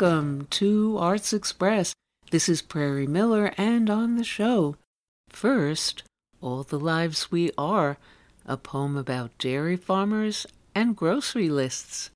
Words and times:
Welcome 0.00 0.46
to 0.52 0.96
Arts 0.96 1.34
Express. 1.34 1.92
This 2.30 2.48
is 2.48 2.62
Prairie 2.62 3.06
Miller, 3.06 3.52
and 3.58 3.90
on 3.90 4.16
the 4.16 4.24
show, 4.24 4.76
first, 5.28 6.04
All 6.40 6.62
the 6.62 6.78
Lives 6.78 7.30
We 7.30 7.50
Are, 7.58 7.98
a 8.46 8.56
poem 8.56 8.96
about 8.96 9.36
dairy 9.36 9.76
farmers 9.76 10.46
and 10.74 10.96
grocery 10.96 11.50
lists. 11.50 12.10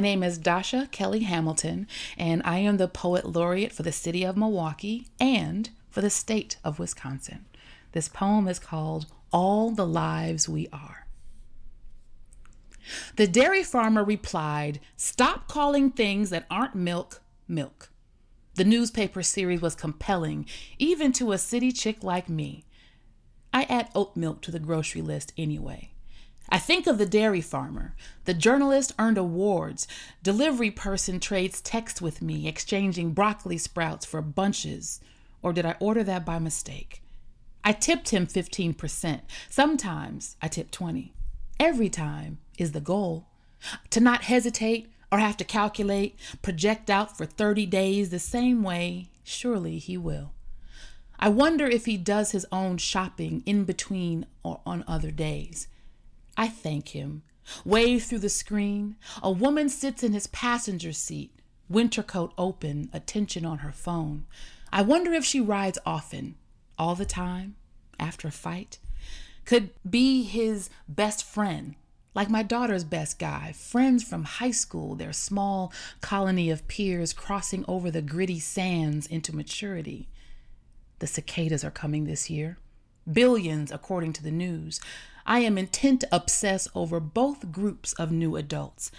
My 0.00 0.04
name 0.04 0.22
is 0.22 0.38
Dasha 0.38 0.88
Kelly 0.90 1.24
Hamilton, 1.24 1.86
and 2.16 2.40
I 2.46 2.56
am 2.60 2.78
the 2.78 2.88
Poet 2.88 3.26
Laureate 3.26 3.74
for 3.74 3.82
the 3.82 3.92
City 3.92 4.24
of 4.24 4.34
Milwaukee 4.34 5.08
and 5.20 5.68
for 5.90 6.00
the 6.00 6.08
State 6.08 6.56
of 6.64 6.78
Wisconsin. 6.78 7.44
This 7.92 8.08
poem 8.08 8.48
is 8.48 8.58
called 8.58 9.08
All 9.30 9.70
the 9.72 9.86
Lives 9.86 10.48
We 10.48 10.68
Are. 10.72 11.06
The 13.16 13.26
dairy 13.26 13.62
farmer 13.62 14.02
replied, 14.02 14.80
Stop 14.96 15.48
calling 15.48 15.90
things 15.90 16.30
that 16.30 16.46
aren't 16.50 16.74
milk, 16.74 17.20
milk. 17.46 17.90
The 18.54 18.64
newspaper 18.64 19.22
series 19.22 19.60
was 19.60 19.74
compelling, 19.74 20.46
even 20.78 21.12
to 21.12 21.32
a 21.32 21.36
city 21.36 21.72
chick 21.72 22.02
like 22.02 22.30
me. 22.30 22.64
I 23.52 23.64
add 23.64 23.90
oat 23.94 24.16
milk 24.16 24.40
to 24.40 24.50
the 24.50 24.60
grocery 24.60 25.02
list 25.02 25.34
anyway. 25.36 25.89
I 26.52 26.58
think 26.58 26.86
of 26.86 26.98
the 26.98 27.06
dairy 27.06 27.40
farmer. 27.40 27.94
The 28.24 28.34
journalist 28.34 28.92
earned 28.98 29.18
awards. 29.18 29.86
Delivery 30.22 30.70
person 30.70 31.20
trades 31.20 31.60
text 31.60 32.02
with 32.02 32.20
me, 32.20 32.48
exchanging 32.48 33.12
broccoli 33.12 33.56
sprouts 33.56 34.04
for 34.04 34.20
bunches. 34.20 35.00
Or 35.42 35.52
did 35.52 35.64
I 35.64 35.76
order 35.78 36.02
that 36.02 36.26
by 36.26 36.38
mistake? 36.40 37.02
I 37.62 37.72
tipped 37.72 38.08
him 38.08 38.26
15%. 38.26 39.20
Sometimes 39.48 40.36
I 40.42 40.48
tip 40.48 40.70
20. 40.70 41.12
Every 41.60 41.88
time 41.88 42.38
is 42.58 42.72
the 42.72 42.80
goal. 42.80 43.26
To 43.90 44.00
not 44.00 44.22
hesitate 44.24 44.90
or 45.12 45.18
have 45.18 45.36
to 45.36 45.44
calculate, 45.44 46.18
project 46.42 46.90
out 46.90 47.16
for 47.16 47.26
30 47.26 47.66
days 47.66 48.10
the 48.10 48.18
same 48.18 48.62
way, 48.62 49.10
surely 49.22 49.78
he 49.78 49.96
will. 49.96 50.32
I 51.18 51.28
wonder 51.28 51.66
if 51.66 51.84
he 51.84 51.96
does 51.96 52.32
his 52.32 52.46
own 52.50 52.78
shopping 52.78 53.42
in 53.44 53.64
between 53.64 54.26
or 54.42 54.60
on 54.64 54.84
other 54.88 55.10
days. 55.10 55.68
I 56.36 56.48
thank 56.48 56.88
him. 56.88 57.22
Wave 57.64 58.04
through 58.04 58.20
the 58.20 58.28
screen. 58.28 58.96
A 59.22 59.30
woman 59.30 59.68
sits 59.68 60.02
in 60.02 60.12
his 60.12 60.26
passenger 60.28 60.92
seat, 60.92 61.32
winter 61.68 62.02
coat 62.02 62.32
open, 62.38 62.90
attention 62.92 63.44
on 63.44 63.58
her 63.58 63.72
phone. 63.72 64.26
I 64.72 64.82
wonder 64.82 65.12
if 65.12 65.24
she 65.24 65.40
rides 65.40 65.78
often, 65.84 66.36
all 66.78 66.94
the 66.94 67.04
time, 67.04 67.56
after 67.98 68.28
a 68.28 68.32
fight. 68.32 68.78
Could 69.44 69.70
be 69.88 70.22
his 70.22 70.70
best 70.88 71.24
friend, 71.24 71.74
like 72.14 72.30
my 72.30 72.42
daughter's 72.42 72.84
best 72.84 73.18
guy, 73.18 73.52
friends 73.52 74.04
from 74.04 74.24
high 74.24 74.50
school, 74.50 74.94
their 74.94 75.12
small 75.12 75.72
colony 76.00 76.50
of 76.50 76.68
peers 76.68 77.12
crossing 77.12 77.64
over 77.66 77.90
the 77.90 78.02
gritty 78.02 78.38
sands 78.38 79.06
into 79.06 79.34
maturity. 79.34 80.08
The 81.00 81.06
cicadas 81.06 81.64
are 81.64 81.70
coming 81.70 82.04
this 82.04 82.30
year. 82.30 82.58
Billions, 83.10 83.72
according 83.72 84.12
to 84.14 84.22
the 84.22 84.30
news. 84.30 84.80
I 85.26 85.40
am 85.40 85.58
intent 85.58 86.00
to 86.00 86.08
obsess 86.10 86.68
over 86.74 87.00
both 87.00 87.52
groups 87.52 87.92
of 87.94 88.10
new 88.10 88.36
adults. 88.36 88.90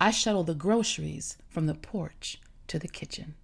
I 0.00 0.10
shuttle 0.10 0.44
the 0.44 0.54
groceries 0.54 1.36
from 1.48 1.66
the 1.66 1.74
porch 1.74 2.40
to 2.68 2.78
the 2.78 2.88
kitchen. 2.88 3.34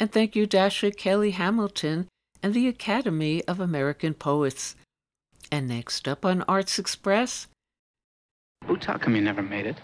And 0.00 0.10
thank 0.10 0.34
you, 0.34 0.46
Dasha 0.46 0.92
Kelly 0.92 1.32
Hamilton 1.32 2.08
and 2.42 2.54
the 2.54 2.66
Academy 2.68 3.44
of 3.44 3.60
American 3.60 4.14
Poets. 4.14 4.74
And 5.52 5.66
next 5.66 6.06
up 6.06 6.24
on 6.24 6.42
Arts 6.42 6.78
Express. 6.78 7.48
Boots, 8.66 8.86
how 8.86 8.98
come 8.98 9.16
you 9.16 9.22
never 9.22 9.42
made 9.42 9.66
it? 9.66 9.76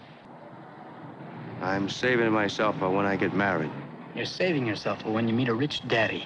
I'm 1.61 1.89
saving 1.89 2.31
myself 2.31 2.79
for 2.79 2.89
when 2.89 3.05
I 3.05 3.17
get 3.17 3.33
married. 3.33 3.71
You're 4.15 4.25
saving 4.25 4.65
yourself 4.65 5.01
for 5.01 5.11
when 5.11 5.27
you 5.27 5.33
meet 5.33 5.49
a 5.49 5.53
rich 5.53 5.85
daddy. 5.87 6.25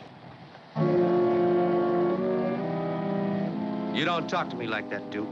You 3.98 4.06
don't 4.06 4.30
talk 4.30 4.50
to 4.52 4.56
me 4.56 4.68
like 4.68 4.90
that, 4.90 5.10
Duke. 5.10 5.28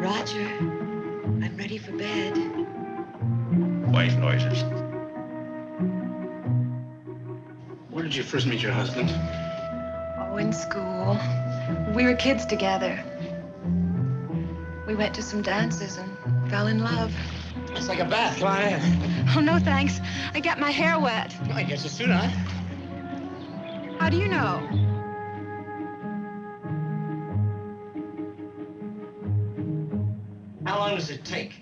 Roger, 0.00 0.46
I'm 1.42 1.56
ready 1.56 1.78
for 1.78 1.92
bed. 1.92 2.65
Wife 3.88 4.16
noises. 4.18 4.62
Where 7.90 8.02
did 8.02 8.14
you 8.14 8.22
first 8.22 8.46
meet 8.46 8.60
your 8.60 8.72
husband? 8.72 9.10
Oh, 10.18 10.36
in 10.36 10.52
school. 10.52 11.18
We 11.94 12.04
were 12.04 12.14
kids 12.14 12.44
together. 12.44 13.02
We 14.86 14.94
went 14.94 15.14
to 15.14 15.22
some 15.22 15.42
dances 15.42 15.96
and 15.96 16.50
fell 16.50 16.66
in 16.66 16.80
love. 16.80 17.12
It's 17.70 17.88
like 17.88 18.00
a 18.00 18.04
bath. 18.04 18.38
Come 18.38 18.48
on 18.48 18.62
in. 18.62 19.28
Oh, 19.36 19.40
no 19.40 19.58
thanks. 19.58 20.00
I 20.34 20.40
got 20.40 20.58
my 20.58 20.70
hair 20.70 20.98
wet. 20.98 21.34
I 21.52 21.62
guess 21.62 21.84
it's 21.84 21.94
soon 21.94 22.10
on. 22.10 22.28
How 23.98 24.10
do 24.10 24.16
you 24.16 24.28
know? 24.28 24.62
How 30.66 30.78
long 30.78 30.96
does 30.96 31.10
it 31.10 31.24
take? 31.24 31.55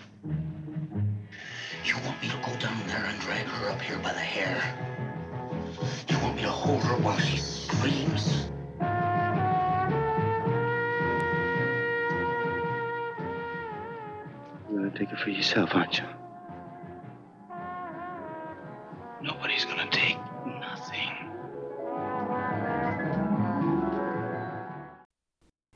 Hair? 4.34 4.61
You 6.09 6.19
want 6.19 6.37
me 6.37 6.43
to 6.43 6.50
hold 6.50 6.83
her 6.83 6.97
while 6.97 7.19
she 7.19 7.37
screams? 7.39 8.49
You're 14.69 14.83
gonna 14.83 14.99
take 14.99 15.12
it 15.12 15.19
for 15.21 15.31
yourself, 15.31 15.71
aren't 15.75 15.99
you? 15.99 16.05
Nobody's 19.23 19.65
gonna 19.65 19.89
take 19.91 20.19
nothing. 20.47 21.12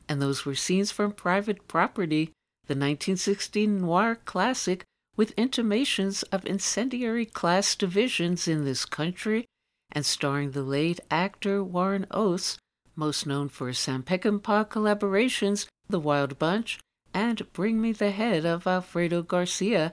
And 0.09 0.21
those 0.21 0.45
were 0.45 0.57
scenes 0.57 0.91
from 0.91 1.13
Private 1.13 1.69
Property, 1.69 2.33
the 2.67 2.75
1916 2.75 3.81
noir 3.81 4.17
classic 4.25 4.85
with 5.19 5.33
intimations 5.37 6.23
of 6.25 6.47
incendiary 6.47 7.27
class 7.27 7.75
divisions 7.75 8.47
in 8.47 8.65
this 8.65 8.85
country 8.85 9.45
and 9.91 10.07
starring 10.07 10.53
the 10.53 10.63
late 10.63 11.01
actor 11.11 11.63
Warren 11.63 12.07
Oates, 12.13 12.57
most 12.95 13.27
known 13.27 13.49
for 13.49 13.73
Sam 13.73 14.05
Peckinpah 14.05 14.69
collaborations 14.69 15.67
The 15.89 15.99
Wild 15.99 16.39
Bunch 16.39 16.79
and 17.13 17.53
Bring 17.53 17.81
Me 17.81 17.91
the 17.91 18.13
Head 18.13 18.47
of 18.47 18.65
Alfredo 18.65 19.23
Garcia, 19.23 19.93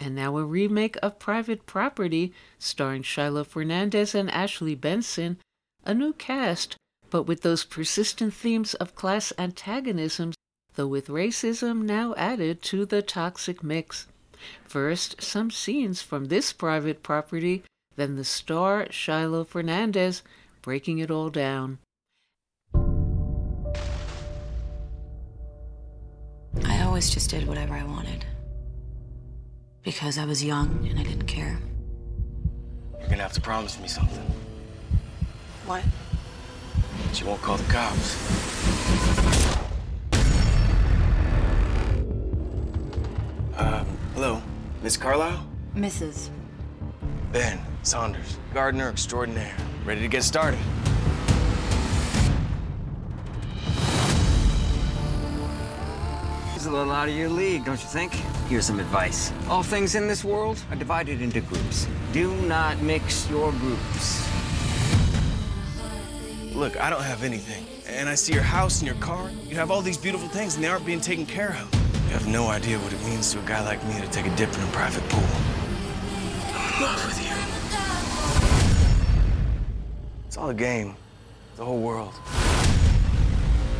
and 0.00 0.14
now 0.14 0.38
a 0.38 0.44
remake 0.44 0.96
of 1.02 1.18
Private 1.18 1.66
Property 1.66 2.32
starring 2.58 3.02
Shiloh 3.02 3.44
Fernandez 3.44 4.14
and 4.14 4.30
Ashley 4.30 4.74
Benson, 4.74 5.36
a 5.84 5.92
new 5.92 6.14
cast, 6.14 6.76
but 7.10 7.24
with 7.24 7.42
those 7.42 7.64
persistent 7.64 8.32
themes 8.32 8.72
of 8.74 8.94
class 8.94 9.34
antagonisms, 9.36 10.34
though 10.76 10.86
with 10.86 11.08
racism 11.08 11.82
now 11.82 12.14
added 12.14 12.62
to 12.62 12.86
the 12.86 13.02
toxic 13.02 13.62
mix. 13.62 14.06
First, 14.64 15.22
some 15.22 15.50
scenes 15.50 16.02
from 16.02 16.26
this 16.26 16.52
private 16.52 17.02
property, 17.02 17.64
then 17.96 18.16
the 18.16 18.24
star 18.24 18.86
Shiloh 18.90 19.44
Fernandez 19.44 20.22
breaking 20.62 20.98
it 20.98 21.10
all 21.10 21.28
down. 21.30 21.78
I 26.64 26.82
always 26.82 27.10
just 27.10 27.30
did 27.30 27.46
whatever 27.46 27.74
I 27.74 27.84
wanted. 27.84 28.24
Because 29.82 30.18
I 30.18 30.24
was 30.24 30.44
young 30.44 30.86
and 30.88 30.98
I 30.98 31.02
didn't 31.02 31.26
care. 31.26 31.58
You're 33.00 33.08
gonna 33.08 33.22
have 33.22 33.32
to 33.32 33.40
promise 33.40 33.80
me 33.80 33.88
something. 33.88 34.24
What? 35.66 35.82
That 37.06 37.20
you 37.20 37.26
won't 37.26 37.42
call 37.42 37.56
the 37.56 37.72
cops. 37.72 38.16
Um, 43.56 43.86
Miss 44.82 44.96
Carlisle? 44.96 45.46
Mrs. 45.76 46.28
Ben 47.30 47.60
Saunders, 47.84 48.38
gardener 48.52 48.88
extraordinaire. 48.88 49.54
Ready 49.84 50.00
to 50.00 50.08
get 50.08 50.24
started. 50.24 50.58
He's 56.52 56.66
a 56.66 56.70
little 56.70 56.92
out 56.92 57.08
of 57.08 57.14
your 57.14 57.28
league, 57.28 57.64
don't 57.64 57.80
you 57.80 57.86
think? 57.86 58.12
Here's 58.48 58.66
some 58.66 58.80
advice. 58.80 59.32
All 59.48 59.62
things 59.62 59.94
in 59.94 60.08
this 60.08 60.24
world 60.24 60.60
are 60.70 60.76
divided 60.76 61.22
into 61.22 61.40
groups. 61.42 61.86
Do 62.12 62.34
not 62.42 62.80
mix 62.82 63.30
your 63.30 63.52
groups. 63.52 64.28
Look, 66.52 66.80
I 66.80 66.90
don't 66.90 67.02
have 67.02 67.22
anything. 67.22 67.66
And 67.86 68.08
I 68.08 68.16
see 68.16 68.32
your 68.32 68.42
house 68.42 68.80
and 68.80 68.86
your 68.88 68.96
car. 68.96 69.30
You 69.46 69.54
have 69.54 69.70
all 69.70 69.80
these 69.80 69.96
beautiful 69.96 70.28
things 70.28 70.56
and 70.56 70.64
they 70.64 70.68
aren't 70.68 70.84
being 70.84 71.00
taken 71.00 71.24
care 71.24 71.56
of. 71.60 71.91
You 72.12 72.18
have 72.18 72.28
no 72.28 72.48
idea 72.48 72.78
what 72.78 72.92
it 72.92 73.02
means 73.06 73.32
to 73.32 73.38
a 73.38 73.42
guy 73.44 73.64
like 73.64 73.82
me 73.86 73.98
to 73.98 74.06
take 74.08 74.26
a 74.26 74.36
dip 74.36 74.54
in 74.54 74.60
a 74.60 74.66
private 74.66 75.02
pool. 75.08 75.24
I'm 76.52 76.76
in 76.76 76.82
love 76.82 77.02
with 77.06 77.18
you. 77.24 77.34
It's 80.26 80.36
all 80.36 80.50
a 80.50 80.54
game. 80.54 80.94
The 81.56 81.64
whole 81.64 81.80
world. 81.80 82.12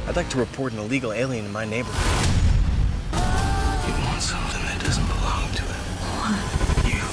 I'd 0.07 0.17
like 0.17 0.31
to 0.31 0.39
report 0.39 0.73
an 0.73 0.79
illegal 0.79 1.13
alien 1.13 1.45
in 1.45 1.53
my 1.53 1.67
neighborhood. 1.67 2.27
He 3.13 3.93
wants 4.03 4.31
something 4.31 4.63
that 4.63 4.81
doesn't 4.83 5.05
belong 5.05 5.53
to 5.53 5.65
him. 5.65 5.85
What? 6.17 6.33
You. 6.89 7.05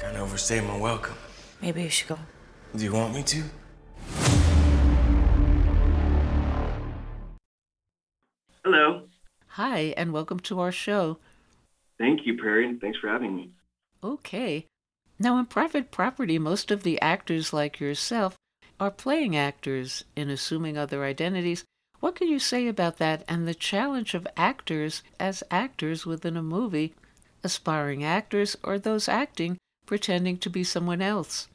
Kind 0.00 0.16
of 0.16 0.22
overstayed 0.22 0.64
my 0.64 0.78
welcome. 0.78 1.16
Maybe 1.60 1.82
you 1.82 1.90
should 1.90 2.08
go. 2.08 2.18
Do 2.74 2.82
you 2.82 2.94
want 2.94 3.12
me 3.12 3.22
to? 3.24 3.42
Hi, 9.58 9.92
and 9.96 10.12
welcome 10.12 10.38
to 10.46 10.60
our 10.60 10.70
show. 10.70 11.18
Thank 11.98 12.24
you, 12.24 12.38
Prairie. 12.38 12.68
and 12.68 12.80
Thanks 12.80 12.96
for 13.00 13.08
having 13.08 13.34
me. 13.34 13.50
Okay. 14.04 14.66
Now, 15.18 15.36
in 15.36 15.46
private 15.46 15.90
property, 15.90 16.38
most 16.38 16.70
of 16.70 16.84
the 16.84 17.00
actors, 17.00 17.52
like 17.52 17.80
yourself, 17.80 18.36
are 18.78 18.92
playing 18.92 19.34
actors 19.34 20.04
in 20.14 20.30
assuming 20.30 20.78
other 20.78 21.02
identities. 21.02 21.64
What 21.98 22.14
can 22.14 22.28
you 22.28 22.38
say 22.38 22.68
about 22.68 22.98
that 22.98 23.24
and 23.26 23.48
the 23.48 23.52
challenge 23.52 24.14
of 24.14 24.28
actors 24.36 25.02
as 25.18 25.42
actors 25.50 26.06
within 26.06 26.36
a 26.36 26.42
movie, 26.44 26.94
aspiring 27.42 28.04
actors 28.04 28.56
or 28.62 28.78
those 28.78 29.08
acting 29.08 29.58
pretending 29.86 30.38
to 30.38 30.48
be 30.48 30.62
someone 30.62 31.02
else? 31.02 31.48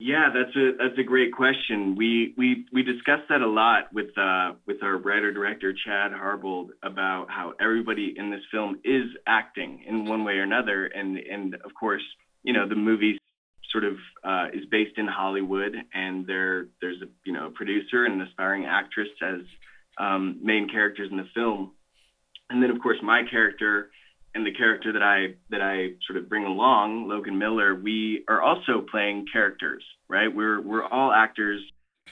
Yeah, 0.00 0.30
that's 0.32 0.54
a 0.54 0.72
that's 0.78 0.96
a 0.96 1.02
great 1.02 1.32
question. 1.32 1.96
We 1.96 2.32
we 2.36 2.66
we 2.72 2.84
discussed 2.84 3.28
that 3.30 3.40
a 3.40 3.48
lot 3.48 3.92
with 3.92 4.16
uh, 4.16 4.52
with 4.64 4.82
our 4.84 4.96
writer 4.96 5.32
director 5.32 5.72
Chad 5.72 6.12
Harbold 6.12 6.70
about 6.84 7.26
how 7.30 7.54
everybody 7.60 8.14
in 8.16 8.30
this 8.30 8.42
film 8.52 8.78
is 8.84 9.06
acting 9.26 9.82
in 9.88 10.06
one 10.06 10.22
way 10.24 10.34
or 10.34 10.44
another, 10.44 10.86
and 10.86 11.18
and 11.18 11.54
of 11.56 11.74
course, 11.78 12.02
you 12.44 12.52
know, 12.52 12.68
the 12.68 12.76
movie 12.76 13.18
sort 13.72 13.82
of 13.82 13.94
uh, 14.22 14.46
is 14.52 14.66
based 14.70 14.98
in 14.98 15.08
Hollywood, 15.08 15.74
and 15.92 16.24
there 16.28 16.68
there's 16.80 17.02
a 17.02 17.06
you 17.24 17.32
know 17.32 17.48
a 17.48 17.50
producer 17.50 18.04
and 18.04 18.20
an 18.20 18.28
aspiring 18.28 18.66
actress 18.66 19.08
as 19.20 19.40
um, 19.98 20.38
main 20.40 20.68
characters 20.68 21.08
in 21.10 21.16
the 21.16 21.26
film, 21.34 21.72
and 22.50 22.62
then 22.62 22.70
of 22.70 22.80
course 22.80 22.98
my 23.02 23.22
character 23.28 23.90
and 24.38 24.46
the 24.46 24.52
character 24.52 24.92
that 24.92 25.02
I 25.02 25.34
that 25.50 25.60
I 25.60 25.94
sort 26.06 26.16
of 26.16 26.28
bring 26.28 26.44
along, 26.44 27.08
Logan 27.08 27.38
Miller, 27.38 27.74
we 27.74 28.24
are 28.28 28.40
also 28.40 28.80
playing 28.88 29.26
characters, 29.32 29.82
right? 30.08 30.32
We're 30.32 30.60
we're 30.60 30.84
all 30.84 31.12
actors, 31.12 31.60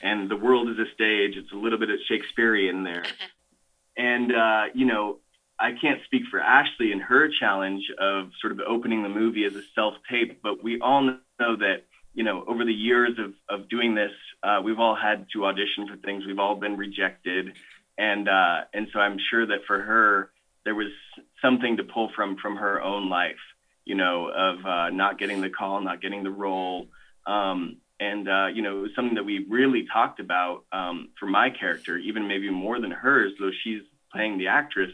and 0.02 0.28
the 0.28 0.36
world 0.36 0.68
is 0.68 0.76
a 0.76 0.92
stage. 0.92 1.36
It's 1.36 1.52
a 1.52 1.56
little 1.56 1.78
bit 1.78 1.88
of 1.88 1.98
Shakespearean 2.08 2.82
there, 2.82 3.04
and 3.96 4.34
uh, 4.34 4.64
you 4.74 4.86
know, 4.86 5.18
I 5.58 5.70
can't 5.80 6.00
speak 6.04 6.22
for 6.30 6.40
Ashley 6.40 6.90
and 6.90 7.00
her 7.00 7.28
challenge 7.28 7.84
of 7.98 8.30
sort 8.40 8.52
of 8.52 8.58
opening 8.66 9.04
the 9.04 9.08
movie 9.08 9.44
as 9.44 9.54
a 9.54 9.62
self 9.76 9.94
tape, 10.10 10.42
but 10.42 10.62
we 10.64 10.80
all 10.80 11.02
know 11.02 11.56
that 11.56 11.84
you 12.12 12.24
know 12.24 12.44
over 12.48 12.64
the 12.64 12.74
years 12.74 13.12
of 13.20 13.34
of 13.48 13.68
doing 13.68 13.94
this, 13.94 14.12
uh, 14.42 14.60
we've 14.64 14.80
all 14.80 14.96
had 14.96 15.26
to 15.34 15.46
audition 15.46 15.86
for 15.86 15.96
things. 15.98 16.24
We've 16.26 16.40
all 16.40 16.56
been 16.56 16.76
rejected, 16.76 17.52
and 17.96 18.28
uh, 18.28 18.62
and 18.74 18.88
so 18.92 18.98
I'm 18.98 19.18
sure 19.30 19.46
that 19.46 19.60
for 19.68 19.80
her 19.80 20.30
there 20.66 20.74
was 20.74 20.92
something 21.40 21.78
to 21.78 21.84
pull 21.84 22.10
from 22.14 22.36
from 22.36 22.56
her 22.56 22.82
own 22.82 23.08
life, 23.08 23.44
you 23.86 23.94
know, 23.94 24.28
of 24.28 24.66
uh, 24.66 24.90
not 24.90 25.18
getting 25.18 25.40
the 25.40 25.48
call, 25.48 25.80
not 25.80 26.02
getting 26.02 26.24
the 26.24 26.30
role. 26.30 26.88
Um, 27.24 27.78
and, 27.98 28.28
uh, 28.28 28.48
you 28.52 28.60
know, 28.60 28.78
it 28.78 28.82
was 28.82 28.90
something 28.94 29.14
that 29.14 29.24
we 29.24 29.46
really 29.48 29.86
talked 29.90 30.20
about 30.20 30.64
um, 30.72 31.08
for 31.18 31.26
my 31.26 31.48
character, 31.48 31.96
even 31.96 32.28
maybe 32.28 32.50
more 32.50 32.78
than 32.78 32.90
hers, 32.90 33.32
though 33.40 33.52
she's 33.64 33.80
playing 34.12 34.36
the 34.36 34.48
actress, 34.48 34.90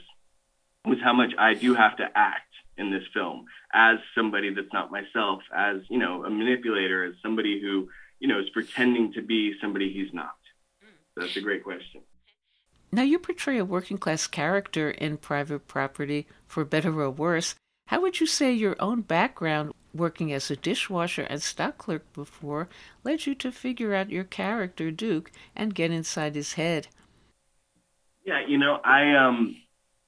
was 0.84 0.98
how 1.02 1.12
much 1.12 1.32
I 1.36 1.54
do 1.54 1.74
have 1.74 1.96
to 1.96 2.08
act 2.14 2.52
in 2.76 2.92
this 2.92 3.02
film 3.12 3.46
as 3.72 3.96
somebody 4.14 4.54
that's 4.54 4.72
not 4.72 4.92
myself, 4.92 5.40
as, 5.54 5.78
you 5.88 5.98
know, 5.98 6.24
a 6.24 6.30
manipulator, 6.30 7.04
as 7.04 7.14
somebody 7.22 7.60
who, 7.60 7.88
you 8.20 8.28
know, 8.28 8.38
is 8.38 8.50
pretending 8.50 9.14
to 9.14 9.22
be 9.22 9.54
somebody 9.60 9.92
he's 9.92 10.12
not. 10.12 10.36
That's 11.16 11.36
a 11.36 11.40
great 11.40 11.64
question. 11.64 12.02
Now, 12.94 13.02
you 13.02 13.18
portray 13.18 13.56
a 13.56 13.64
working 13.64 13.96
class 13.96 14.26
character 14.26 14.90
in 14.90 15.16
private 15.16 15.66
property, 15.66 16.26
for 16.46 16.62
better 16.62 17.00
or 17.00 17.10
worse. 17.10 17.54
How 17.86 18.02
would 18.02 18.20
you 18.20 18.26
say 18.26 18.52
your 18.52 18.76
own 18.80 19.00
background, 19.00 19.72
working 19.94 20.30
as 20.30 20.50
a 20.50 20.56
dishwasher 20.56 21.22
and 21.22 21.42
stock 21.42 21.78
clerk 21.78 22.12
before, 22.12 22.68
led 23.02 23.24
you 23.24 23.34
to 23.36 23.50
figure 23.50 23.94
out 23.94 24.10
your 24.10 24.24
character, 24.24 24.90
Duke, 24.90 25.32
and 25.56 25.74
get 25.74 25.90
inside 25.90 26.34
his 26.34 26.54
head? 26.54 26.88
Yeah, 28.26 28.46
you 28.46 28.58
know, 28.58 28.78
I 28.84 29.16
um, 29.16 29.56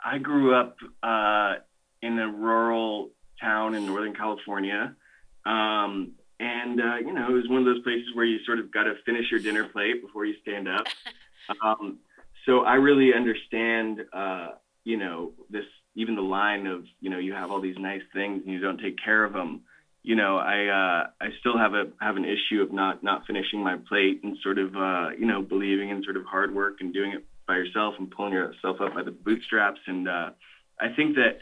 I 0.04 0.18
grew 0.18 0.54
up 0.54 0.76
uh, 1.02 1.54
in 2.02 2.18
a 2.18 2.28
rural 2.28 3.10
town 3.40 3.74
in 3.74 3.86
Northern 3.86 4.14
California, 4.14 4.94
um, 5.46 6.12
and 6.38 6.80
uh, 6.80 6.96
you 6.96 7.12
know, 7.14 7.28
it 7.28 7.32
was 7.32 7.48
one 7.48 7.60
of 7.60 7.64
those 7.64 7.82
places 7.82 8.08
where 8.14 8.26
you 8.26 8.44
sort 8.44 8.58
of 8.58 8.70
got 8.70 8.84
to 8.84 8.94
finish 9.06 9.30
your 9.30 9.40
dinner 9.40 9.64
plate 9.64 10.02
before 10.02 10.26
you 10.26 10.34
stand 10.42 10.68
up. 10.68 10.86
Um, 11.62 11.98
so 12.46 12.60
I 12.60 12.74
really 12.74 13.12
understand, 13.14 14.00
uh, 14.12 14.48
you 14.84 14.96
know, 14.96 15.32
this 15.50 15.64
even 15.94 16.16
the 16.16 16.22
line 16.22 16.66
of, 16.66 16.84
you 17.00 17.08
know, 17.10 17.18
you 17.18 17.32
have 17.32 17.50
all 17.50 17.60
these 17.60 17.78
nice 17.78 18.02
things 18.12 18.42
and 18.44 18.52
you 18.52 18.60
don't 18.60 18.80
take 18.80 18.96
care 19.02 19.24
of 19.24 19.32
them. 19.32 19.62
You 20.02 20.16
know, 20.16 20.36
I 20.36 20.66
uh, 20.66 21.06
I 21.20 21.28
still 21.40 21.56
have 21.56 21.72
a 21.72 21.84
have 22.00 22.16
an 22.16 22.24
issue 22.24 22.60
of 22.60 22.72
not 22.72 23.02
not 23.02 23.26
finishing 23.26 23.62
my 23.62 23.76
plate 23.88 24.20
and 24.22 24.36
sort 24.42 24.58
of 24.58 24.76
uh, 24.76 25.10
you 25.18 25.24
know 25.26 25.40
believing 25.40 25.88
in 25.88 26.02
sort 26.02 26.16
of 26.16 26.26
hard 26.26 26.54
work 26.54 26.76
and 26.80 26.92
doing 26.92 27.12
it 27.12 27.24
by 27.46 27.56
yourself 27.56 27.94
and 27.98 28.10
pulling 28.10 28.34
yourself 28.34 28.80
up 28.80 28.94
by 28.94 29.02
the 29.02 29.10
bootstraps. 29.10 29.80
And 29.86 30.08
uh, 30.08 30.30
I 30.78 30.88
think 30.94 31.16
that 31.16 31.40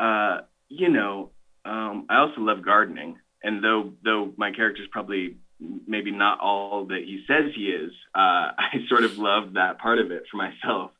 uh, 0.00 0.42
you 0.68 0.88
know 0.88 1.30
um, 1.64 2.06
I 2.08 2.18
also 2.18 2.40
love 2.40 2.64
gardening. 2.64 3.18
And 3.42 3.62
though 3.62 3.92
though 4.04 4.32
my 4.36 4.52
character 4.52 4.82
is 4.82 4.88
probably 4.92 5.38
maybe 5.60 6.10
not 6.10 6.40
all 6.40 6.86
that 6.86 7.02
he 7.04 7.24
says 7.26 7.52
he 7.54 7.66
is. 7.66 7.92
Uh, 8.14 8.18
I 8.58 8.84
sort 8.88 9.04
of 9.04 9.18
love 9.18 9.54
that 9.54 9.78
part 9.78 9.98
of 9.98 10.10
it 10.10 10.24
for 10.30 10.36
myself. 10.36 10.90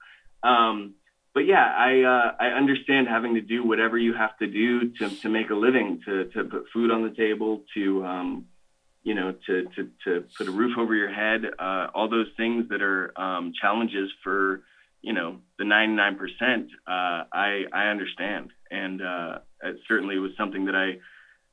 Um, 0.43 0.95
but 1.35 1.45
yeah, 1.47 1.65
I 1.65 2.03
uh, 2.03 2.33
I 2.41 2.47
understand 2.57 3.09
having 3.09 3.35
to 3.35 3.43
do 3.43 3.63
whatever 3.63 3.99
you 3.99 4.15
have 4.15 4.39
to 4.39 4.47
do 4.47 4.91
to, 4.93 5.11
to 5.21 5.29
make 5.29 5.51
a 5.51 5.55
living, 5.55 6.01
to, 6.07 6.25
to 6.31 6.45
put 6.45 6.65
food 6.73 6.91
on 6.91 7.03
the 7.03 7.15
table, 7.15 7.63
to 7.75 8.05
um, 8.07 8.47
you 9.07 9.15
know, 9.15 9.35
to, 9.47 9.67
to, 9.77 9.89
to 10.05 10.25
put 10.37 10.49
a 10.49 10.51
roof 10.51 10.77
over 10.77 10.93
your 10.93 11.13
head, 11.13 11.43
uh, 11.61 11.87
all 11.95 12.09
those 12.09 12.27
things 12.37 12.69
that 12.71 12.83
are 12.83 13.13
um, 13.21 13.53
challenges 13.61 14.11
for 14.25 14.63
you 15.01 15.13
know 15.13 15.37
the 15.59 15.65
99%. 15.65 16.17
Uh, 16.89 17.25
I 17.33 17.65
I 17.73 17.89
understand, 17.89 18.51
and 18.71 19.01
uh, 19.01 19.39
it 19.63 19.77
certainly 19.87 20.19
was 20.19 20.33
something 20.37 20.65
that 20.65 20.75
I 20.75 20.99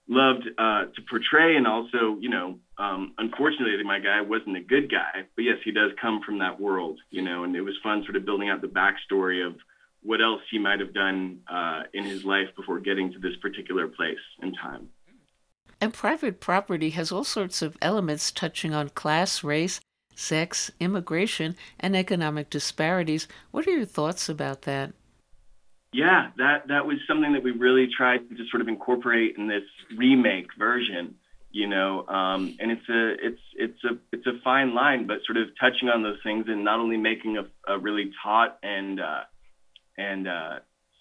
loved 0.08 0.50
uh, 0.58 0.86
to 0.86 1.02
portray, 1.10 1.56
and 1.56 1.66
also, 1.66 2.18
you 2.20 2.30
know, 2.30 2.60
um, 2.78 3.14
unfortunately, 3.18 3.82
my 3.84 4.00
guy 4.00 4.22
wasn't 4.22 4.58
a 4.58 4.62
good 4.62 4.92
guy, 4.92 5.26
but 5.36 5.44
yes, 5.44 5.58
he 5.64 5.72
does 5.72 5.92
come 6.02 6.22
from 6.26 6.40
that 6.40 6.60
world, 6.60 7.00
you 7.10 7.22
know, 7.22 7.44
and 7.44 7.56
it 7.56 7.62
was 7.62 7.76
fun 7.82 8.04
sort 8.04 8.16
of 8.16 8.26
building 8.26 8.50
out 8.50 8.62
the 8.62 8.68
backstory 8.68 9.46
of 9.46 9.56
what 10.02 10.22
else 10.22 10.42
he 10.52 10.60
might 10.60 10.80
have 10.80 10.94
done 10.94 11.40
uh, 11.48 11.84
in 11.94 12.04
his 12.04 12.26
life 12.26 12.48
before 12.56 12.80
getting 12.80 13.14
to 13.14 13.20
this 13.20 13.36
particular 13.42 13.88
place 13.88 14.18
and 14.42 14.56
time. 14.62 14.90
And 15.80 15.94
private 15.94 16.40
property 16.40 16.92
has 16.92 17.12
all 17.12 17.24
sorts 17.24 17.62
of 17.62 17.78
elements 17.82 18.32
touching 18.32 18.74
on 18.74 18.90
class, 18.90 19.44
race, 19.44 19.80
sex, 20.16 20.72
immigration, 20.80 21.56
and 21.80 21.96
economic 21.96 22.50
disparities. 22.50 23.28
What 23.52 23.68
are 23.68 23.72
your 23.72 23.86
thoughts 23.86 24.30
about 24.30 24.64
that? 24.64 24.94
Yeah, 25.94 26.32
that 26.38 26.68
that 26.68 26.86
was 26.86 26.98
something 27.08 27.34
that 27.34 27.44
we 27.44 27.52
really 27.52 27.88
tried 27.96 28.28
to 28.30 28.48
sort 28.50 28.62
of 28.62 28.68
incorporate 28.68 29.38
in 29.38 29.48
this 29.48 29.64
remake 29.96 30.48
version, 30.58 31.16
you 31.52 31.68
know. 31.68 32.06
Um, 32.08 32.58
and 32.60 32.72
it's 32.72 32.90
a 32.90 33.14
it's 33.28 33.42
it's 33.56 33.84
a 33.84 33.98
it's 34.12 34.26
a 34.26 34.42
fine 34.44 34.74
line, 34.74 35.06
but 35.06 35.20
sort 35.26 35.38
of 35.38 35.50
touching 35.60 35.90
on 35.90 36.02
those 36.02 36.18
things 36.24 36.46
and 36.48 36.64
not 36.64 36.80
only 36.80 36.98
making 36.98 37.38
a, 37.38 37.46
a 37.72 37.78
really 37.78 38.12
taut 38.24 38.58
and 38.64 39.00
uh, 39.00 39.22
and 39.98 40.28
uh, 40.28 40.60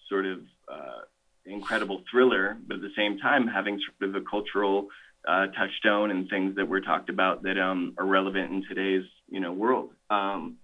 sort 0.09 0.25
of 0.25 0.39
uh, 0.71 1.01
incredible 1.45 2.03
thriller, 2.09 2.57
but 2.67 2.75
at 2.75 2.81
the 2.81 2.93
same 2.95 3.17
time 3.17 3.47
having 3.47 3.79
sort 3.79 4.09
of 4.09 4.15
a 4.21 4.25
cultural 4.25 4.89
uh, 5.27 5.47
touchstone 5.47 6.11
and 6.11 6.29
things 6.29 6.55
that 6.55 6.67
were 6.67 6.81
talked 6.81 7.09
about 7.09 7.43
that 7.43 7.57
um, 7.57 7.93
are 7.97 8.05
relevant 8.05 8.51
in 8.51 8.63
today's 8.67 9.05
you 9.27 9.39
know 9.39 9.51
world. 9.51 9.89
Um, 10.09 10.57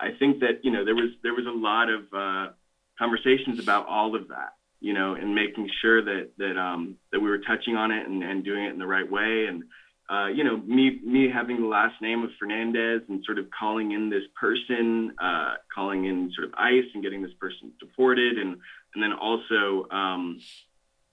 I 0.00 0.10
think 0.18 0.40
that 0.40 0.60
you 0.64 0.70
know 0.70 0.84
there 0.84 0.94
was 0.94 1.10
there 1.22 1.34
was 1.34 1.46
a 1.46 1.50
lot 1.50 1.90
of 1.90 2.02
uh, 2.12 2.52
conversations 2.98 3.58
about 3.58 3.86
all 3.86 4.14
of 4.14 4.28
that, 4.28 4.54
you 4.80 4.92
know, 4.92 5.14
and 5.14 5.34
making 5.34 5.68
sure 5.80 6.02
that 6.02 6.30
that 6.38 6.58
um, 6.58 6.96
that 7.12 7.20
we 7.20 7.28
were 7.28 7.38
touching 7.38 7.76
on 7.76 7.90
it 7.90 8.06
and, 8.06 8.22
and 8.22 8.44
doing 8.44 8.64
it 8.64 8.72
in 8.72 8.78
the 8.78 8.86
right 8.86 9.10
way. 9.10 9.46
And 9.48 9.64
uh, 10.08 10.28
you 10.28 10.44
know, 10.44 10.56
me 10.58 11.00
me 11.04 11.28
having 11.32 11.60
the 11.60 11.66
last 11.66 12.00
name 12.00 12.22
of 12.22 12.30
Fernandez 12.38 13.02
and 13.08 13.24
sort 13.24 13.38
of 13.38 13.46
calling 13.50 13.92
in 13.92 14.08
this 14.08 14.22
person, 14.40 15.12
uh, 15.20 15.54
calling 15.74 16.04
in 16.04 16.30
sort 16.34 16.46
of 16.46 16.54
ICE 16.54 16.84
and 16.94 17.02
getting 17.02 17.22
this 17.22 17.34
person 17.40 17.72
deported, 17.80 18.38
and 18.38 18.58
and 18.94 19.02
then 19.02 19.12
also, 19.12 19.86
um, 19.90 20.40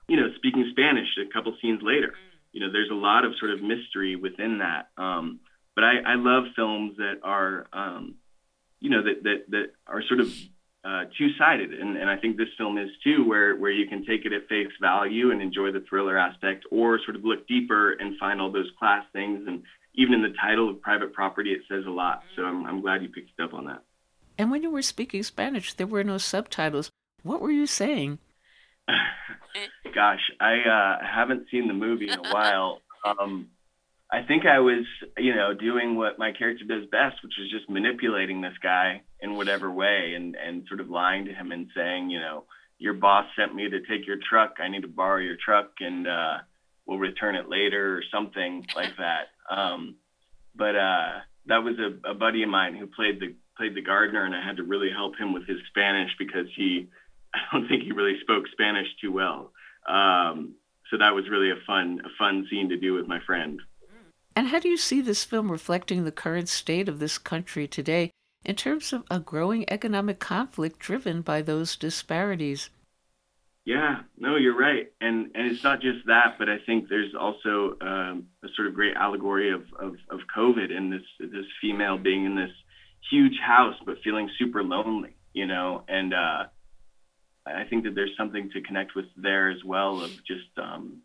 you 0.08 0.16
know, 0.16 0.28
speaking 0.38 0.68
Spanish 0.72 1.08
a 1.20 1.32
couple 1.34 1.56
scenes 1.62 1.82
later. 1.82 2.14
You 2.52 2.62
know, 2.62 2.72
there's 2.72 2.92
a 2.92 2.96
lot 2.96 3.26
of 3.26 3.34
sort 3.40 3.52
of 3.52 3.64
mystery 3.64 4.16
within 4.16 4.60
that. 4.60 4.90
Um, 4.96 5.40
but 5.76 5.84
I, 5.84 5.98
I 6.06 6.16
love 6.16 6.44
films 6.56 6.98
that 6.98 7.16
are, 7.24 7.66
um, 7.74 8.16
you 8.80 8.90
know, 8.90 9.02
that 9.04 9.24
that 9.24 9.50
that 9.50 9.66
are 9.88 10.04
sort 10.04 10.20
of 10.20 10.32
uh, 10.84 11.06
two-sided, 11.18 11.74
and, 11.74 11.96
and 11.96 12.10
I 12.10 12.18
think 12.18 12.36
this 12.36 12.50
film 12.58 12.78
is 12.78 12.90
too, 13.04 13.26
where 13.26 13.56
where 13.56 13.72
you 13.72 13.88
can 13.88 14.06
take 14.06 14.26
it 14.26 14.34
at 14.34 14.48
face 14.50 14.68
value 14.82 15.32
and 15.32 15.42
enjoy 15.42 15.72
the 15.72 15.84
thriller 15.88 16.18
aspect, 16.18 16.66
or 16.72 17.00
sort 17.04 17.16
of 17.16 17.24
look 17.24 17.48
deeper 17.48 17.94
and 17.94 18.18
find 18.18 18.42
all 18.42 18.52
those 18.52 18.70
class 18.78 19.06
things. 19.14 19.46
And 19.48 19.64
even 19.94 20.14
in 20.14 20.22
the 20.22 20.34
title 20.42 20.70
of 20.70 20.82
Private 20.82 21.14
Property, 21.14 21.52
it 21.52 21.62
says 21.70 21.86
a 21.88 21.90
lot. 21.90 22.24
So 22.36 22.44
I'm 22.44 22.66
I'm 22.66 22.82
glad 22.82 23.02
you 23.02 23.10
picked 23.10 23.40
up 23.40 23.54
on 23.54 23.66
that. 23.66 23.84
And 24.38 24.52
when 24.52 24.64
you 24.64 24.72
were 24.72 24.82
speaking 24.82 25.24
Spanish, 25.24 25.74
there 25.74 25.88
were 25.88 26.04
no 26.04 26.18
subtitles. 26.18 26.90
What 27.22 27.40
were 27.40 27.52
you 27.52 27.66
saying? 27.66 28.20
Gosh, 29.96 30.32
I 30.42 30.54
uh, 30.62 31.06
haven't 31.06 31.48
seen 31.50 31.68
the 31.68 31.74
movie 31.74 32.10
in 32.10 32.20
a 32.20 32.34
while. 32.34 32.80
Um, 33.06 33.50
I 34.14 34.22
think 34.22 34.46
I 34.46 34.60
was, 34.60 34.86
you 35.18 35.34
know, 35.34 35.56
doing 35.56 35.96
what 35.96 36.20
my 36.20 36.32
character 36.32 36.66
does 36.66 36.86
best, 36.92 37.24
which 37.24 37.34
is 37.40 37.50
just 37.50 37.68
manipulating 37.68 38.42
this 38.42 38.54
guy 38.62 39.02
in 39.20 39.36
whatever 39.36 39.72
way 39.72 40.14
and, 40.16 40.36
and 40.36 40.68
sort 40.68 40.82
of 40.82 40.88
lying 40.88 41.26
to 41.26 41.34
him 41.34 41.52
and 41.52 41.68
saying, 41.76 42.12
you 42.12 42.20
know, 42.20 42.44
your 42.78 42.94
boss 42.94 43.26
sent 43.36 43.56
me 43.56 43.68
to 43.68 43.80
take 43.80 44.06
your 44.06 44.18
truck. 44.30 44.58
I 44.60 44.68
need 44.68 44.84
to 44.84 44.88
borrow 44.88 45.18
your 45.18 45.38
truck 45.44 45.72
and 45.80 46.08
uh, 46.08 46.38
we'll 46.86 47.00
return 47.00 47.36
it 47.36 47.50
later 47.50 47.98
or 47.98 48.04
something 48.14 48.68
like 48.76 48.96
that. 48.98 49.30
Um, 49.50 49.96
but 50.56 50.76
uh, 50.76 51.10
that 51.48 51.64
was 51.64 51.76
a, 51.80 52.12
a 52.12 52.14
buddy 52.14 52.44
of 52.44 52.50
mine 52.50 52.76
who 52.76 52.86
played 52.86 53.20
the 53.20 53.34
played 53.58 53.76
the 53.76 53.82
gardener, 53.82 54.26
and 54.26 54.36
I 54.36 54.46
had 54.46 54.58
to 54.58 54.64
really 54.64 54.90
help 54.92 55.16
him 55.16 55.34
with 55.34 55.48
his 55.48 55.58
Spanish 55.70 56.12
because 56.20 56.48
he, 56.56 56.90
I 57.34 57.40
don't 57.52 57.68
think 57.68 57.82
he 57.82 57.92
really 57.92 58.20
spoke 58.22 58.46
Spanish 58.52 58.88
too 59.02 59.12
well. 59.12 59.54
Um, 59.88 60.54
so 60.92 60.98
that 60.98 61.16
was 61.16 61.30
really 61.30 61.50
a 61.50 61.66
fun 61.66 62.02
a 62.06 62.10
fun 62.20 62.46
scene 62.52 62.70
to 62.70 62.78
do 62.78 62.94
with 62.94 63.08
my 63.08 63.20
friend. 63.26 63.60
And 64.36 64.48
how 64.48 64.60
do 64.60 64.70
you 64.70 64.78
see 64.78 65.02
this 65.02 65.24
film 65.24 65.52
reflecting 65.52 66.04
the 66.04 66.12
current 66.12 66.50
state 66.50 66.90
of 66.90 67.00
this 67.00 67.18
country 67.18 67.68
today 67.68 68.12
in 68.44 68.56
terms 68.56 68.92
of 68.92 69.04
a 69.10 69.20
growing 69.20 69.66
economic 69.70 70.20
conflict 70.20 70.80
driven 70.80 71.22
by 71.22 71.42
those 71.42 71.76
disparities? 71.76 72.70
Yeah, 73.66 74.02
no, 74.18 74.36
you're 74.36 74.58
right, 74.58 74.92
and 75.00 75.32
and 75.36 75.50
it's 75.50 75.64
not 75.64 75.80
just 75.80 76.06
that, 76.08 76.36
but 76.38 76.50
I 76.50 76.58
think 76.66 76.90
there's 76.90 77.16
also 77.18 77.78
um, 77.80 78.28
a 78.44 78.50
sort 78.58 78.68
of 78.68 78.74
great 78.74 78.94
allegory 78.96 79.52
of, 79.52 79.64
of 79.80 79.96
of 80.10 80.20
COVID 80.36 80.70
and 80.70 80.92
this 80.92 81.02
this 81.20 81.46
female 81.62 81.98
being 81.98 82.26
in 82.26 82.36
this 82.36 82.52
huge 83.10 83.40
house 83.40 83.76
but 83.86 84.02
feeling 84.04 84.30
super 84.38 84.64
lonely, 84.64 85.16
you 85.32 85.46
know, 85.46 85.86
and 85.88 86.14
uh, 86.14 86.44
I 87.46 87.64
think 87.70 87.86
that 87.86 87.96
there's 87.96 88.16
something 88.18 88.50
to 88.52 88.62
connect 88.62 88.96
with 88.96 89.06
there 89.16 89.50
as 89.50 89.64
well 89.64 90.02
of 90.02 90.12
just 90.26 90.50
um, 90.58 90.98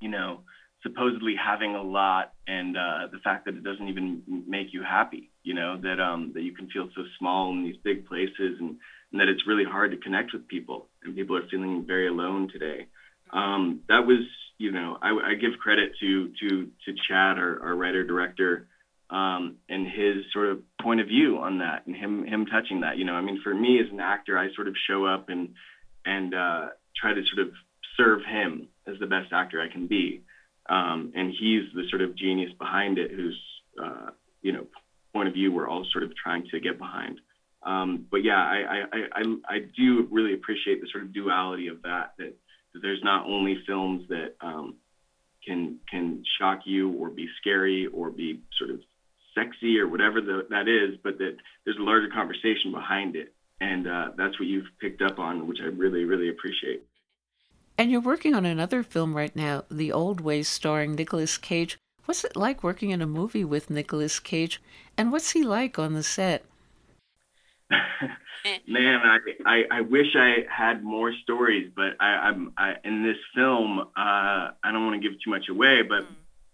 you 0.00 0.08
know 0.08 0.40
supposedly 0.82 1.34
having 1.34 1.74
a 1.74 1.82
lot 1.82 2.32
and 2.46 2.76
uh, 2.76 3.08
the 3.10 3.18
fact 3.18 3.44
that 3.46 3.54
it 3.54 3.64
doesn't 3.64 3.88
even 3.88 4.22
make 4.46 4.72
you 4.72 4.82
happy 4.82 5.30
you 5.42 5.54
know 5.54 5.76
that 5.80 6.00
um 6.00 6.32
that 6.34 6.42
you 6.42 6.54
can 6.54 6.68
feel 6.70 6.88
so 6.94 7.02
small 7.18 7.52
in 7.52 7.64
these 7.64 7.76
big 7.82 8.06
places 8.06 8.58
and, 8.60 8.76
and 9.10 9.20
that 9.20 9.28
it's 9.28 9.46
really 9.46 9.64
hard 9.64 9.90
to 9.90 9.96
connect 9.96 10.32
with 10.32 10.46
people 10.46 10.86
and 11.02 11.16
people 11.16 11.36
are 11.36 11.48
feeling 11.50 11.84
very 11.86 12.08
alone 12.08 12.48
today. 12.52 12.86
Um 13.32 13.80
that 13.88 14.06
was 14.06 14.20
you 14.58 14.72
know 14.72 14.98
i, 15.00 15.10
I 15.30 15.34
give 15.34 15.58
credit 15.58 15.92
to 16.00 16.32
to 16.40 16.48
to 16.84 16.94
chad 17.08 17.38
our, 17.38 17.62
our 17.62 17.74
writer 17.74 18.04
director 18.04 18.68
um 19.08 19.56
and 19.68 19.86
his 19.86 20.24
sort 20.32 20.48
of 20.48 20.60
point 20.82 21.00
of 21.00 21.06
view 21.06 21.38
on 21.38 21.58
that 21.58 21.86
and 21.86 21.96
him 21.96 22.24
him 22.26 22.46
touching 22.46 22.80
that 22.80 22.98
you 22.98 23.04
know 23.04 23.14
i 23.14 23.20
mean 23.20 23.40
for 23.42 23.54
me 23.54 23.80
as 23.80 23.90
an 23.90 24.00
actor 24.00 24.36
i 24.36 24.52
sort 24.54 24.68
of 24.68 24.74
show 24.88 25.06
up 25.06 25.28
and 25.28 25.54
and 26.04 26.34
uh 26.34 26.66
try 26.96 27.14
to 27.14 27.22
sort 27.32 27.46
of 27.46 27.54
serve 27.96 28.20
him 28.24 28.68
as 28.86 28.98
the 28.98 29.06
best 29.06 29.32
actor 29.32 29.60
i 29.60 29.72
can 29.72 29.86
be 29.86 30.22
um, 30.68 31.12
and 31.14 31.30
he's 31.30 31.64
the 31.74 31.84
sort 31.90 32.02
of 32.02 32.16
genius 32.16 32.52
behind 32.58 32.98
it, 32.98 33.10
whose 33.10 33.40
uh, 33.82 34.10
you 34.42 34.52
know 34.52 34.66
point 35.12 35.28
of 35.28 35.34
view 35.34 35.52
we're 35.52 35.68
all 35.68 35.86
sort 35.92 36.04
of 36.04 36.12
trying 36.16 36.44
to 36.50 36.60
get 36.60 36.78
behind. 36.78 37.20
Um, 37.62 38.06
but 38.10 38.18
yeah, 38.18 38.36
I, 38.36 38.84
I, 38.92 38.98
I, 39.14 39.22
I 39.48 39.58
do 39.76 40.06
really 40.10 40.34
appreciate 40.34 40.80
the 40.80 40.88
sort 40.92 41.04
of 41.04 41.12
duality 41.12 41.68
of 41.68 41.82
that, 41.82 42.12
that, 42.18 42.36
that 42.72 42.80
there's 42.80 43.02
not 43.02 43.26
only 43.26 43.58
films 43.66 44.08
that 44.08 44.36
um, 44.40 44.76
can 45.44 45.78
can 45.90 46.22
shock 46.38 46.60
you 46.64 46.92
or 46.92 47.10
be 47.10 47.28
scary 47.40 47.86
or 47.86 48.10
be 48.10 48.40
sort 48.58 48.70
of 48.70 48.80
sexy 49.34 49.78
or 49.78 49.88
whatever 49.88 50.20
the, 50.20 50.46
that 50.50 50.68
is, 50.68 50.98
but 51.02 51.18
that 51.18 51.36
there's 51.64 51.76
a 51.78 51.82
larger 51.82 52.08
conversation 52.08 52.72
behind 52.72 53.16
it. 53.16 53.34
And 53.60 53.88
uh, 53.88 54.08
that's 54.16 54.38
what 54.38 54.46
you've 54.46 54.66
picked 54.80 55.02
up 55.02 55.18
on, 55.18 55.48
which 55.48 55.58
I 55.60 55.66
really, 55.66 56.04
really 56.04 56.28
appreciate. 56.28 56.84
And 57.78 57.92
you're 57.92 58.00
working 58.00 58.34
on 58.34 58.44
another 58.44 58.82
film 58.82 59.16
right 59.16 59.34
now, 59.36 59.62
The 59.70 59.92
Old 59.92 60.20
Ways, 60.20 60.48
starring 60.48 60.96
Nicolas 60.96 61.38
Cage. 61.38 61.78
What's 62.06 62.24
it 62.24 62.34
like 62.34 62.64
working 62.64 62.90
in 62.90 63.00
a 63.00 63.06
movie 63.06 63.44
with 63.44 63.70
Nicolas 63.70 64.18
Cage? 64.18 64.60
And 64.96 65.12
what's 65.12 65.30
he 65.30 65.44
like 65.44 65.78
on 65.78 65.94
the 65.94 66.02
set? 66.02 66.44
Man, 68.66 69.00
I, 69.04 69.18
I, 69.46 69.64
I 69.70 69.80
wish 69.82 70.16
I 70.16 70.44
had 70.50 70.82
more 70.82 71.12
stories, 71.22 71.70
but 71.76 71.94
I, 72.00 72.06
I'm 72.06 72.52
I, 72.58 72.74
in 72.82 73.04
this 73.04 73.18
film. 73.32 73.78
Uh, 73.78 73.84
I 73.96 74.72
don't 74.72 74.84
want 74.84 75.00
to 75.00 75.08
give 75.08 75.16
too 75.22 75.30
much 75.30 75.48
away, 75.48 75.82
but 75.82 76.04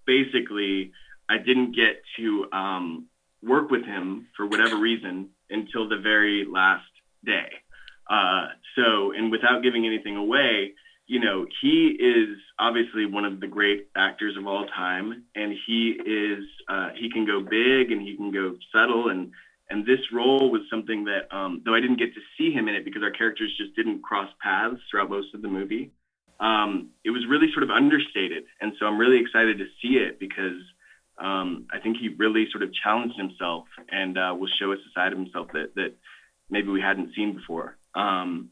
basically, 0.04 0.92
I 1.26 1.38
didn't 1.38 1.74
get 1.74 2.02
to 2.18 2.52
um, 2.52 3.06
work 3.42 3.70
with 3.70 3.84
him 3.86 4.26
for 4.36 4.46
whatever 4.46 4.76
reason 4.76 5.30
until 5.48 5.88
the 5.88 5.98
very 5.98 6.44
last 6.44 6.84
day. 7.24 7.48
Uh, 8.10 8.48
so, 8.76 9.12
and 9.12 9.30
without 9.30 9.62
giving 9.62 9.86
anything 9.86 10.16
away, 10.16 10.74
you 11.06 11.20
know, 11.20 11.46
he 11.60 11.88
is 11.88 12.38
obviously 12.58 13.04
one 13.04 13.24
of 13.24 13.40
the 13.40 13.46
great 13.46 13.88
actors 13.96 14.36
of 14.36 14.46
all 14.46 14.66
time, 14.66 15.24
and 15.34 15.54
he 15.66 15.90
is 15.90 16.44
uh, 16.68 16.90
he 16.98 17.10
can 17.10 17.26
go 17.26 17.40
big 17.40 17.92
and 17.92 18.00
he 18.00 18.16
can 18.16 18.30
go 18.30 18.56
subtle, 18.72 19.10
and 19.10 19.30
and 19.68 19.86
this 19.86 20.00
role 20.12 20.50
was 20.50 20.62
something 20.70 21.04
that 21.04 21.34
um, 21.34 21.62
though 21.64 21.74
I 21.74 21.80
didn't 21.80 21.98
get 21.98 22.14
to 22.14 22.20
see 22.38 22.52
him 22.52 22.68
in 22.68 22.74
it 22.74 22.84
because 22.84 23.02
our 23.02 23.10
characters 23.10 23.54
just 23.58 23.76
didn't 23.76 24.02
cross 24.02 24.30
paths 24.42 24.80
throughout 24.90 25.10
most 25.10 25.34
of 25.34 25.42
the 25.42 25.48
movie, 25.48 25.90
um, 26.40 26.90
it 27.04 27.10
was 27.10 27.26
really 27.28 27.52
sort 27.52 27.64
of 27.64 27.70
understated, 27.70 28.44
and 28.60 28.72
so 28.78 28.86
I'm 28.86 28.98
really 28.98 29.20
excited 29.20 29.58
to 29.58 29.66
see 29.82 29.98
it 29.98 30.18
because 30.18 30.60
um, 31.18 31.66
I 31.70 31.80
think 31.80 31.98
he 31.98 32.08
really 32.08 32.48
sort 32.50 32.62
of 32.62 32.70
challenged 32.72 33.18
himself 33.18 33.64
and 33.90 34.16
uh, 34.16 34.34
will 34.38 34.48
show 34.58 34.72
us 34.72 34.78
a 34.78 34.98
side 34.98 35.12
of 35.12 35.18
himself 35.18 35.48
that 35.52 35.74
that 35.74 35.94
maybe 36.48 36.68
we 36.68 36.80
hadn't 36.80 37.14
seen 37.14 37.34
before. 37.34 37.76
Um, 37.94 38.50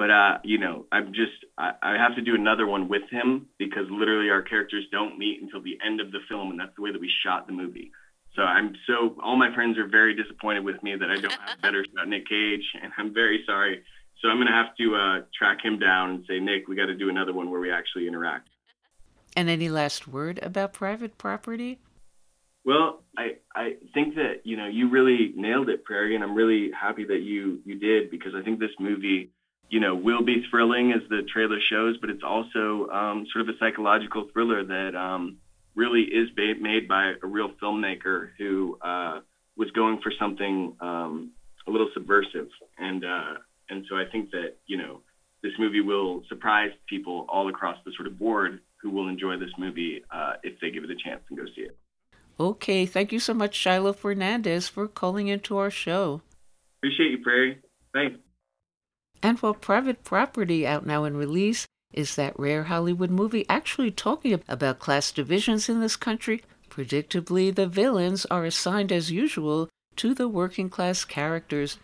but 0.00 0.10
uh, 0.10 0.38
you 0.44 0.56
know, 0.56 0.86
I'm 0.90 1.12
just 1.12 1.44
I, 1.58 1.72
I 1.82 1.92
have 1.98 2.16
to 2.16 2.22
do 2.22 2.34
another 2.34 2.66
one 2.66 2.88
with 2.88 3.02
him 3.10 3.48
because 3.58 3.84
literally 3.90 4.30
our 4.30 4.40
characters 4.40 4.86
don't 4.90 5.18
meet 5.18 5.42
until 5.42 5.60
the 5.60 5.76
end 5.84 6.00
of 6.00 6.10
the 6.10 6.20
film, 6.26 6.50
and 6.50 6.58
that's 6.58 6.74
the 6.74 6.80
way 6.80 6.90
that 6.90 7.02
we 7.02 7.12
shot 7.22 7.46
the 7.46 7.52
movie. 7.52 7.92
So 8.34 8.40
I'm 8.40 8.72
so 8.86 9.14
all 9.22 9.36
my 9.36 9.54
friends 9.54 9.76
are 9.76 9.86
very 9.86 10.16
disappointed 10.16 10.64
with 10.64 10.82
me 10.82 10.96
that 10.96 11.10
I 11.10 11.20
don't 11.20 11.34
have 11.34 11.60
better 11.60 11.84
shot 11.94 12.08
Nick 12.08 12.26
Cage, 12.26 12.64
and 12.82 12.90
I'm 12.96 13.12
very 13.12 13.44
sorry. 13.44 13.82
So 14.22 14.28
I'm 14.28 14.38
gonna 14.38 14.52
have 14.52 14.74
to 14.76 14.96
uh, 14.96 15.18
track 15.38 15.58
him 15.62 15.78
down 15.78 16.08
and 16.12 16.24
say, 16.26 16.40
Nick, 16.40 16.66
we 16.66 16.76
got 16.76 16.86
to 16.86 16.96
do 16.96 17.10
another 17.10 17.34
one 17.34 17.50
where 17.50 17.60
we 17.60 17.70
actually 17.70 18.08
interact. 18.08 18.48
And 19.36 19.50
any 19.50 19.68
last 19.68 20.08
word 20.08 20.40
about 20.42 20.72
private 20.72 21.18
property? 21.18 21.78
Well, 22.64 23.02
I, 23.18 23.36
I 23.54 23.74
think 23.92 24.14
that 24.14 24.40
you 24.44 24.56
know 24.56 24.66
you 24.66 24.88
really 24.88 25.34
nailed 25.36 25.68
it, 25.68 25.84
Prairie, 25.84 26.14
and 26.14 26.24
I'm 26.24 26.34
really 26.34 26.70
happy 26.72 27.04
that 27.04 27.20
you 27.20 27.60
you 27.66 27.78
did 27.78 28.10
because 28.10 28.32
I 28.34 28.40
think 28.40 28.60
this 28.60 28.70
movie 28.80 29.30
you 29.70 29.78
know, 29.78 29.94
will 29.94 30.22
be 30.22 30.44
thrilling 30.50 30.92
as 30.92 31.00
the 31.08 31.22
trailer 31.32 31.58
shows, 31.70 31.96
but 31.98 32.10
it's 32.10 32.24
also 32.24 32.88
um, 32.90 33.24
sort 33.32 33.48
of 33.48 33.54
a 33.54 33.58
psychological 33.58 34.28
thriller 34.32 34.64
that 34.64 34.96
um, 34.96 35.36
really 35.76 36.02
is 36.02 36.28
ba- 36.36 36.60
made 36.60 36.88
by 36.88 37.12
a 37.22 37.26
real 37.26 37.50
filmmaker 37.62 38.30
who 38.36 38.76
uh, 38.82 39.20
was 39.56 39.70
going 39.70 40.00
for 40.02 40.12
something 40.18 40.76
um, 40.80 41.30
a 41.68 41.70
little 41.70 41.88
subversive, 41.94 42.48
and 42.78 43.04
uh, 43.04 43.34
and 43.68 43.84
so 43.88 43.96
I 43.96 44.04
think 44.10 44.32
that 44.32 44.56
you 44.66 44.76
know 44.76 45.02
this 45.42 45.52
movie 45.58 45.80
will 45.80 46.24
surprise 46.28 46.72
people 46.88 47.26
all 47.28 47.48
across 47.48 47.76
the 47.84 47.92
sort 47.96 48.08
of 48.08 48.18
board 48.18 48.60
who 48.82 48.90
will 48.90 49.08
enjoy 49.08 49.38
this 49.38 49.50
movie 49.56 50.02
uh, 50.10 50.32
if 50.42 50.58
they 50.60 50.70
give 50.70 50.82
it 50.82 50.90
a 50.90 50.96
chance 50.96 51.22
and 51.28 51.38
go 51.38 51.44
see 51.54 51.62
it. 51.62 51.76
Okay, 52.40 52.86
thank 52.86 53.12
you 53.12 53.20
so 53.20 53.34
much, 53.34 53.54
Shiloh 53.54 53.92
Fernandez, 53.92 54.66
for 54.66 54.88
calling 54.88 55.28
into 55.28 55.58
our 55.58 55.70
show. 55.70 56.22
Appreciate 56.78 57.10
you, 57.10 57.18
Prairie. 57.22 57.58
Thanks. 57.92 58.16
And 59.22 59.38
while 59.38 59.54
Private 59.54 60.02
Property, 60.02 60.66
out 60.66 60.86
now 60.86 61.04
in 61.04 61.16
release, 61.16 61.66
is 61.92 62.14
that 62.14 62.38
rare 62.38 62.64
Hollywood 62.64 63.10
movie 63.10 63.44
actually 63.48 63.90
talking 63.90 64.40
about 64.48 64.78
class 64.78 65.10
divisions 65.12 65.68
in 65.68 65.80
this 65.80 65.96
country, 65.96 66.42
predictably 66.70 67.54
the 67.54 67.66
villains 67.66 68.24
are 68.26 68.44
assigned 68.44 68.92
as 68.92 69.10
usual 69.10 69.68
to 69.96 70.14
the 70.14 70.28
working 70.28 70.70
class 70.70 71.04
characters. 71.04 71.78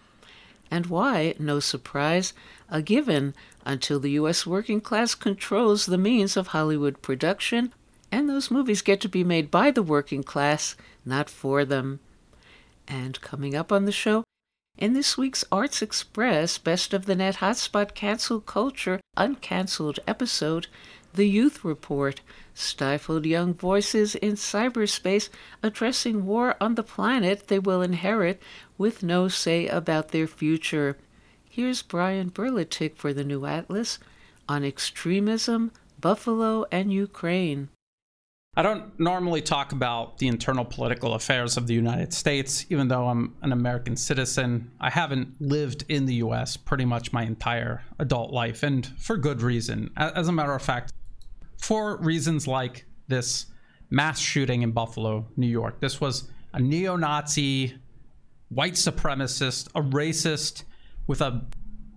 and 0.71 0.87
why, 0.87 1.35
no 1.38 1.61
surprise, 1.61 2.33
a 2.69 2.83
given 2.83 3.35
until 3.64 4.00
the 4.00 4.12
U.S. 4.12 4.47
working 4.47 4.81
class 4.81 5.14
controls 5.14 5.87
the 5.87 5.99
means 5.99 6.37
of 6.37 6.49
Hollywood 6.49 7.02
production, 7.02 7.73
and 8.11 8.28
those 8.28 8.50
movies 8.50 8.83
get 8.83 9.00
to 9.00 9.09
be 9.09 9.23
made 9.23 9.50
by 9.50 9.71
the 9.71 9.83
working 9.83 10.23
class, 10.23 10.75
not 11.05 11.31
for 11.31 11.64
them. 11.64 12.00
And 12.88 13.21
coming 13.21 13.55
up 13.55 13.71
on 13.71 13.85
the 13.85 13.93
show, 13.93 14.25
in 14.78 14.92
this 14.92 15.16
week's 15.16 15.45
Arts 15.50 15.80
Express 15.80 16.59
Best 16.59 16.92
of 16.92 17.06
the 17.06 17.14
Net 17.14 17.37
Hotspot 17.37 17.95
Cancel 17.95 18.40
Culture 18.40 19.00
Uncancelled 19.16 19.99
episode, 20.06 20.66
The 21.14 21.26
Youth 21.26 21.64
Report, 21.64 22.21
stifled 22.52 23.25
young 23.25 23.54
voices 23.54 24.14
in 24.14 24.35
cyberspace 24.35 25.30
addressing 25.62 26.26
war 26.26 26.56
on 26.61 26.75
the 26.75 26.83
planet 26.83 27.49
they 27.49 27.59
will 27.59 27.80
inherit 27.80 28.42
with 28.76 29.02
no 29.02 29.28
say 29.28 29.66
about 29.66 30.09
their 30.09 30.26
future. 30.26 30.99
Here's 31.49 31.83
Brian 31.83 32.30
Berletic 32.30 32.97
for 32.97 33.14
the 33.14 33.25
New 33.25 33.47
Atlas 33.47 33.99
on 34.49 34.62
extremism, 34.62 35.73
Buffalo, 36.00 36.66
and 36.71 36.92
Ukraine. 36.92 37.71
I 38.59 38.63
don't 38.63 38.99
normally 38.99 39.43
talk 39.43 39.73
about 39.73 40.17
the 40.17 40.29
internal 40.29 40.65
political 40.65 41.13
affairs 41.13 41.59
of 41.59 41.67
the 41.67 41.75
United 41.75 42.15
States, 42.15 42.65
even 42.71 42.89
though 42.89 43.07
I'm 43.07 43.37
an 43.43 43.53
American 43.53 43.97
citizen. 43.97 44.71
I 44.81 44.89
haven't 44.89 45.39
lived 45.41 45.85
in 45.91 46.07
the 46.07 46.15
US 46.15 46.57
pretty 46.57 46.87
much 46.87 47.13
my 47.13 47.23
entire 47.23 47.83
adult 47.99 48.33
life, 48.33 48.63
and 48.63 48.87
for 48.99 49.19
good 49.19 49.43
reason. 49.43 49.91
As 49.97 50.29
a 50.29 50.33
matter 50.33 50.55
of 50.55 50.63
fact, 50.63 50.95
for 51.59 51.99
reasons 51.99 52.49
like 52.49 52.87
this 53.09 53.47
mass 53.91 54.19
shooting 54.19 54.63
in 54.63 54.73
Buffalo, 54.73 55.27
New 55.37 55.47
York. 55.47 55.81
This 55.81 56.01
was 56.01 56.31
a 56.55 56.61
neo 56.61 56.97
Nazi, 56.97 57.77
white 58.49 58.73
supremacist, 58.73 59.69
a 59.75 59.83
racist 59.83 60.65
with 61.07 61.21
a 61.21 61.45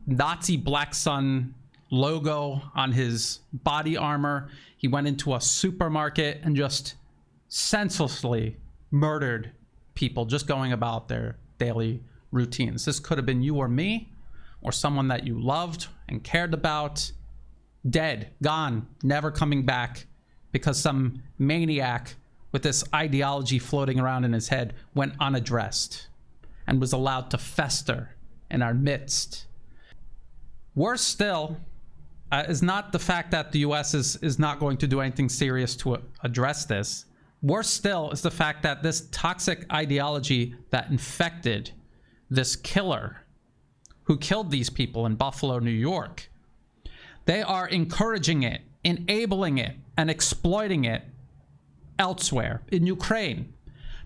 Nazi 0.06 0.58
black 0.58 0.94
sun 0.94 1.56
logo 1.90 2.62
on 2.76 2.92
his 2.92 3.40
body 3.52 3.98
armor. 3.98 4.50
He 4.78 4.88
went 4.88 5.08
into 5.08 5.36
a 5.36 5.42
supermarket 5.42 6.42
and 6.44 6.56
just 6.56 6.96
senselessly 7.48 8.58
murdered 8.92 9.52
people 9.96 10.26
just 10.26 10.48
going 10.48 10.72
about 10.72 11.08
their 11.08 11.38
daily 11.58 12.02
routines. 12.32 12.86
This 12.86 13.00
could 13.00 13.18
have 13.18 13.26
been 13.26 13.42
you 13.42 13.58
or 13.58 13.68
me, 13.68 14.12
or 14.62 14.72
someone 14.72 15.08
that 15.08 15.26
you 15.26 15.40
loved 15.40 15.88
and 16.08 16.24
cared 16.24 16.54
about, 16.54 17.12
dead, 17.90 18.32
gone, 18.42 18.88
never 19.04 19.32
coming 19.32 19.66
back 19.66 20.06
because 20.52 20.80
some 20.80 21.22
maniac 21.38 22.16
with 22.52 22.64
this 22.64 22.84
ideology 22.94 23.60
floating 23.60 24.00
around 24.00 24.26
in 24.26 24.34
his 24.34 24.50
head 24.50 24.74
went 24.94 25.14
unaddressed 25.20 26.08
and 26.68 26.80
was 26.80 26.94
allowed 26.94 27.30
to 27.32 27.38
fester 27.38 28.16
in 28.50 28.62
our 28.62 28.74
midst. 28.74 29.46
Worse 30.76 31.02
still, 31.02 31.58
uh, 32.32 32.44
is 32.48 32.62
not 32.62 32.92
the 32.92 33.00
fact 33.00 33.32
that 33.32 33.52
the 33.52 33.60
US 33.60 33.94
is, 33.94 34.18
is 34.18 34.40
not 34.40 34.60
going 34.60 34.78
to 34.78 34.88
do 34.88 35.00
anything 35.00 35.30
serious 35.30 35.76
to 35.78 35.98
address 36.24 36.66
this. 36.66 37.06
Worse 37.42 37.70
still 37.70 38.12
is 38.12 38.22
the 38.22 38.32
fact 38.32 38.64
that 38.64 38.84
this 38.84 39.08
toxic 39.12 39.66
ideology 39.72 40.56
that 40.72 40.90
infected 40.90 41.72
this 42.30 42.56
killer 42.56 43.24
who 44.04 44.18
killed 44.18 44.52
these 44.52 44.70
people 44.70 45.06
in 45.06 45.16
Buffalo, 45.16 45.60
New 45.60 45.72
York, 45.72 46.30
they 47.26 47.42
are 47.42 47.68
encouraging 47.68 48.44
it, 48.44 48.62
enabling 48.84 49.58
it, 49.58 49.76
and 49.98 50.10
exploiting 50.10 50.86
it 50.86 51.04
elsewhere 51.98 52.62
in 52.72 52.86
Ukraine. 52.86 53.54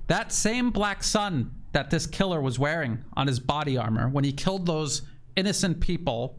That 0.07 0.31
same 0.31 0.71
black 0.71 1.03
sun 1.03 1.51
that 1.71 1.89
this 1.89 2.05
killer 2.05 2.41
was 2.41 2.59
wearing 2.59 3.03
on 3.13 3.27
his 3.27 3.39
body 3.39 3.77
armor 3.77 4.09
when 4.09 4.23
he 4.23 4.31
killed 4.31 4.65
those 4.65 5.03
innocent 5.35 5.79
people 5.79 6.37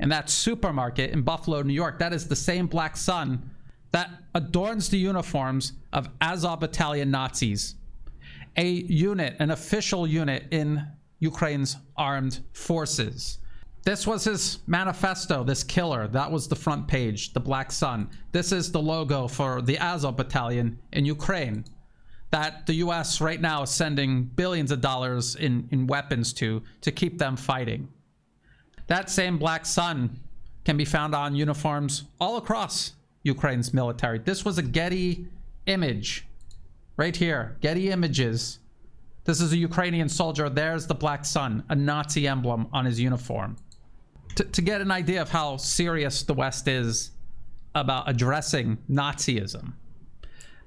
in 0.00 0.08
that 0.08 0.28
supermarket 0.28 1.10
in 1.10 1.22
Buffalo, 1.22 1.62
New 1.62 1.74
York. 1.74 1.98
That 1.98 2.12
is 2.12 2.26
the 2.26 2.36
same 2.36 2.66
black 2.66 2.96
sun 2.96 3.50
that 3.92 4.10
adorns 4.34 4.88
the 4.88 4.98
uniforms 4.98 5.74
of 5.92 6.08
Azov 6.20 6.60
Battalion 6.60 7.10
Nazis, 7.10 7.76
a 8.56 8.68
unit, 8.68 9.36
an 9.38 9.50
official 9.50 10.06
unit 10.06 10.46
in 10.50 10.84
Ukraine's 11.18 11.76
armed 11.96 12.40
forces. 12.52 13.38
This 13.84 14.06
was 14.06 14.24
his 14.24 14.58
manifesto, 14.66 15.42
this 15.42 15.64
killer. 15.64 16.06
That 16.08 16.30
was 16.30 16.48
the 16.48 16.56
front 16.56 16.86
page, 16.86 17.32
the 17.32 17.40
black 17.40 17.72
sun. 17.72 18.10
This 18.32 18.52
is 18.52 18.70
the 18.70 18.80
logo 18.80 19.26
for 19.26 19.62
the 19.62 19.78
Azov 19.78 20.16
Battalion 20.16 20.78
in 20.92 21.04
Ukraine 21.04 21.64
that 22.30 22.66
the 22.66 22.74
US 22.74 23.20
right 23.20 23.40
now 23.40 23.62
is 23.62 23.70
sending 23.70 24.24
billions 24.24 24.70
of 24.70 24.80
dollars 24.80 25.36
in, 25.36 25.68
in 25.70 25.86
weapons 25.86 26.32
to 26.34 26.62
to 26.80 26.92
keep 26.92 27.18
them 27.18 27.36
fighting. 27.36 27.88
That 28.90 29.08
same 29.08 29.38
black 29.38 29.66
sun 29.66 30.18
can 30.64 30.76
be 30.76 30.84
found 30.84 31.14
on 31.14 31.36
uniforms 31.36 32.06
all 32.20 32.38
across 32.38 32.94
Ukraine's 33.22 33.72
military. 33.72 34.18
This 34.18 34.44
was 34.44 34.58
a 34.58 34.62
Getty 34.62 35.28
image 35.66 36.26
right 36.96 37.14
here. 37.14 37.56
Getty 37.60 37.90
images. 37.90 38.58
This 39.26 39.40
is 39.40 39.52
a 39.52 39.56
Ukrainian 39.56 40.08
soldier. 40.08 40.50
There's 40.50 40.88
the 40.88 40.96
black 40.96 41.24
sun, 41.24 41.62
a 41.68 41.76
Nazi 41.76 42.26
emblem 42.26 42.66
on 42.72 42.84
his 42.84 42.98
uniform. 42.98 43.54
To, 44.34 44.42
to 44.42 44.60
get 44.60 44.80
an 44.80 44.90
idea 44.90 45.22
of 45.22 45.28
how 45.28 45.56
serious 45.56 46.24
the 46.24 46.34
West 46.34 46.66
is 46.66 47.12
about 47.76 48.10
addressing 48.10 48.76
Nazism 48.90 49.74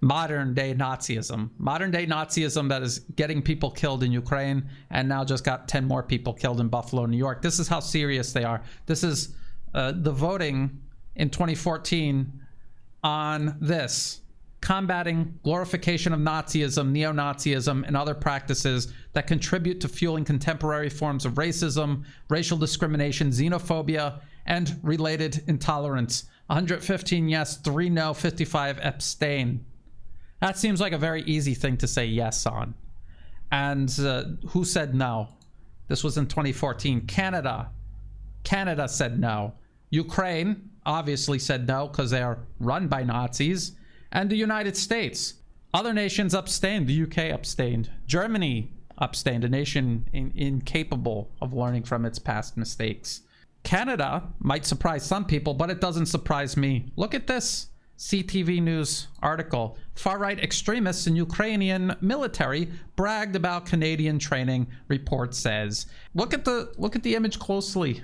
modern 0.03 0.53
day 0.53 0.73
Nazism. 0.73 1.49
Modern 1.57 1.89
day 1.89 2.05
Nazism 2.05 2.67
that 2.67 2.83
is 2.83 2.99
getting 3.15 3.41
people 3.41 3.71
killed 3.71 4.03
in 4.03 4.11
Ukraine 4.11 4.69
and 4.89 5.07
now 5.07 5.23
just 5.23 5.45
got 5.45 5.69
10 5.69 5.85
more 5.85 6.03
people 6.03 6.33
killed 6.33 6.59
in 6.59 6.67
Buffalo, 6.67 7.05
New 7.05 7.17
York. 7.17 7.41
This 7.41 7.57
is 7.57 7.69
how 7.69 7.79
serious 7.79 8.33
they 8.33 8.43
are. 8.43 8.61
This 8.85 9.03
is 9.03 9.33
uh, 9.73 9.93
the 9.95 10.11
voting 10.11 10.81
in 11.15 11.29
2014 11.29 12.31
on 13.03 13.57
this 13.61 14.19
combating 14.59 15.39
glorification 15.43 16.11
of 16.13 16.19
Nazism, 16.19 16.91
neo 16.91 17.13
Nazism, 17.13 17.87
and 17.87 17.95
other 17.95 18.13
practices 18.13 18.93
that 19.13 19.25
contribute 19.25 19.79
to 19.81 19.87
fueling 19.87 20.25
contemporary 20.25 20.89
forms 20.89 21.25
of 21.25 21.35
racism, 21.35 22.03
racial 22.29 22.57
discrimination, 22.57 23.29
xenophobia, 23.29 24.19
and 24.45 24.79
related 24.83 25.43
intolerance. 25.47 26.25
115 26.47 27.29
yes, 27.29 27.57
3 27.57 27.89
no, 27.89 28.13
55 28.13 28.79
abstain. 28.79 29.65
That 30.43 30.57
seems 30.57 30.81
like 30.81 30.91
a 30.91 30.97
very 30.97 31.21
easy 31.21 31.53
thing 31.53 31.77
to 31.77 31.87
say 31.87 32.05
yes 32.05 32.45
on. 32.45 32.73
And 33.49 33.97
uh, 33.97 34.25
who 34.49 34.65
said 34.65 34.93
no? 34.93 35.29
This 35.87 36.03
was 36.03 36.17
in 36.17 36.27
2014. 36.27 37.07
Canada. 37.07 37.69
Canada 38.43 38.89
said 38.89 39.17
no. 39.17 39.53
Ukraine 39.89 40.69
obviously 40.85 41.39
said 41.39 41.65
no 41.65 41.87
because 41.87 42.11
they 42.11 42.21
are 42.21 42.39
run 42.59 42.89
by 42.89 43.03
Nazis. 43.03 43.71
And 44.11 44.29
the 44.29 44.35
United 44.35 44.75
States. 44.75 45.35
Other 45.73 45.93
nations 45.93 46.35
abstained. 46.35 46.87
The 46.87 47.03
UK 47.03 47.33
abstained. 47.33 47.89
Germany 48.05 48.73
abstained, 48.97 49.45
a 49.45 49.49
nation 49.49 50.09
in- 50.11 50.33
incapable 50.35 51.31
of 51.41 51.53
learning 51.53 51.83
from 51.83 52.03
its 52.03 52.19
past 52.19 52.57
mistakes. 52.57 53.21
Canada 53.63 54.23
might 54.39 54.65
surprise 54.65 55.05
some 55.05 55.23
people, 55.23 55.53
but 55.53 55.69
it 55.69 55.79
doesn't 55.79 56.07
surprise 56.07 56.57
me. 56.57 56.91
Look 56.97 57.13
at 57.13 57.27
this. 57.27 57.67
CTV 58.03 58.61
News 58.61 59.07
article. 59.21 59.77
Far 59.95 60.19
right 60.19 60.37
extremists 60.37 61.07
in 61.07 61.15
Ukrainian 61.15 61.95
military 62.01 62.67
bragged 62.97 63.37
about 63.37 63.65
Canadian 63.65 64.19
training, 64.19 64.67
report 64.89 65.33
says. 65.33 65.85
Look 66.13 66.33
at 66.33 66.43
the 66.43 66.73
look 66.77 66.97
at 66.97 67.03
the 67.03 67.15
image 67.15 67.39
closely. 67.39 68.03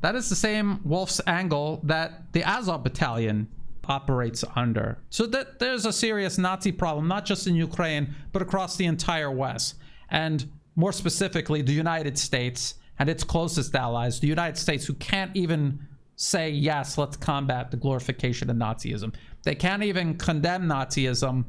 That 0.00 0.16
is 0.16 0.28
the 0.28 0.34
same 0.34 0.78
Wolfsangel 0.78 1.80
that 1.86 2.32
the 2.32 2.42
Azov 2.42 2.82
battalion 2.82 3.46
operates 3.88 4.42
under. 4.56 4.98
So 5.10 5.26
that 5.26 5.60
there's 5.60 5.86
a 5.86 5.92
serious 5.92 6.38
Nazi 6.38 6.72
problem, 6.72 7.06
not 7.06 7.24
just 7.24 7.46
in 7.46 7.54
Ukraine, 7.54 8.16
but 8.32 8.42
across 8.42 8.74
the 8.74 8.86
entire 8.86 9.30
West. 9.30 9.76
And 10.10 10.50
more 10.74 10.92
specifically, 10.92 11.62
the 11.62 11.72
United 11.72 12.18
States 12.18 12.74
and 12.98 13.08
its 13.08 13.22
closest 13.22 13.76
allies, 13.76 14.18
the 14.18 14.26
United 14.26 14.58
States, 14.58 14.86
who 14.86 14.94
can't 14.94 15.30
even 15.36 15.86
say, 16.16 16.50
yes, 16.50 16.98
let's 16.98 17.16
combat 17.16 17.70
the 17.70 17.76
glorification 17.76 18.50
of 18.50 18.56
Nazism. 18.56 19.14
They 19.44 19.54
can't 19.54 19.82
even 19.82 20.16
condemn 20.16 20.64
Nazism. 20.64 21.44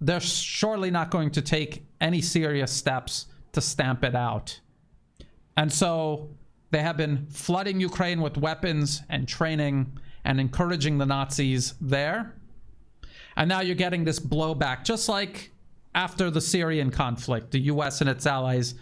They're 0.00 0.20
surely 0.20 0.90
not 0.90 1.10
going 1.10 1.30
to 1.32 1.42
take 1.42 1.84
any 2.00 2.20
serious 2.20 2.72
steps 2.72 3.26
to 3.52 3.60
stamp 3.60 4.02
it 4.04 4.14
out. 4.14 4.60
And 5.56 5.72
so 5.72 6.30
they 6.70 6.80
have 6.80 6.96
been 6.96 7.26
flooding 7.30 7.80
Ukraine 7.80 8.20
with 8.20 8.36
weapons 8.36 9.02
and 9.08 9.28
training 9.28 9.98
and 10.24 10.40
encouraging 10.40 10.98
the 10.98 11.06
Nazis 11.06 11.74
there. 11.80 12.34
And 13.36 13.48
now 13.48 13.60
you're 13.60 13.76
getting 13.76 14.04
this 14.04 14.18
blowback, 14.18 14.84
just 14.84 15.08
like 15.08 15.52
after 15.94 16.30
the 16.30 16.40
Syrian 16.40 16.90
conflict, 16.90 17.50
the 17.50 17.60
US 17.60 18.00
and 18.00 18.10
its 18.10 18.26
allies 18.26 18.74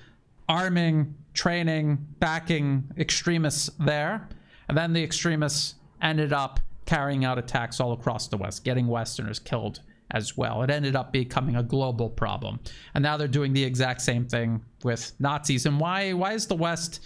arming, 0.49 1.15
training, 1.35 2.07
backing 2.21 2.91
extremists 2.97 3.71
there. 3.79 4.29
And 4.69 4.77
then 4.77 4.93
the 4.93 5.03
extremists 5.03 5.75
ended 6.03 6.33
up 6.33 6.61
carrying 6.87 7.25
out 7.25 7.39
attacks 7.39 7.81
all 7.81 7.93
across 7.93 8.29
the 8.29 8.37
West, 8.37 8.65
getting 8.65 8.87
Westerners 8.87 9.39
killed 9.39 9.81
as 10.13 10.37
well. 10.37 10.63
It 10.63 10.71
ended 10.71 10.95
up 10.95 11.13
becoming 11.13 11.57
a 11.57 11.63
global 11.63 12.09
problem. 12.09 12.61
And 12.95 13.03
now 13.03 13.17
they're 13.17 13.27
doing 13.27 13.53
the 13.53 13.65
exact 13.65 14.01
same 14.03 14.27
thing 14.27 14.63
with 14.85 15.13
Nazis. 15.19 15.67
And 15.67 15.81
why 15.81 16.13
why 16.13 16.33
is 16.33 16.47
the 16.47 16.55
West 16.55 17.01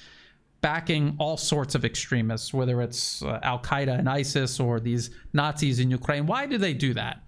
backing 0.60 1.16
all 1.18 1.36
sorts 1.36 1.74
of 1.74 1.84
extremists, 1.84 2.52
whether 2.52 2.82
it's 2.82 3.22
uh, 3.22 3.40
Al 3.42 3.58
Qaeda 3.60 3.98
and 3.98 4.08
ISIS 4.08 4.60
or 4.60 4.80
these 4.80 5.10
Nazis 5.32 5.80
in 5.80 5.90
Ukraine. 5.90 6.26
Why 6.26 6.46
do 6.46 6.58
they 6.58 6.74
do 6.74 6.94
that? 6.94 7.22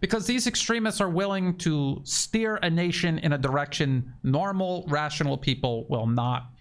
Because 0.00 0.26
these 0.26 0.46
extremists 0.46 1.00
are 1.00 1.08
willing 1.08 1.56
to 1.58 2.00
steer 2.04 2.56
a 2.56 2.70
nation 2.70 3.18
in 3.18 3.32
a 3.32 3.38
direction 3.38 4.14
normal, 4.22 4.86
rational 4.88 5.36
people 5.36 5.86
will 5.88 6.06
not. 6.06 6.52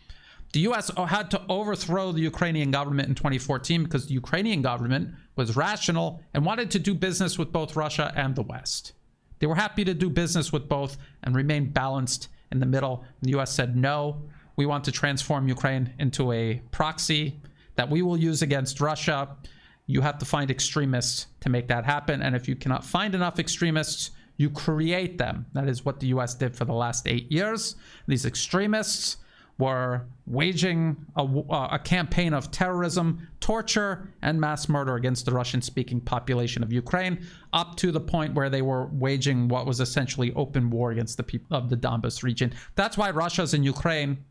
The 0.58 0.64
US 0.74 0.90
had 0.98 1.30
to 1.30 1.42
overthrow 1.50 2.12
the 2.12 2.22
Ukrainian 2.22 2.72
government 2.72 3.10
in 3.10 3.14
2014 3.14 3.84
because 3.84 4.08
the 4.08 4.16
Ukrainian 4.16 4.64
government 4.64 5.14
was 5.36 5.56
rational 5.56 6.20
and 6.34 6.44
wanted 6.44 6.72
to 6.72 6.80
do 6.80 6.96
business 6.96 7.38
with 7.38 7.52
both 7.52 7.76
Russia 7.76 8.12
and 8.16 8.36
the 8.36 8.42
West. 8.42 8.94
They 9.38 9.46
were 9.46 9.54
happy 9.54 9.86
to 9.86 9.94
do 9.94 10.10
business 10.10 10.52
with 10.52 10.68
both 10.68 10.98
and 11.22 11.36
remain 11.36 11.70
balanced 11.70 12.30
in 12.52 12.60
the 12.60 12.66
middle. 12.66 13.06
The 13.22 13.38
US 13.38 13.54
said, 13.54 13.76
no, 13.76 14.24
we 14.56 14.66
want 14.66 14.84
to 14.86 14.92
transform 14.92 15.48
Ukraine 15.48 15.94
into 16.00 16.32
a 16.32 16.60
proxy 16.72 17.40
that 17.76 17.92
we 17.92 18.02
will 18.02 18.18
use 18.18 18.42
against 18.42 18.82
Russia. 18.82 19.38
You 19.86 20.02
have 20.02 20.18
to 20.18 20.26
find 20.26 20.50
extremists 20.50 21.28
to 21.42 21.50
make 21.50 21.68
that 21.68 21.86
happen. 21.86 22.24
And 22.24 22.36
if 22.36 22.48
you 22.48 22.56
cannot 22.56 22.84
find 22.84 23.14
enough 23.14 23.38
extremists, 23.38 24.10
you 24.38 24.50
create 24.50 25.20
them. 25.20 25.46
That 25.54 25.70
is 25.70 25.86
what 25.86 26.00
the 26.00 26.08
US 26.16 26.34
did 26.34 26.56
for 26.56 26.66
the 26.66 26.74
last 26.74 27.08
eight 27.08 27.32
years. 27.32 27.76
These 28.08 28.26
extremists 28.26 29.18
were 29.58 30.06
waging 30.28 30.96
a, 31.16 31.24
uh, 31.24 31.70
a, 31.72 31.80
campaign 31.80 32.34
of 32.34 32.52
terrorism, 32.52 33.28
torture, 33.40 34.14
and 34.22 34.40
mass 34.40 34.70
murder 34.70 34.96
against 34.96 35.26
the 35.26 35.32
Russian 35.32 35.62
speaking 35.62 36.00
population 36.00 36.62
of 36.62 36.72
Ukraine, 36.72 37.26
up 37.54 37.76
to 37.78 37.92
the 37.92 38.00
point 38.00 38.36
where 38.36 38.50
they 38.50 38.62
were 38.62 38.88
waging 38.92 39.48
what 39.48 39.66
was 39.66 39.80
essentially 39.80 40.32
open 40.36 40.70
war 40.70 40.92
against 40.92 41.18
the 41.18 41.24
people 41.24 41.58
of 41.58 41.70
the 41.70 41.78
Donbas 41.78 42.24
region. 42.24 42.54
That's 42.76 42.98
why 42.98 43.10
Russia's 43.10 43.54
in 43.54 43.64
Ukraine. 43.64 44.24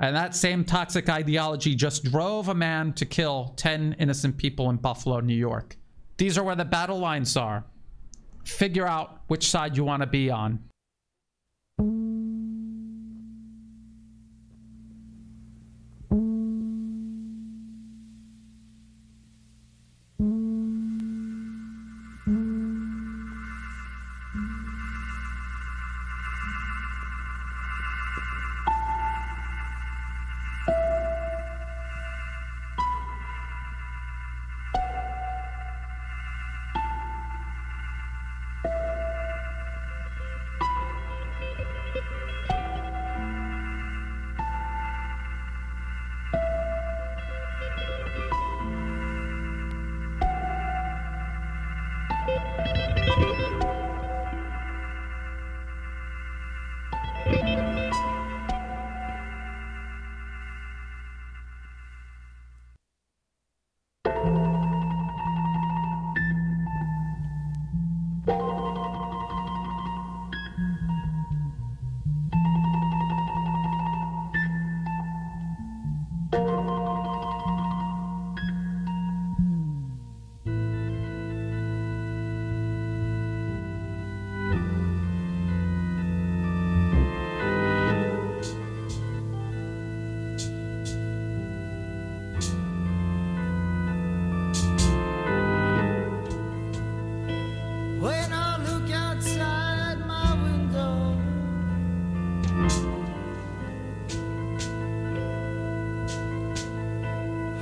And 0.00 0.14
that 0.14 0.34
same 0.34 0.64
toxic 0.64 1.08
ideology 1.08 1.74
just 1.74 2.04
drove 2.04 2.48
a 2.48 2.54
man 2.54 2.92
to 2.94 3.06
kill 3.06 3.54
10 3.56 3.96
innocent 3.98 4.36
people 4.36 4.68
in 4.68 4.76
Buffalo, 4.76 5.20
New 5.20 5.34
York. 5.34 5.76
These 6.18 6.36
are 6.36 6.44
where 6.44 6.56
the 6.56 6.66
battle 6.66 6.98
lines 6.98 7.36
are. 7.36 7.64
Figure 8.44 8.86
out 8.86 9.22
which 9.28 9.48
side 9.48 9.76
you 9.76 9.84
want 9.84 10.02
to 10.02 10.06
be 10.06 10.30
on. 10.30 10.62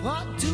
What 0.05 0.37
do 0.37 0.54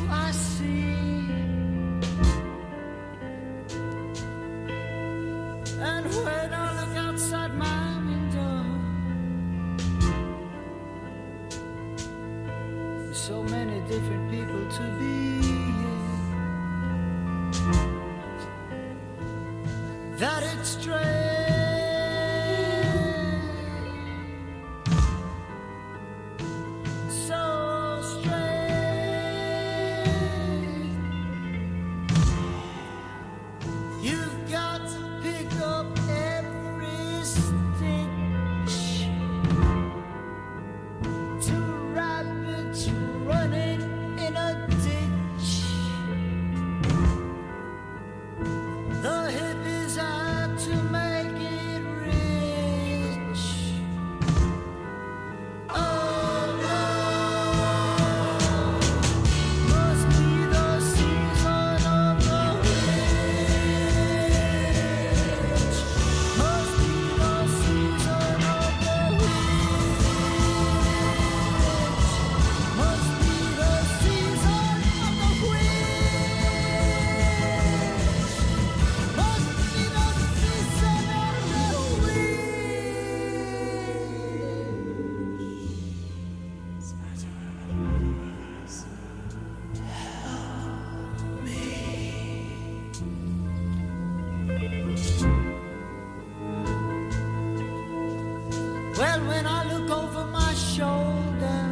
Well, 99.01 99.21
when 99.29 99.47
I 99.47 99.65
look 99.65 99.89
over 99.89 100.27
my 100.27 100.53
shoulder, 100.53 101.63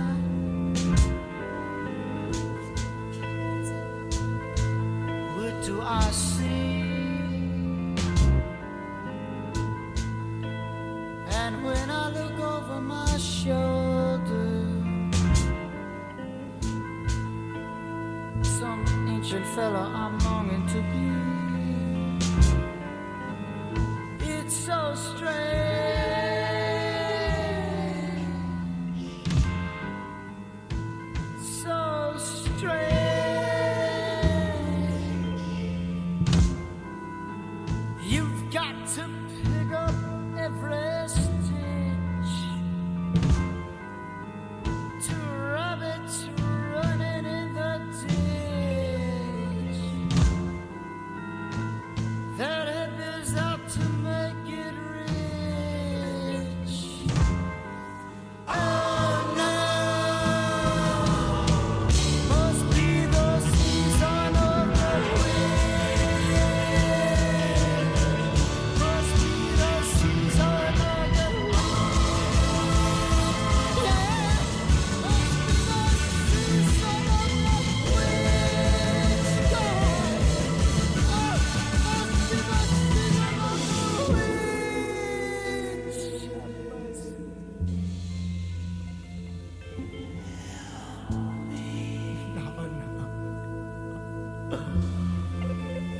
what 5.36 5.62
do 5.62 5.82
I 5.82 6.08
see? 6.10 6.80
And 11.42 11.62
when 11.66 11.90
I 11.90 12.08
look 12.18 12.38
over 12.40 12.80
my 12.80 13.18
shoulder, 13.18 14.64
some 18.42 18.86
ancient 19.06 19.46
fella 19.48 19.92
I'm 19.94 20.17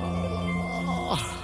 Ah. 0.01 1.35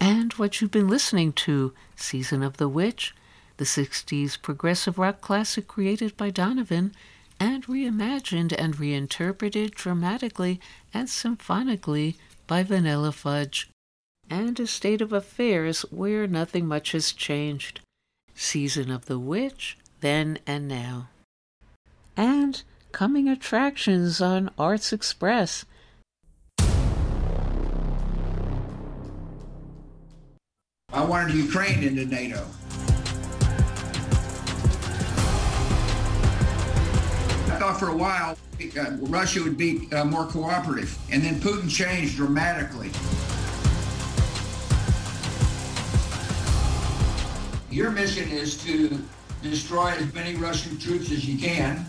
And 0.00 0.32
what 0.34 0.60
you've 0.60 0.70
been 0.70 0.88
listening 0.88 1.32
to, 1.34 1.72
Season 1.96 2.42
of 2.42 2.56
the 2.56 2.68
Witch, 2.68 3.14
the 3.58 3.64
60s 3.64 4.40
progressive 4.40 4.98
rock 4.98 5.20
classic 5.20 5.68
created 5.68 6.16
by 6.16 6.30
Donovan 6.30 6.94
and 7.38 7.66
reimagined 7.66 8.54
and 8.56 8.78
reinterpreted 8.78 9.72
dramatically 9.72 10.60
and 10.92 11.08
symphonically 11.08 12.16
by 12.46 12.62
Vanilla 12.62 13.12
Fudge, 13.12 13.70
and 14.28 14.58
a 14.60 14.66
state 14.66 15.00
of 15.00 15.12
affairs 15.12 15.82
where 15.90 16.26
nothing 16.26 16.66
much 16.66 16.92
has 16.92 17.12
changed. 17.12 17.80
Season 18.34 18.90
of 18.90 19.06
the 19.06 19.18
Witch, 19.18 19.76
then 20.00 20.38
and 20.46 20.66
now. 20.66 21.08
And 22.16 22.62
coming 22.92 23.28
attractions 23.28 24.20
on 24.20 24.50
Arts 24.58 24.92
Express. 24.92 25.64
I 30.92 31.04
wanted 31.04 31.34
Ukraine 31.34 31.84
into 31.84 32.04
NATO. 32.04 32.44
I 37.46 37.58
thought 37.58 37.78
for 37.78 37.90
a 37.90 37.96
while 37.96 38.36
uh, 38.78 38.96
Russia 39.02 39.42
would 39.42 39.56
be 39.56 39.88
uh, 39.92 40.04
more 40.04 40.26
cooperative, 40.26 40.98
and 41.10 41.22
then 41.22 41.36
Putin 41.36 41.70
changed 41.70 42.16
dramatically. 42.16 42.90
Your 47.70 47.90
mission 47.90 48.28
is 48.30 48.62
to 48.64 49.00
destroy 49.42 49.90
as 49.90 50.12
many 50.12 50.34
Russian 50.34 50.78
troops 50.78 51.10
as 51.12 51.26
you 51.26 51.38
can. 51.38 51.86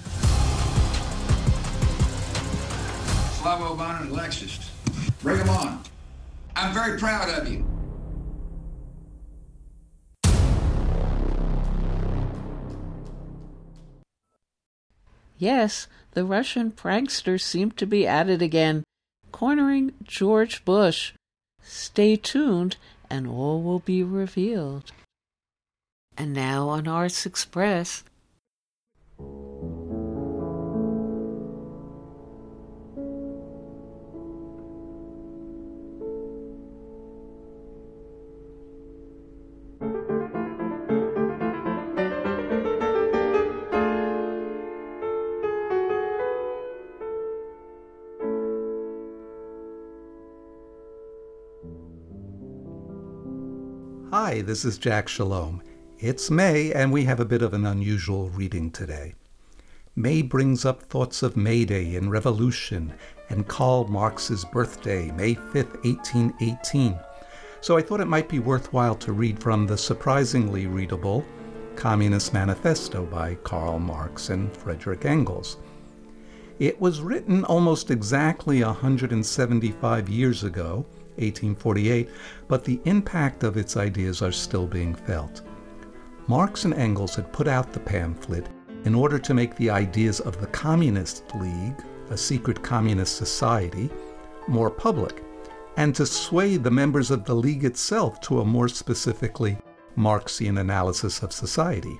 Slava 3.42 3.64
Obama 3.64 4.02
and 4.02 4.12
Alexis, 4.12 4.70
bring 5.24 5.40
them 5.40 5.50
on. 5.50 5.84
I'm 6.56 6.76
very 6.76 7.00
proud 7.00 7.28
of 7.28 7.52
you. 7.52 7.66
Yes, 15.40 15.88
the 16.12 16.24
Russian 16.24 16.72
pranksters 16.72 17.42
seem 17.42 17.72
to 17.72 17.88
be 17.88 18.06
at 18.06 18.30
it 18.30 18.44
again, 18.44 18.84
cornering 19.32 19.94
George 20.04 20.64
Bush. 20.64 21.14
Stay 21.64 22.16
tuned, 22.16 22.78
and 23.10 23.26
all 23.26 23.64
will 23.64 23.80
be 23.80 24.04
revealed. 24.04 24.92
And 26.16 26.32
now 26.32 26.70
on 26.70 26.88
Arts 26.88 27.26
Express. 27.26 28.04
Hi, 54.32 54.42
this 54.42 54.64
is 54.64 54.78
Jack 54.78 55.10
Shalom. 55.10 55.62
It's 56.00 56.32
May, 56.32 56.72
and 56.72 56.90
we 56.90 57.04
have 57.04 57.20
a 57.20 57.26
bit 57.26 57.42
of 57.42 57.54
an 57.54 57.66
unusual 57.66 58.30
reading 58.30 58.72
today. 58.72 59.14
May 59.94 60.22
brings 60.22 60.64
up 60.64 60.84
thoughts 60.84 61.22
of 61.22 61.36
May 61.36 61.66
Day 61.66 61.98
and 61.98 62.10
revolution 62.10 62.94
and 63.28 63.46
Karl 63.46 63.90
Marx's 63.90 64.46
birthday, 64.46 65.12
May 65.12 65.36
5th, 65.36 65.84
1818. 65.84 66.98
So 67.60 67.76
I 67.76 67.82
thought 67.82 68.00
it 68.00 68.06
might 68.06 68.30
be 68.30 68.40
worthwhile 68.40 68.96
to 69.00 69.12
read 69.12 69.38
from 69.38 69.68
the 69.68 69.78
surprisingly 69.78 70.66
readable 70.66 71.26
Communist 71.76 72.34
Manifesto 72.34 73.06
by 73.06 73.36
Karl 73.44 73.80
Marx 73.80 74.30
and 74.30 74.56
Frederick 74.56 75.04
Engels. 75.04 75.58
It 76.58 76.80
was 76.80 77.02
written 77.02 77.44
almost 77.44 77.92
exactly 77.92 78.64
175 78.64 80.08
years 80.08 80.46
ago 80.46 80.86
1848, 81.22 82.10
but 82.48 82.64
the 82.64 82.82
impact 82.86 83.44
of 83.44 83.58
its 83.58 83.78
ideas 83.78 84.22
are 84.22 84.32
still 84.32 84.68
being 84.68 84.94
felt. 84.94 85.42
Marx 86.28 86.66
and 86.66 86.74
Engels 86.74 87.16
had 87.16 87.32
put 87.32 87.48
out 87.48 87.72
the 87.72 87.80
pamphlet 87.80 88.48
in 88.86 88.96
order 88.96 89.20
to 89.20 89.34
make 89.34 89.56
the 89.56 89.70
ideas 89.70 90.20
of 90.20 90.40
the 90.40 90.48
Communist 90.48 91.24
League, 91.36 91.84
a 92.10 92.18
secret 92.18 92.62
communist 92.62 93.16
society, 93.16 93.90
more 94.48 94.70
public, 94.70 95.24
and 95.78 95.96
to 95.96 96.06
sway 96.06 96.58
the 96.58 96.72
members 96.72 97.12
of 97.12 97.26
the 97.26 97.36
League 97.36 97.64
itself 97.64 98.20
to 98.22 98.42
a 98.42 98.46
more 98.46 98.68
specifically 98.68 99.58
Marxian 99.96 100.60
analysis 100.60 101.22
of 101.22 101.32
society 101.32 101.98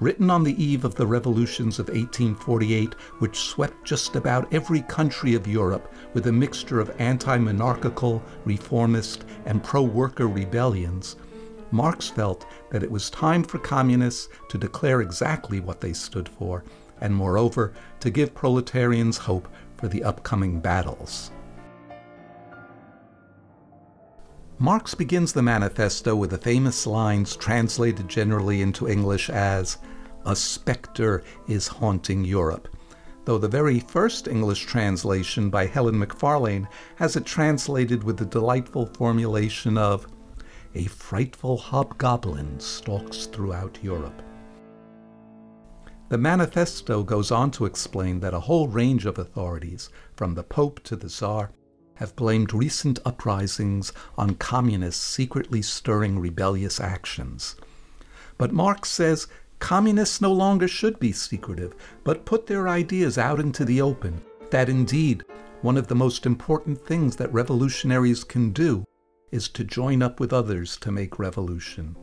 written 0.00 0.30
on 0.30 0.42
the 0.42 0.62
eve 0.62 0.84
of 0.84 0.94
the 0.94 1.06
revolutions 1.06 1.78
of 1.78 1.88
1848, 1.88 2.94
which 3.18 3.38
swept 3.38 3.84
just 3.84 4.16
about 4.16 4.52
every 4.52 4.82
country 4.82 5.34
of 5.34 5.46
Europe 5.46 5.92
with 6.14 6.26
a 6.26 6.32
mixture 6.32 6.80
of 6.80 6.94
anti 6.98 7.38
monarchical, 7.38 8.22
reformist, 8.44 9.24
and 9.46 9.62
pro 9.62 9.82
worker 9.82 10.28
rebellions, 10.28 11.16
Marx 11.72 12.08
felt 12.08 12.44
that 12.70 12.82
it 12.82 12.90
was 12.90 13.08
time 13.08 13.42
for 13.42 13.58
communists 13.58 14.28
to 14.48 14.58
declare 14.58 15.00
exactly 15.00 15.58
what 15.58 15.80
they 15.80 15.94
stood 15.94 16.28
for, 16.28 16.62
and 17.00 17.14
moreover, 17.14 17.72
to 18.00 18.10
give 18.10 18.34
proletarians 18.34 19.16
hope 19.16 19.48
for 19.78 19.88
the 19.88 20.04
upcoming 20.04 20.60
battles. 20.60 21.30
Marx 24.62 24.94
begins 24.94 25.32
the 25.32 25.42
manifesto 25.42 26.14
with 26.14 26.30
the 26.30 26.38
famous 26.38 26.86
lines 26.86 27.34
translated 27.34 28.06
generally 28.06 28.62
into 28.62 28.86
English 28.86 29.28
as, 29.28 29.78
A 30.24 30.36
specter 30.36 31.24
is 31.48 31.66
haunting 31.66 32.24
Europe, 32.24 32.68
though 33.24 33.38
the 33.38 33.48
very 33.48 33.80
first 33.80 34.28
English 34.28 34.66
translation 34.66 35.50
by 35.50 35.66
Helen 35.66 35.98
Macfarlane 35.98 36.68
has 36.94 37.16
it 37.16 37.26
translated 37.26 38.04
with 38.04 38.16
the 38.16 38.24
delightful 38.24 38.86
formulation 38.86 39.76
of, 39.76 40.06
A 40.76 40.84
frightful 40.84 41.56
hobgoblin 41.56 42.60
stalks 42.60 43.26
throughout 43.26 43.80
Europe. 43.82 44.22
The 46.08 46.18
manifesto 46.18 47.02
goes 47.02 47.32
on 47.32 47.50
to 47.50 47.64
explain 47.64 48.20
that 48.20 48.32
a 48.32 48.38
whole 48.38 48.68
range 48.68 49.06
of 49.06 49.18
authorities, 49.18 49.90
from 50.14 50.36
the 50.36 50.44
Pope 50.44 50.78
to 50.84 50.94
the 50.94 51.08
Tsar, 51.08 51.50
have 51.96 52.16
blamed 52.16 52.52
recent 52.52 52.98
uprisings 53.04 53.92
on 54.16 54.34
communists 54.34 55.04
secretly 55.04 55.62
stirring 55.62 56.18
rebellious 56.18 56.80
actions. 56.80 57.56
But 58.38 58.52
Marx 58.52 58.88
says 58.88 59.28
communists 59.58 60.20
no 60.20 60.32
longer 60.32 60.66
should 60.66 60.98
be 60.98 61.12
secretive, 61.12 61.74
but 62.02 62.24
put 62.24 62.46
their 62.46 62.68
ideas 62.68 63.18
out 63.18 63.38
into 63.38 63.64
the 63.64 63.80
open, 63.80 64.22
that 64.50 64.68
indeed 64.68 65.24
one 65.60 65.76
of 65.76 65.86
the 65.86 65.94
most 65.94 66.26
important 66.26 66.84
things 66.84 67.16
that 67.16 67.32
revolutionaries 67.32 68.24
can 68.24 68.50
do 68.50 68.84
is 69.30 69.48
to 69.50 69.64
join 69.64 70.02
up 70.02 70.18
with 70.18 70.32
others 70.32 70.76
to 70.78 70.90
make 70.90 71.18
revolution. 71.18 71.96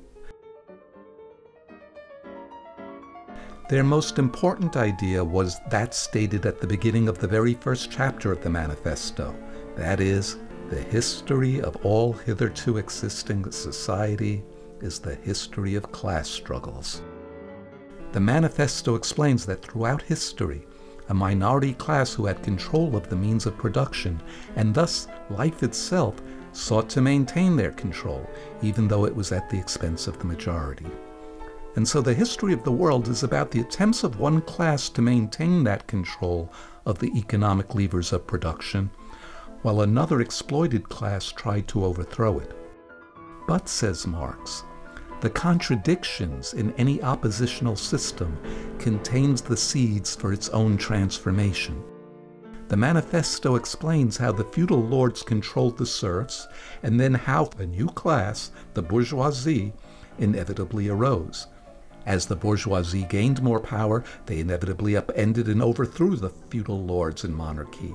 Their 3.69 3.83
most 3.83 4.17
important 4.17 4.77
idea 4.77 5.23
was 5.23 5.59
that 5.69 5.93
stated 5.93 6.45
at 6.45 6.59
the 6.59 6.65
beginning 6.65 7.07
of 7.07 7.19
the 7.19 7.27
very 7.27 7.53
first 7.53 7.91
chapter 7.91 8.31
of 8.31 8.41
the 8.41 8.49
manifesto 8.49 9.35
that 9.79 9.99
is, 9.99 10.37
the 10.69 10.81
history 10.81 11.61
of 11.61 11.75
all 11.85 12.13
hitherto 12.13 12.77
existing 12.77 13.49
society 13.51 14.43
is 14.81 14.99
the 14.99 15.15
history 15.15 15.75
of 15.75 15.91
class 15.91 16.29
struggles. 16.29 17.01
The 18.11 18.19
manifesto 18.19 18.95
explains 18.95 19.45
that 19.45 19.61
throughout 19.61 20.01
history, 20.01 20.67
a 21.09 21.13
minority 21.13 21.73
class 21.73 22.13
who 22.13 22.25
had 22.25 22.43
control 22.43 22.95
of 22.95 23.09
the 23.09 23.15
means 23.15 23.45
of 23.45 23.57
production, 23.57 24.21
and 24.55 24.73
thus 24.73 25.07
life 25.29 25.63
itself, 25.63 26.21
sought 26.51 26.89
to 26.89 27.01
maintain 27.01 27.55
their 27.55 27.71
control, 27.71 28.29
even 28.61 28.87
though 28.87 29.05
it 29.05 29.15
was 29.15 29.31
at 29.31 29.49
the 29.49 29.57
expense 29.57 30.07
of 30.07 30.19
the 30.19 30.25
majority. 30.25 30.87
And 31.75 31.87
so 31.87 32.01
the 32.01 32.13
history 32.13 32.53
of 32.53 32.63
the 32.63 32.71
world 32.71 33.07
is 33.07 33.23
about 33.23 33.51
the 33.51 33.61
attempts 33.61 34.03
of 34.03 34.19
one 34.19 34.41
class 34.41 34.89
to 34.89 35.01
maintain 35.01 35.63
that 35.63 35.87
control 35.87 36.51
of 36.85 36.99
the 36.99 37.17
economic 37.17 37.73
levers 37.73 38.11
of 38.11 38.27
production 38.27 38.89
while 39.61 39.81
another 39.81 40.21
exploited 40.21 40.87
class 40.89 41.31
tried 41.31 41.67
to 41.67 41.85
overthrow 41.85 42.39
it. 42.39 42.55
But, 43.47 43.67
says 43.67 44.07
Marx, 44.07 44.63
the 45.21 45.29
contradictions 45.29 46.53
in 46.53 46.73
any 46.73 47.01
oppositional 47.01 47.75
system 47.75 48.37
contains 48.77 49.41
the 49.41 49.57
seeds 49.57 50.15
for 50.15 50.31
its 50.31 50.49
own 50.49 50.77
transformation. 50.77 51.83
The 52.69 52.77
manifesto 52.77 53.55
explains 53.55 54.15
how 54.15 54.31
the 54.31 54.45
feudal 54.45 54.81
lords 54.81 55.23
controlled 55.23 55.77
the 55.77 55.85
serfs, 55.85 56.47
and 56.83 56.99
then 56.99 57.15
how 57.15 57.49
a 57.57 57.65
new 57.65 57.87
class, 57.87 58.51
the 58.75 58.83
bourgeoisie, 58.83 59.73
inevitably 60.19 60.87
arose. 60.87 61.47
As 62.05 62.27
the 62.27 62.35
bourgeoisie 62.35 63.07
gained 63.09 63.41
more 63.41 63.59
power, 63.59 64.03
they 64.25 64.39
inevitably 64.39 64.95
upended 64.95 65.47
and 65.47 65.61
overthrew 65.61 66.15
the 66.15 66.29
feudal 66.29 66.83
lords 66.85 67.23
and 67.23 67.35
monarchy. 67.35 67.93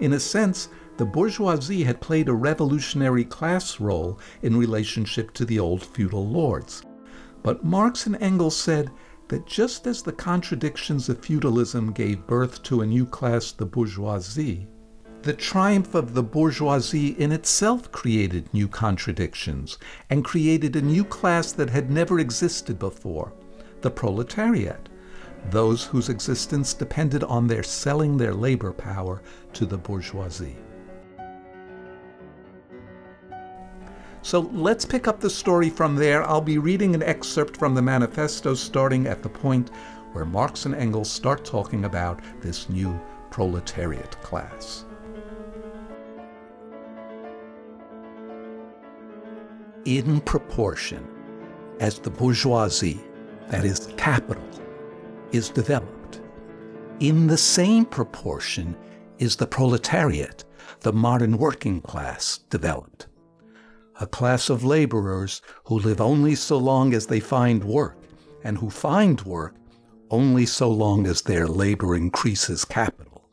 In 0.00 0.12
a 0.14 0.20
sense, 0.20 0.68
the 0.98 1.06
bourgeoisie 1.06 1.84
had 1.84 2.00
played 2.00 2.28
a 2.28 2.34
revolutionary 2.34 3.24
class 3.24 3.78
role 3.78 4.18
in 4.42 4.56
relationship 4.56 5.32
to 5.32 5.44
the 5.44 5.56
old 5.56 5.80
feudal 5.80 6.26
lords. 6.26 6.82
But 7.44 7.64
Marx 7.64 8.06
and 8.06 8.16
Engels 8.20 8.56
said 8.56 8.90
that 9.28 9.46
just 9.46 9.86
as 9.86 10.02
the 10.02 10.12
contradictions 10.12 11.08
of 11.08 11.24
feudalism 11.24 11.92
gave 11.92 12.26
birth 12.26 12.64
to 12.64 12.80
a 12.80 12.86
new 12.86 13.06
class, 13.06 13.52
the 13.52 13.64
bourgeoisie, 13.64 14.66
the 15.22 15.34
triumph 15.34 15.94
of 15.94 16.14
the 16.14 16.22
bourgeoisie 16.22 17.10
in 17.10 17.30
itself 17.30 17.92
created 17.92 18.52
new 18.52 18.66
contradictions 18.66 19.78
and 20.10 20.24
created 20.24 20.74
a 20.74 20.82
new 20.82 21.04
class 21.04 21.52
that 21.52 21.70
had 21.70 21.92
never 21.92 22.18
existed 22.18 22.76
before 22.76 23.32
the 23.82 23.90
proletariat, 23.90 24.88
those 25.50 25.84
whose 25.84 26.08
existence 26.08 26.74
depended 26.74 27.22
on 27.22 27.46
their 27.46 27.62
selling 27.62 28.16
their 28.16 28.34
labor 28.34 28.72
power 28.72 29.22
to 29.52 29.64
the 29.64 29.78
bourgeoisie. 29.78 30.56
So 34.28 34.40
let's 34.52 34.84
pick 34.84 35.08
up 35.08 35.20
the 35.20 35.30
story 35.30 35.70
from 35.70 35.96
there. 35.96 36.22
I'll 36.22 36.42
be 36.42 36.58
reading 36.58 36.94
an 36.94 37.02
excerpt 37.02 37.56
from 37.56 37.74
the 37.74 37.80
manifesto 37.80 38.52
starting 38.52 39.06
at 39.06 39.22
the 39.22 39.28
point 39.30 39.70
where 40.12 40.26
Marx 40.26 40.66
and 40.66 40.74
Engels 40.74 41.10
start 41.10 41.46
talking 41.46 41.86
about 41.86 42.20
this 42.42 42.68
new 42.68 43.00
proletariat 43.30 44.20
class. 44.20 44.84
In 49.86 50.20
proportion 50.20 51.08
as 51.80 51.98
the 51.98 52.10
bourgeoisie, 52.10 53.00
that 53.46 53.64
is, 53.64 53.94
capital, 53.96 54.44
is 55.32 55.48
developed, 55.48 56.20
in 57.00 57.28
the 57.28 57.38
same 57.38 57.86
proportion 57.86 58.76
is 59.18 59.36
the 59.36 59.46
proletariat, 59.46 60.44
the 60.80 60.92
modern 60.92 61.38
working 61.38 61.80
class, 61.80 62.40
developed 62.50 63.06
a 64.00 64.06
class 64.06 64.48
of 64.48 64.64
laborers 64.64 65.42
who 65.64 65.78
live 65.78 66.00
only 66.00 66.34
so 66.34 66.56
long 66.56 66.94
as 66.94 67.06
they 67.06 67.20
find 67.20 67.64
work, 67.64 67.96
and 68.44 68.58
who 68.58 68.70
find 68.70 69.22
work 69.22 69.54
only 70.10 70.46
so 70.46 70.70
long 70.70 71.06
as 71.06 71.22
their 71.22 71.46
labor 71.46 71.94
increases 71.96 72.64
capital. 72.64 73.28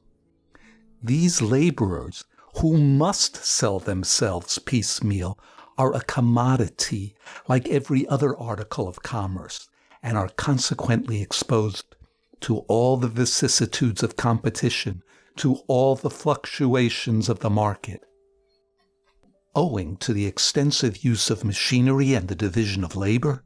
These 1.04 1.42
laborers, 1.42 2.26
who 2.62 2.78
must 2.78 3.36
sell 3.36 3.80
themselves 3.80 4.58
piecemeal, 4.58 5.38
are 5.78 5.94
a 5.94 6.02
commodity 6.02 7.16
like 7.48 7.68
every 7.68 8.08
other 8.08 8.36
article 8.38 8.88
of 8.88 9.04
commerce, 9.04 9.70
and 10.02 10.18
are 10.18 10.30
consequently 10.30 11.22
exposed 11.22 11.96
to 12.42 12.60
all 12.68 12.98
the 12.98 13.08
vicissitudes 13.08 14.02
of 14.04 14.16
competition, 14.16 15.04
to 15.36 15.56
all 15.68 15.96
the 15.96 16.10
fluctuations 16.10 17.30
of 17.30 17.40
the 17.40 17.50
market 17.50 18.05
owing 19.56 19.98
to 19.98 20.14
the 20.14 20.26
extensive 20.26 21.04
use 21.04 21.30
of 21.30 21.44
machinery 21.44 22.14
and 22.14 22.28
the 22.28 22.36
division 22.36 22.84
of 22.84 22.96
labor, 22.96 23.44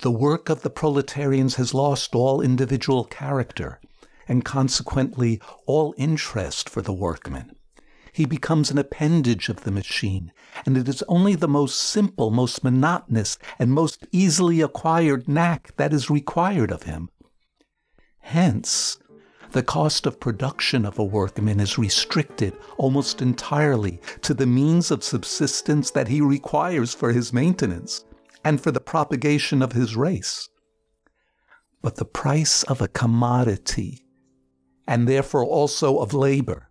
the 0.00 0.10
work 0.10 0.48
of 0.48 0.62
the 0.62 0.70
proletarians 0.70 1.56
has 1.56 1.74
lost 1.74 2.14
all 2.14 2.40
individual 2.40 3.04
character 3.04 3.80
and 4.26 4.44
consequently 4.44 5.40
all 5.66 5.94
interest 5.96 6.68
for 6.68 6.82
the 6.82 6.92
workman. 6.92 7.54
He 8.12 8.24
becomes 8.24 8.70
an 8.70 8.78
appendage 8.78 9.48
of 9.48 9.64
the 9.64 9.72
machine, 9.72 10.32
and 10.64 10.76
it 10.76 10.88
is 10.88 11.02
only 11.08 11.34
the 11.34 11.48
most 11.48 11.76
simple, 11.76 12.30
most 12.30 12.62
monotonous, 12.62 13.38
and 13.58 13.72
most 13.72 14.06
easily 14.12 14.60
acquired 14.60 15.28
knack 15.28 15.74
that 15.76 15.92
is 15.92 16.10
required 16.10 16.70
of 16.70 16.84
him. 16.84 17.10
Hence, 18.20 18.98
the 19.54 19.62
cost 19.62 20.04
of 20.04 20.18
production 20.18 20.84
of 20.84 20.98
a 20.98 21.04
workman 21.04 21.60
is 21.60 21.78
restricted 21.78 22.52
almost 22.76 23.22
entirely 23.22 24.00
to 24.20 24.34
the 24.34 24.46
means 24.46 24.90
of 24.90 25.04
subsistence 25.04 25.92
that 25.92 26.08
he 26.08 26.20
requires 26.20 26.92
for 26.92 27.12
his 27.12 27.32
maintenance 27.32 28.04
and 28.44 28.60
for 28.60 28.72
the 28.72 28.80
propagation 28.80 29.62
of 29.62 29.70
his 29.70 29.94
race. 29.94 30.48
But 31.82 31.94
the 31.94 32.04
price 32.04 32.64
of 32.64 32.80
a 32.80 32.88
commodity, 32.88 34.04
and 34.88 35.06
therefore 35.06 35.44
also 35.44 35.98
of 35.98 36.12
labor, 36.12 36.68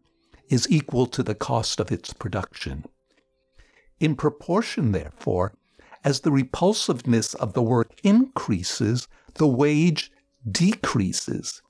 is 0.50 0.70
equal 0.70 1.06
to 1.06 1.24
the 1.24 1.36
cost 1.36 1.80
of 1.80 1.90
its 1.90 2.12
production. 2.12 2.84
In 4.02 4.18
proportion, 4.18 4.92
therefore, 4.92 5.54
as 6.04 6.20
the 6.20 6.32
repulsiveness 6.32 7.34
of 7.36 7.54
the 7.54 7.64
work 7.64 7.98
increases, 8.04 9.08
the 9.36 9.48
wage 9.48 10.12
decreases. 10.52 11.63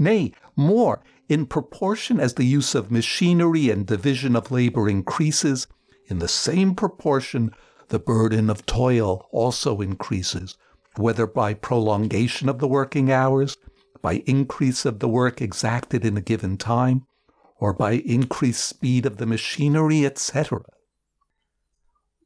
Nay, 0.00 0.32
more, 0.56 1.02
in 1.28 1.44
proportion 1.44 2.18
as 2.18 2.34
the 2.34 2.46
use 2.46 2.74
of 2.74 2.90
machinery 2.90 3.68
and 3.68 3.86
division 3.86 4.34
of 4.34 4.50
labor 4.50 4.88
increases, 4.88 5.66
in 6.06 6.20
the 6.20 6.26
same 6.26 6.74
proportion 6.74 7.50
the 7.88 7.98
burden 7.98 8.48
of 8.48 8.64
toil 8.64 9.28
also 9.30 9.82
increases, 9.82 10.56
whether 10.96 11.26
by 11.26 11.52
prolongation 11.52 12.48
of 12.48 12.60
the 12.60 12.66
working 12.66 13.12
hours, 13.12 13.58
by 14.00 14.22
increase 14.26 14.86
of 14.86 15.00
the 15.00 15.08
work 15.08 15.42
exacted 15.42 16.06
in 16.06 16.16
a 16.16 16.22
given 16.22 16.56
time, 16.56 17.04
or 17.58 17.74
by 17.74 17.92
increased 17.92 18.64
speed 18.64 19.04
of 19.04 19.18
the 19.18 19.26
machinery, 19.26 20.06
etc. 20.06 20.62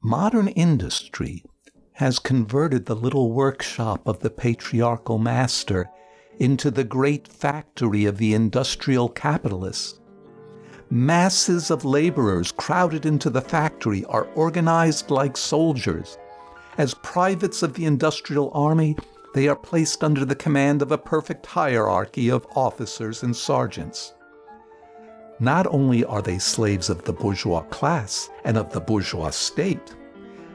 Modern 0.01 0.47
industry 0.47 1.43
has 1.95 2.20
converted 2.20 2.87
the 2.87 2.95
little 2.95 3.33
workshop 3.33 4.07
of 4.07 4.20
the 4.20 4.31
patriarchal 4.31 5.18
master 5.18 5.91
into 6.39 6.70
the 6.70 6.85
great 6.85 7.28
factory 7.28 8.05
of 8.05 8.18
the 8.18 8.35
industrial 8.35 9.09
capitalists. 9.09 10.01
Masses 10.91 11.70
of 11.70 11.85
laborers 11.85 12.53
crowded 12.53 13.07
into 13.07 13.30
the 13.30 13.41
factory 13.41 14.05
are 14.07 14.28
organized 14.35 15.11
like 15.11 15.37
soldiers. 15.37 16.18
As 16.78 16.95
privates 16.95 17.62
of 17.62 17.74
the 17.74 17.85
industrial 17.85 18.51
army, 18.53 18.97
they 19.35 19.49
are 19.49 19.57
placed 19.57 20.05
under 20.05 20.24
the 20.24 20.37
command 20.37 20.82
of 20.82 20.93
a 20.93 20.99
perfect 20.99 21.47
hierarchy 21.47 22.28
of 22.28 22.47
officers 22.55 23.22
and 23.22 23.35
sergeants. 23.35 24.14
Not 25.41 25.66
only 25.66 26.05
are 26.05 26.22
they 26.22 26.39
slaves 26.39 26.89
of 26.89 27.03
the 27.05 27.12
bourgeois 27.12 27.62
class 27.62 28.30
and 28.45 28.57
of 28.57 28.72
the 28.72 28.80
bourgeois 28.80 29.30
state, 29.30 29.95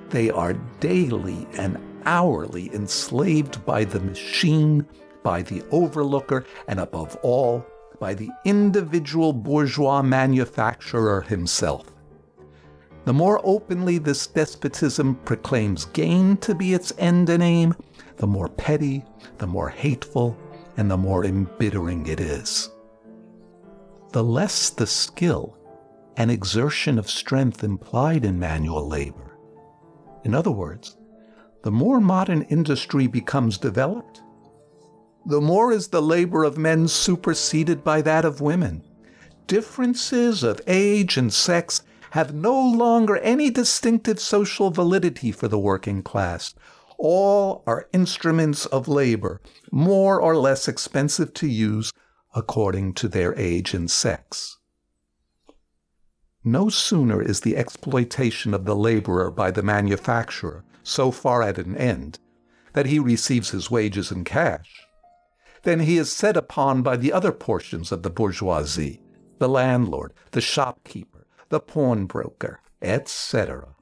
they 0.10 0.30
are 0.30 0.54
daily 0.80 1.46
and 1.58 1.78
hourly 2.06 2.74
enslaved 2.74 3.64
by 3.66 3.84
the 3.84 4.00
machine 4.00 4.86
by 5.24 5.42
the 5.42 5.64
overlooker, 5.72 6.46
and 6.68 6.80
above 6.80 7.16
all, 7.22 7.66
by 8.00 8.14
the 8.14 8.30
individual 8.46 9.34
bourgeois 9.34 10.02
manufacturer 10.02 11.22
himself. 11.22 11.92
The 13.06 13.14
more 13.14 13.42
openly 13.44 13.98
this 13.98 14.28
despotism 14.28 15.16
proclaims 15.26 15.86
gain 15.86 16.38
to 16.38 16.54
be 16.54 16.74
its 16.74 16.94
end 16.98 17.30
and 17.30 17.42
aim, 17.42 17.76
the 18.18 18.28
more 18.28 18.50
petty, 18.50 19.04
the 19.38 19.48
more 19.48 19.70
hateful, 19.70 20.38
and 20.78 20.90
the 20.92 20.98
more 20.98 21.26
embittering 21.26 22.08
it 22.08 22.20
is. 22.20 22.70
The 24.12 24.24
less 24.24 24.70
the 24.70 24.88
skill 24.88 25.58
and 26.18 26.30
exertion 26.30 27.00
of 27.00 27.10
strength 27.10 27.64
implied 27.64 28.26
in 28.26 28.40
manual 28.40 28.88
labor. 28.88 29.38
In 30.24 30.36
other 30.36 30.52
words, 30.52 30.98
the 31.64 31.72
more 31.72 32.00
modern 32.00 32.44
industry 32.44 33.08
becomes 33.08 33.58
developed, 33.58 34.22
the 35.30 35.40
more 35.40 35.72
is 35.72 35.90
the 35.90 36.02
labor 36.02 36.44
of 36.44 36.58
men 36.58 36.88
superseded 36.88 37.84
by 37.84 38.02
that 38.02 38.26
of 38.26 38.42
women. 38.42 38.84
Differences 39.46 40.42
of 40.42 40.60
age 40.66 41.18
and 41.18 41.32
sex 41.32 41.84
have 42.12 42.34
no 42.34 42.60
longer 42.60 43.18
any 43.18 43.52
distinctive 43.52 44.20
social 44.20 44.72
validity 44.72 45.32
for 45.32 45.48
the 45.48 45.60
working 45.60 46.02
class. 46.02 46.56
All 46.98 47.64
are 47.68 47.88
instruments 47.94 48.66
of 48.66 48.88
labor, 48.88 49.40
more 49.72 50.20
or 50.20 50.36
less 50.36 50.68
expensive 50.68 51.36
to 51.36 51.48
use 51.48 51.94
according 52.34 52.94
to 52.96 53.08
their 53.08 53.38
age 53.38 53.76
and 53.76 53.90
sex. 53.90 54.58
No 56.44 56.70
sooner 56.70 57.22
is 57.22 57.42
the 57.42 57.56
exploitation 57.56 58.56
of 58.56 58.66
the 58.66 58.76
laborer 58.76 59.30
by 59.30 59.52
the 59.52 59.62
manufacturer 59.62 60.64
so 60.82 61.12
far 61.12 61.44
at 61.44 61.60
an 61.60 61.78
end 61.78 62.18
that 62.74 62.88
he 62.88 62.98
receives 62.98 63.52
his 63.52 63.70
wages 63.70 64.12
in 64.12 64.24
cash 64.24 64.89
then 65.64 65.82
he 65.82 65.98
is 65.98 66.12
set 66.12 66.38
upon 66.38 66.82
by 66.82 66.98
the 66.98 67.14
other 67.14 67.32
portions 67.32 67.92
of 67.92 68.04
the 68.04 68.10
bourgeoisie 68.10 69.02
the 69.40 69.48
landlord, 69.48 70.14
the 70.32 70.42
shopkeeper, 70.42 71.26
the 71.48 71.62
pawnbroker, 71.62 72.60
etc. 72.82 73.76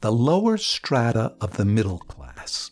The 0.00 0.12
lower 0.12 0.56
strata 0.56 1.34
of 1.40 1.56
the 1.56 1.64
middle 1.64 1.98
class, 1.98 2.70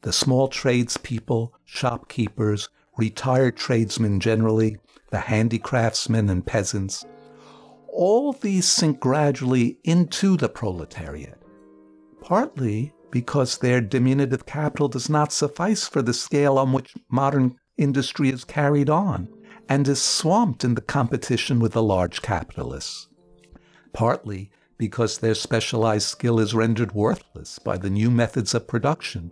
the 0.00 0.12
small 0.12 0.48
tradespeople, 0.48 1.54
shopkeepers, 1.64 2.70
retired 2.96 3.56
tradesmen 3.56 4.20
generally, 4.20 4.78
the 5.10 5.18
handicraftsmen 5.18 6.30
and 6.30 6.46
peasants, 6.46 7.04
all 7.88 8.32
these 8.32 8.66
sink 8.66 9.00
gradually 9.00 9.78
into 9.84 10.36
the 10.36 10.48
proletariat, 10.48 11.42
partly 12.20 12.94
because 13.10 13.58
their 13.58 13.80
diminutive 13.80 14.46
capital 14.46 14.88
does 14.88 15.08
not 15.10 15.32
suffice 15.32 15.86
for 15.88 16.02
the 16.02 16.14
scale 16.14 16.58
on 16.58 16.72
which 16.72 16.94
modern 17.10 17.56
industry 17.76 18.28
is 18.28 18.44
carried 18.44 18.88
on 18.90 19.28
and 19.68 19.86
is 19.88 20.00
swamped 20.02 20.64
in 20.64 20.74
the 20.74 20.80
competition 20.80 21.58
with 21.60 21.72
the 21.72 21.82
large 21.82 22.22
capitalists. 22.22 23.08
partly 23.92 24.50
because 24.78 25.18
their 25.18 25.34
specialized 25.34 26.08
skill 26.08 26.40
is 26.40 26.54
rendered 26.54 26.92
worthless 26.92 27.58
by 27.58 27.76
the 27.76 27.90
new 27.90 28.10
methods 28.10 28.54
of 28.54 28.66
production. 28.66 29.30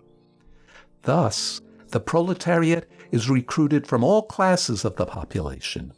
Thus, 1.03 1.61
the 1.89 2.01
proletariat 2.01 2.91
is 3.11 3.31
recruited 3.31 3.87
from 3.87 4.05
all 4.05 4.23
classes 4.23 4.85
of 4.85 4.97
the 4.97 5.07
population. 5.07 5.93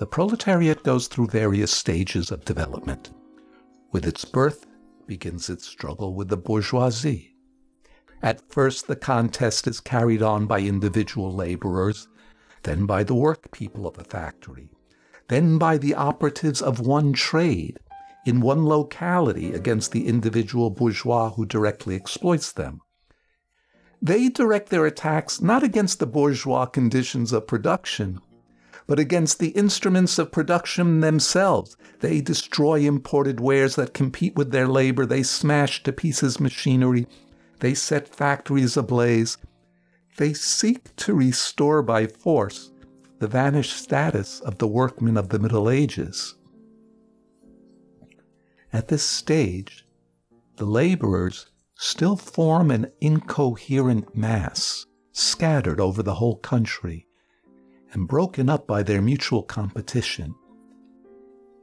The 0.00 0.06
proletariat 0.06 0.82
goes 0.82 1.06
through 1.06 1.28
various 1.28 1.70
stages 1.70 2.30
of 2.30 2.44
development. 2.44 3.10
With 3.92 4.04
its 4.04 4.24
birth 4.24 4.66
begins 5.08 5.50
its 5.50 5.66
struggle 5.66 6.14
with 6.14 6.28
the 6.28 6.36
bourgeoisie. 6.36 7.34
At 8.22 8.52
first, 8.52 8.86
the 8.86 8.94
contest 8.94 9.66
is 9.66 9.80
carried 9.80 10.22
on 10.22 10.46
by 10.46 10.60
individual 10.60 11.34
laborers, 11.34 12.06
then 12.62 12.86
by 12.86 13.02
the 13.02 13.14
workpeople 13.14 13.86
of 13.86 13.98
a 13.98 14.04
factory, 14.04 14.70
then 15.28 15.58
by 15.58 15.78
the 15.78 15.94
operatives 15.94 16.62
of 16.62 16.78
one 16.78 17.12
trade 17.12 17.78
in 18.26 18.40
one 18.40 18.66
locality 18.66 19.52
against 19.52 19.92
the 19.92 20.06
individual 20.06 20.70
bourgeois 20.70 21.30
who 21.30 21.46
directly 21.46 21.96
exploits 21.96 22.52
them. 22.52 22.80
They 24.02 24.28
direct 24.28 24.68
their 24.68 24.86
attacks 24.86 25.40
not 25.40 25.62
against 25.62 25.98
the 25.98 26.06
bourgeois 26.06 26.66
conditions 26.66 27.32
of 27.32 27.46
production, 27.46 28.20
but 28.88 28.98
against 28.98 29.38
the 29.38 29.50
instruments 29.50 30.18
of 30.18 30.32
production 30.32 31.00
themselves. 31.00 31.76
They 32.00 32.22
destroy 32.22 32.80
imported 32.80 33.38
wares 33.38 33.76
that 33.76 33.92
compete 33.92 34.34
with 34.34 34.50
their 34.50 34.66
labor. 34.66 35.04
They 35.04 35.22
smash 35.22 35.82
to 35.82 35.92
pieces 35.92 36.40
machinery. 36.40 37.06
They 37.60 37.74
set 37.74 38.08
factories 38.08 38.78
ablaze. 38.78 39.36
They 40.16 40.32
seek 40.32 40.96
to 40.96 41.14
restore 41.14 41.82
by 41.82 42.06
force 42.06 42.72
the 43.18 43.28
vanished 43.28 43.76
status 43.76 44.40
of 44.40 44.56
the 44.56 44.66
workmen 44.66 45.18
of 45.18 45.28
the 45.28 45.38
Middle 45.38 45.68
Ages. 45.68 46.34
At 48.72 48.88
this 48.88 49.02
stage, 49.02 49.86
the 50.56 50.64
laborers 50.64 51.46
still 51.74 52.16
form 52.16 52.70
an 52.70 52.90
incoherent 53.00 54.16
mass, 54.16 54.86
scattered 55.12 55.78
over 55.78 56.02
the 56.02 56.14
whole 56.14 56.36
country 56.36 57.07
and 57.92 58.08
broken 58.08 58.48
up 58.48 58.66
by 58.66 58.82
their 58.82 59.02
mutual 59.02 59.42
competition. 59.42 60.34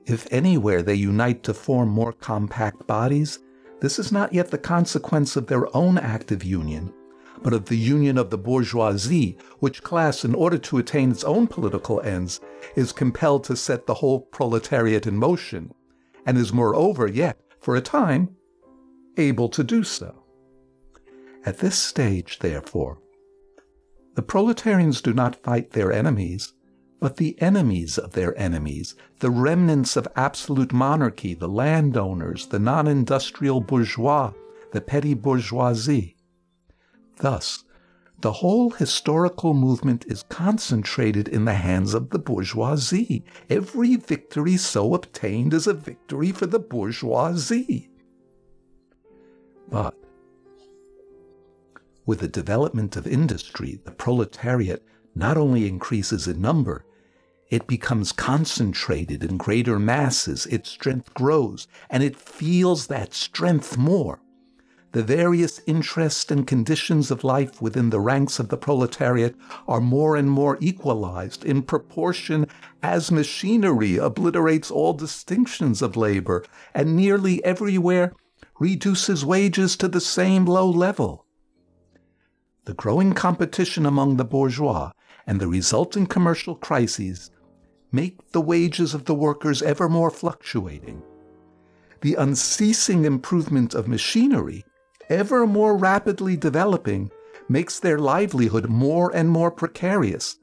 If 0.05 0.27
anywhere 0.31 0.83
they 0.83 0.95
unite 0.95 1.43
to 1.43 1.53
form 1.53 1.89
more 1.89 2.13
compact 2.13 2.85
bodies, 2.85 3.39
this 3.81 3.99
is 3.99 4.11
not 4.11 4.33
yet 4.33 4.51
the 4.51 4.57
consequence 4.57 5.35
of 5.35 5.47
their 5.47 5.75
own 5.75 5.97
active 5.97 6.43
union, 6.43 6.93
but 7.41 7.53
of 7.53 7.65
the 7.65 7.77
union 7.77 8.17
of 8.17 8.29
the 8.29 8.37
bourgeoisie, 8.37 9.37
which 9.59 9.83
class, 9.83 10.23
in 10.23 10.33
order 10.33 10.57
to 10.57 10.77
attain 10.77 11.11
its 11.11 11.23
own 11.23 11.47
political 11.47 12.01
ends, 12.01 12.39
is 12.75 12.91
compelled 12.91 13.43
to 13.43 13.55
set 13.55 13.85
the 13.85 13.95
whole 13.95 14.21
proletariat 14.21 15.05
in 15.05 15.17
motion, 15.17 15.73
and 16.25 16.37
is 16.37 16.53
moreover 16.53 17.07
yet, 17.07 17.39
for 17.59 17.75
a 17.75 17.81
time, 17.81 18.29
able 19.17 19.49
to 19.49 19.63
do 19.63 19.83
so. 19.83 20.23
At 21.45 21.59
this 21.59 21.77
stage, 21.77 22.39
therefore, 22.39 22.99
the 24.15 24.23
proletarians 24.23 25.01
do 25.01 25.13
not 25.13 25.43
fight 25.43 25.71
their 25.71 25.91
enemies, 25.91 26.53
but 26.99 27.17
the 27.17 27.39
enemies 27.41 27.97
of 27.97 28.13
their 28.13 28.37
enemies, 28.39 28.95
the 29.19 29.29
remnants 29.29 29.95
of 29.95 30.07
absolute 30.15 30.73
monarchy, 30.73 31.33
the 31.33 31.49
landowners, 31.49 32.47
the 32.47 32.59
non 32.59 32.87
industrial 32.87 33.61
bourgeois, 33.61 34.31
the 34.71 34.81
petty 34.81 35.13
bourgeoisie. 35.13 36.15
Thus, 37.17 37.63
the 38.21 38.31
whole 38.31 38.71
historical 38.71 39.53
movement 39.53 40.05
is 40.07 40.23
concentrated 40.29 41.27
in 41.27 41.45
the 41.45 41.53
hands 41.53 41.93
of 41.93 42.09
the 42.09 42.19
bourgeoisie. 42.19 43.25
Every 43.49 43.97
victory 43.97 44.57
so 44.57 44.95
obtained 44.95 45.53
is 45.53 45.67
a 45.67 45.73
victory 45.73 46.31
for 46.31 46.45
the 46.45 46.59
bourgeoisie. 46.59 47.89
But 49.69 49.95
with 52.05 52.19
the 52.19 52.27
development 52.27 52.95
of 52.95 53.07
industry, 53.07 53.79
the 53.83 53.91
proletariat 53.91 54.85
not 55.15 55.37
only 55.37 55.67
increases 55.67 56.27
in 56.27 56.41
number, 56.41 56.85
it 57.49 57.67
becomes 57.67 58.11
concentrated 58.11 59.23
in 59.23 59.37
greater 59.37 59.79
masses, 59.79 60.45
its 60.47 60.69
strength 60.69 61.13
grows, 61.13 61.67
and 61.89 62.03
it 62.03 62.15
feels 62.15 62.87
that 62.87 63.13
strength 63.13 63.77
more. 63.77 64.19
The 64.91 65.03
various 65.03 65.59
interests 65.67 66.31
and 66.31 66.47
conditions 66.47 67.11
of 67.11 67.23
life 67.23 67.61
within 67.61 67.89
the 67.89 67.99
ranks 67.99 68.39
of 68.39 68.47
the 68.47 68.57
proletariat 68.57 69.35
are 69.67 69.81
more 69.81 70.15
and 70.15 70.31
more 70.31 70.57
equalized 70.61 71.43
in 71.43 71.63
proportion 71.63 72.47
as 72.81 73.11
machinery 73.11 73.97
obliterates 73.97 74.71
all 74.71 74.93
distinctions 74.93 75.81
of 75.81 75.97
labor 75.97 76.45
and 76.73 76.95
nearly 76.95 77.43
everywhere 77.43 78.13
reduces 78.57 79.25
wages 79.25 79.75
to 79.75 79.89
the 79.89 79.99
same 79.99 80.45
low 80.45 80.69
level. 80.69 81.24
The 82.65 82.73
growing 82.73 83.13
competition 83.13 83.85
among 83.85 84.17
the 84.17 84.25
bourgeois 84.25 84.91
and 85.27 85.39
the 85.39 85.47
resulting 85.47 86.07
commercial 86.07 86.55
crises 86.55 87.29
make 87.91 88.31
the 88.31 88.41
wages 88.41 88.95
of 88.95 89.05
the 89.05 89.13
workers 89.13 89.61
ever 89.61 89.87
more 89.87 90.09
fluctuating. 90.09 91.03
The 92.01 92.15
unceasing 92.15 93.05
improvement 93.05 93.75
of 93.75 93.87
machinery, 93.87 94.65
ever 95.09 95.45
more 95.45 95.77
rapidly 95.77 96.35
developing, 96.35 97.11
makes 97.47 97.79
their 97.79 97.99
livelihood 97.99 98.67
more 98.67 99.15
and 99.15 99.29
more 99.29 99.51
precarious. 99.51 100.37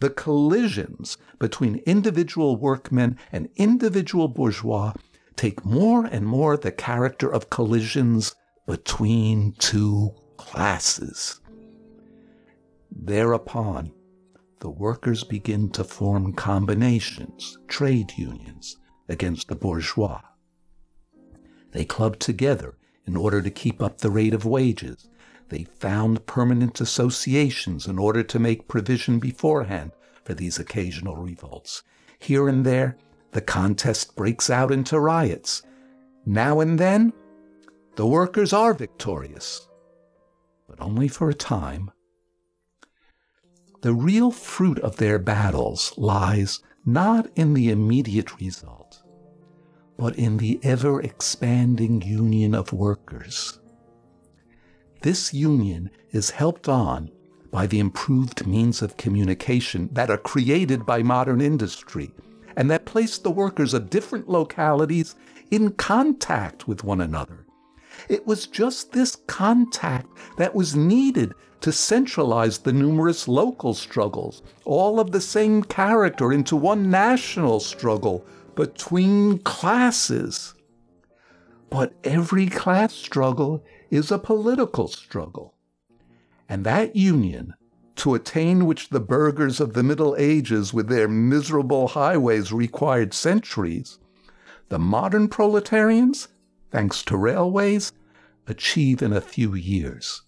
The 0.00 0.10
collisions 0.10 1.16
between 1.38 1.82
individual 1.86 2.56
workmen 2.56 3.16
and 3.30 3.48
individual 3.54 4.26
bourgeois 4.26 4.92
take 5.36 5.64
more 5.64 6.04
and 6.04 6.26
more 6.26 6.56
the 6.56 6.72
character 6.72 7.32
of 7.32 7.48
collisions 7.48 8.34
between 8.66 9.52
two 9.52 10.14
classes. 10.36 11.40
Thereupon, 12.96 13.92
the 14.60 14.70
workers 14.70 15.24
begin 15.24 15.68
to 15.70 15.84
form 15.84 16.32
combinations, 16.32 17.58
trade 17.68 18.12
unions, 18.16 18.78
against 19.08 19.48
the 19.48 19.56
bourgeois. 19.56 20.20
They 21.72 21.84
club 21.84 22.18
together 22.18 22.76
in 23.06 23.16
order 23.16 23.42
to 23.42 23.50
keep 23.50 23.82
up 23.82 23.98
the 23.98 24.10
rate 24.10 24.32
of 24.32 24.44
wages. 24.44 25.08
They 25.48 25.64
found 25.64 26.24
permanent 26.26 26.80
associations 26.80 27.86
in 27.86 27.98
order 27.98 28.22
to 28.22 28.38
make 28.38 28.68
provision 28.68 29.18
beforehand 29.18 29.92
for 30.24 30.32
these 30.32 30.58
occasional 30.58 31.16
revolts. 31.16 31.82
Here 32.18 32.48
and 32.48 32.64
there, 32.64 32.96
the 33.32 33.42
contest 33.42 34.16
breaks 34.16 34.48
out 34.48 34.70
into 34.70 34.98
riots. 34.98 35.62
Now 36.24 36.60
and 36.60 36.78
then, 36.78 37.12
the 37.96 38.06
workers 38.06 38.52
are 38.52 38.72
victorious, 38.72 39.68
but 40.68 40.80
only 40.80 41.08
for 41.08 41.28
a 41.28 41.34
time. 41.34 41.90
The 43.84 43.92
real 43.92 44.30
fruit 44.30 44.78
of 44.78 44.96
their 44.96 45.18
battles 45.18 45.92
lies 45.98 46.60
not 46.86 47.28
in 47.36 47.52
the 47.52 47.68
immediate 47.68 48.40
result, 48.40 49.02
but 49.98 50.16
in 50.16 50.38
the 50.38 50.58
ever 50.62 51.02
expanding 51.02 52.00
union 52.00 52.54
of 52.54 52.72
workers. 52.72 53.60
This 55.02 55.34
union 55.34 55.90
is 56.12 56.30
helped 56.30 56.66
on 56.66 57.10
by 57.50 57.66
the 57.66 57.78
improved 57.78 58.46
means 58.46 58.80
of 58.80 58.96
communication 58.96 59.90
that 59.92 60.08
are 60.08 60.16
created 60.16 60.86
by 60.86 61.02
modern 61.02 61.42
industry 61.42 62.10
and 62.56 62.70
that 62.70 62.86
place 62.86 63.18
the 63.18 63.30
workers 63.30 63.74
of 63.74 63.90
different 63.90 64.30
localities 64.30 65.14
in 65.50 65.72
contact 65.72 66.66
with 66.66 66.84
one 66.84 67.02
another. 67.02 67.44
It 68.08 68.26
was 68.26 68.46
just 68.46 68.92
this 68.92 69.14
contact 69.26 70.08
that 70.38 70.54
was 70.54 70.74
needed 70.74 71.34
to 71.64 71.72
centralize 71.72 72.58
the 72.58 72.74
numerous 72.74 73.26
local 73.26 73.72
struggles, 73.72 74.42
all 74.66 75.00
of 75.00 75.12
the 75.12 75.20
same 75.20 75.62
character, 75.62 76.30
into 76.30 76.54
one 76.54 76.90
national 76.90 77.58
struggle 77.58 78.22
between 78.54 79.38
classes. 79.38 80.52
But 81.70 81.94
every 82.04 82.48
class 82.48 82.92
struggle 82.92 83.64
is 83.90 84.12
a 84.12 84.18
political 84.18 84.88
struggle. 84.88 85.54
And 86.50 86.66
that 86.66 86.96
union 86.96 87.54
to 87.96 88.14
attain 88.14 88.66
which 88.66 88.90
the 88.90 89.00
burghers 89.00 89.58
of 89.58 89.72
the 89.72 89.82
Middle 89.82 90.14
Ages 90.18 90.74
with 90.74 90.88
their 90.88 91.08
miserable 91.08 91.88
highways 91.88 92.52
required 92.52 93.14
centuries, 93.14 93.98
the 94.68 94.78
modern 94.78 95.28
proletarians, 95.28 96.28
thanks 96.70 97.02
to 97.04 97.16
railways, 97.16 97.94
achieve 98.46 99.00
in 99.00 99.14
a 99.14 99.22
few 99.22 99.54
years. 99.54 100.20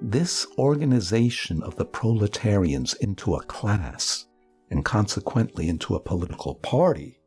This 0.00 0.46
organization 0.58 1.62
of 1.62 1.76
the 1.76 1.84
proletarians 1.84 2.94
into 2.94 3.34
a 3.34 3.42
class, 3.42 4.26
and 4.70 4.84
consequently 4.84 5.68
into 5.68 5.94
a 5.94 6.00
political 6.00 6.54
party, 6.56 7.20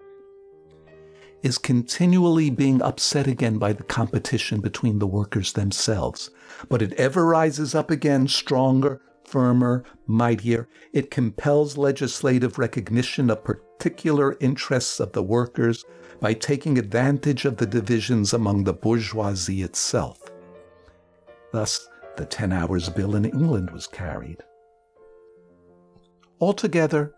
is 1.42 1.58
continually 1.58 2.50
being 2.50 2.82
upset 2.82 3.28
again 3.28 3.58
by 3.58 3.74
the 3.74 3.84
competition 3.84 4.62
between 4.62 5.00
the 5.00 5.08
workers 5.08 5.54
themselves, 5.54 6.30
but 6.70 6.82
it 6.82 6.94
ever 6.94 7.26
rises 7.26 7.74
up 7.74 7.90
again 7.90 8.28
stronger, 8.28 9.02
firmer, 9.26 9.84
mightier. 10.06 10.68
It 10.94 11.12
compels 11.12 11.78
legislative 11.78 12.60
recognition 12.60 13.30
of 13.30 13.44
particular 13.44 14.38
interests 14.40 15.00
of 15.00 15.14
the 15.14 15.24
workers 15.24 15.84
by 16.20 16.34
taking 16.36 16.78
advantage 16.78 17.46
of 17.46 17.58
the 17.58 17.66
divisions 17.66 18.34
among 18.34 18.64
the 18.64 18.74
bourgeoisie 18.74 19.64
itself. 19.64 20.20
Thus, 21.52 21.88
the 22.18 22.26
10 22.26 22.52
Hours 22.52 22.90
Bill 22.90 23.16
in 23.16 23.26
England 23.26 23.72
was 23.72 23.88
carried. 23.88 24.44
Altogether, 26.40 27.14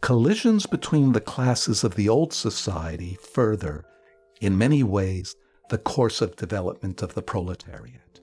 collisions 0.00 0.66
between 0.66 1.12
the 1.12 1.20
classes 1.20 1.84
of 1.84 1.94
the 1.94 2.08
old 2.08 2.32
society 2.32 3.16
further, 3.32 3.84
in 4.40 4.58
many 4.58 4.82
ways, 4.82 5.36
the 5.70 5.78
course 5.78 6.20
of 6.20 6.36
development 6.36 7.02
of 7.02 7.14
the 7.14 7.22
proletariat. 7.22 8.20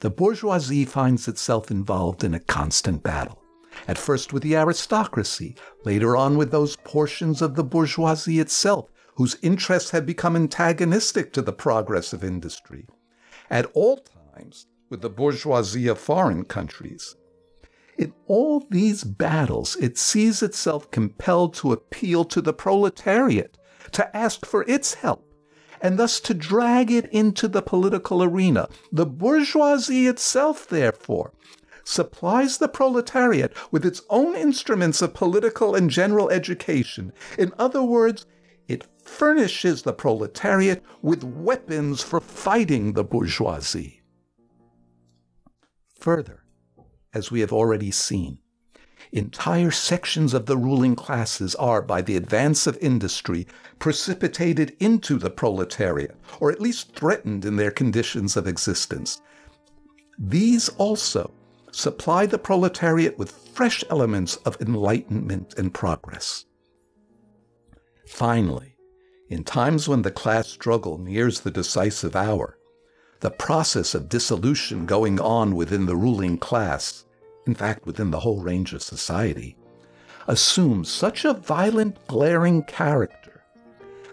The 0.00 0.10
bourgeoisie 0.10 0.84
finds 0.84 1.28
itself 1.28 1.70
involved 1.70 2.24
in 2.24 2.34
a 2.34 2.40
constant 2.40 3.02
battle, 3.02 3.42
at 3.86 3.98
first 3.98 4.32
with 4.32 4.42
the 4.42 4.56
aristocracy, 4.56 5.56
later 5.84 6.16
on 6.16 6.36
with 6.36 6.50
those 6.50 6.76
portions 6.76 7.40
of 7.40 7.54
the 7.54 7.64
bourgeoisie 7.64 8.40
itself 8.40 8.90
whose 9.16 9.38
interests 9.42 9.90
have 9.90 10.04
become 10.04 10.36
antagonistic 10.36 11.32
to 11.32 11.42
the 11.42 11.52
progress 11.52 12.12
of 12.12 12.24
industry, 12.24 12.86
at 13.50 13.66
all 13.74 14.04
times 14.34 14.66
with 14.90 15.00
the 15.00 15.10
bourgeoisie 15.10 15.88
of 15.88 15.98
foreign 15.98 16.44
countries. 16.44 17.16
In 17.96 18.12
all 18.26 18.66
these 18.70 19.04
battles, 19.04 19.76
it 19.76 19.96
sees 19.96 20.42
itself 20.42 20.90
compelled 20.90 21.54
to 21.54 21.72
appeal 21.72 22.24
to 22.26 22.40
the 22.40 22.52
proletariat, 22.52 23.56
to 23.92 24.16
ask 24.16 24.44
for 24.44 24.64
its 24.68 24.94
help, 24.94 25.24
and 25.80 25.98
thus 25.98 26.20
to 26.20 26.34
drag 26.34 26.90
it 26.90 27.06
into 27.12 27.48
the 27.48 27.62
political 27.62 28.22
arena. 28.22 28.68
The 28.90 29.06
bourgeoisie 29.06 30.06
itself, 30.06 30.66
therefore, 30.68 31.32
supplies 31.84 32.58
the 32.58 32.68
proletariat 32.68 33.52
with 33.70 33.84
its 33.84 34.02
own 34.10 34.34
instruments 34.34 35.00
of 35.02 35.14
political 35.14 35.74
and 35.74 35.90
general 35.90 36.30
education. 36.30 37.12
In 37.38 37.52
other 37.58 37.82
words, 37.82 38.26
it 38.66 38.86
furnishes 39.02 39.82
the 39.82 39.92
proletariat 39.92 40.82
with 41.02 41.22
weapons 41.22 42.02
for 42.02 42.20
fighting 42.20 42.94
the 42.94 43.04
bourgeoisie. 43.04 44.03
Further, 46.04 46.44
as 47.14 47.30
we 47.30 47.40
have 47.40 47.50
already 47.50 47.90
seen, 47.90 48.36
entire 49.10 49.70
sections 49.70 50.34
of 50.34 50.44
the 50.44 50.58
ruling 50.58 50.94
classes 50.94 51.54
are, 51.54 51.80
by 51.80 52.02
the 52.02 52.14
advance 52.14 52.66
of 52.66 52.76
industry, 52.82 53.46
precipitated 53.78 54.76
into 54.80 55.16
the 55.16 55.30
proletariat, 55.30 56.14
or 56.40 56.52
at 56.52 56.60
least 56.60 56.94
threatened 56.94 57.46
in 57.46 57.56
their 57.56 57.70
conditions 57.70 58.36
of 58.36 58.46
existence. 58.46 59.22
These 60.18 60.68
also 60.76 61.32
supply 61.72 62.26
the 62.26 62.36
proletariat 62.36 63.18
with 63.18 63.30
fresh 63.54 63.82
elements 63.88 64.36
of 64.44 64.60
enlightenment 64.60 65.54
and 65.56 65.72
progress. 65.72 66.44
Finally, 68.06 68.76
in 69.30 69.42
times 69.42 69.88
when 69.88 70.02
the 70.02 70.10
class 70.10 70.48
struggle 70.48 70.98
nears 70.98 71.40
the 71.40 71.50
decisive 71.50 72.14
hour, 72.14 72.58
the 73.24 73.30
process 73.30 73.94
of 73.94 74.10
dissolution 74.10 74.84
going 74.84 75.18
on 75.18 75.56
within 75.56 75.86
the 75.86 75.96
ruling 75.96 76.36
class, 76.36 77.06
in 77.46 77.54
fact, 77.54 77.86
within 77.86 78.10
the 78.10 78.20
whole 78.20 78.42
range 78.42 78.74
of 78.74 78.82
society, 78.82 79.56
assumes 80.28 80.90
such 80.90 81.24
a 81.24 81.32
violent, 81.32 82.06
glaring 82.06 82.62
character 82.64 83.42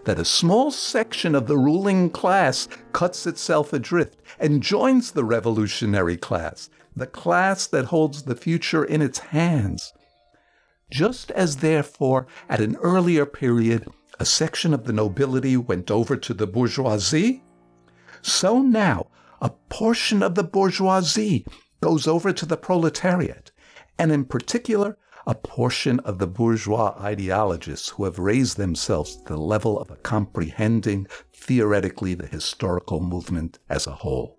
that 0.04 0.18
a 0.18 0.24
small 0.24 0.70
section 0.70 1.34
of 1.34 1.46
the 1.46 1.58
ruling 1.58 2.08
class 2.08 2.68
cuts 2.92 3.26
itself 3.26 3.74
adrift 3.74 4.16
and 4.38 4.62
joins 4.62 5.10
the 5.10 5.24
revolutionary 5.24 6.16
class, 6.16 6.70
the 6.96 7.06
class 7.06 7.66
that 7.66 7.84
holds 7.84 8.22
the 8.22 8.34
future 8.34 8.82
in 8.82 9.02
its 9.02 9.18
hands. 9.18 9.92
Just 10.90 11.30
as, 11.32 11.58
therefore, 11.58 12.26
at 12.48 12.62
an 12.62 12.76
earlier 12.76 13.26
period, 13.26 13.86
a 14.18 14.24
section 14.24 14.72
of 14.72 14.84
the 14.84 14.92
nobility 14.94 15.58
went 15.58 15.90
over 15.90 16.16
to 16.16 16.32
the 16.32 16.46
bourgeoisie, 16.46 17.42
so 18.22 18.62
now 18.62 19.08
a 19.40 19.50
portion 19.68 20.22
of 20.22 20.34
the 20.34 20.44
bourgeoisie 20.44 21.44
goes 21.80 22.06
over 22.06 22.32
to 22.32 22.46
the 22.46 22.56
proletariat, 22.56 23.50
and 23.98 24.12
in 24.12 24.24
particular, 24.24 24.96
a 25.26 25.34
portion 25.34 26.00
of 26.00 26.18
the 26.18 26.26
bourgeois 26.26 26.96
ideologists 27.00 27.90
who 27.90 28.04
have 28.04 28.18
raised 28.18 28.56
themselves 28.56 29.16
to 29.16 29.34
the 29.34 29.36
level 29.36 29.78
of 29.80 30.02
comprehending 30.02 31.06
theoretically 31.32 32.14
the 32.14 32.26
historical 32.26 33.00
movement 33.00 33.58
as 33.68 33.86
a 33.86 33.92
whole. 33.92 34.38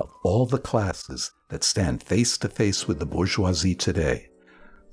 Of 0.00 0.10
all 0.24 0.46
the 0.46 0.58
classes 0.58 1.30
that 1.50 1.62
stand 1.62 2.02
face 2.02 2.38
to 2.38 2.48
face 2.48 2.88
with 2.88 2.98
the 2.98 3.06
bourgeoisie 3.06 3.74
today, 3.74 4.28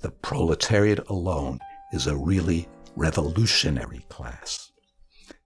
the 0.01 0.11
proletariat 0.11 1.07
alone 1.09 1.59
is 1.91 2.05
a 2.05 2.15
really 2.15 2.67
revolutionary 2.95 4.05
class. 4.09 4.68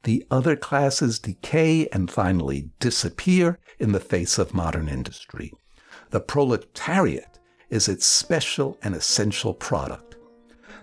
The 0.03 0.25
other 0.29 0.55
classes 0.57 1.17
decay 1.17 1.87
and 1.93 2.11
finally 2.11 2.69
disappear 2.79 3.59
in 3.79 3.93
the 3.93 3.99
face 3.99 4.37
of 4.37 4.53
modern 4.53 4.89
industry. 4.89 5.53
The 6.09 6.19
proletariat 6.19 7.39
is 7.69 7.87
its 7.87 8.05
special 8.05 8.77
and 8.83 8.93
essential 8.95 9.53
product. 9.53 10.17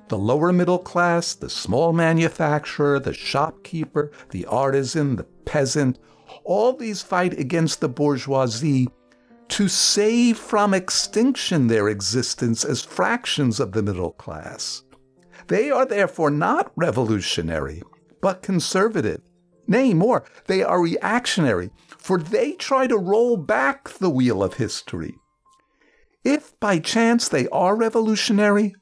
The 0.09 0.18
lower 0.18 0.53
middle 0.53 0.79
class, 0.79 1.35
the 1.35 1.51
small 1.51 1.93
manufacturer, 1.93 2.99
the 2.99 3.12
shopkeeper, 3.12 4.11
the 4.31 4.47
artisan, 4.47 5.16
the 5.16 5.25
peasant, 5.45 5.99
all 6.43 6.73
these 6.73 7.03
fight 7.03 7.39
against 7.39 7.81
the 7.81 7.89
bourgeoisie 7.89 8.89
to 9.49 9.68
save 9.68 10.39
from 10.39 10.73
extinction 10.73 11.66
their 11.66 11.89
existence 11.89 12.64
as 12.64 12.83
fractions 12.83 13.61
of 13.61 13.73
the 13.73 13.83
middle 13.83 14.12
class. 14.12 14.83
They 15.49 15.71
are 15.71 15.85
therefore 15.85 16.31
not 16.31 16.73
revolutionary, 16.75 17.83
but 18.21 18.43
conservative. 18.43 19.23
Nay, 19.66 19.95
more, 19.95 20.25
they 20.47 20.62
are 20.62 20.83
reactionary, 20.83 21.71
for 21.97 22.18
they 22.18 22.53
try 22.53 22.87
to 22.87 22.99
roll 22.99 23.37
back 23.37 23.89
the 23.89 24.11
wheel 24.11 24.43
of 24.43 24.55
history. 24.55 25.14
If 26.25 26.59
by 26.61 26.81
chance 26.81 27.29
they 27.29 27.49
are 27.49 27.77
revolutionary, 27.77 28.75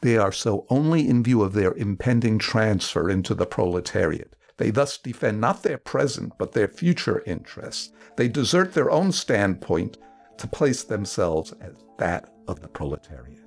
they 0.00 0.16
are 0.16 0.32
so 0.32 0.66
only 0.68 1.08
in 1.08 1.22
view 1.22 1.42
of 1.42 1.52
their 1.52 1.74
impending 1.74 2.38
transfer 2.38 3.08
into 3.08 3.34
the 3.34 3.46
proletariat. 3.46 4.34
They 4.56 4.70
thus 4.70 4.98
defend 4.98 5.40
not 5.40 5.62
their 5.62 5.78
present, 5.78 6.32
but 6.38 6.52
their 6.52 6.68
future 6.68 7.22
interests. 7.26 7.92
They 8.16 8.28
desert 8.28 8.74
their 8.74 8.90
own 8.90 9.12
standpoint 9.12 9.98
to 10.38 10.48
place 10.48 10.82
themselves 10.82 11.52
as 11.60 11.74
that 11.98 12.32
of 12.48 12.60
the 12.60 12.68
proletariat 12.68 13.41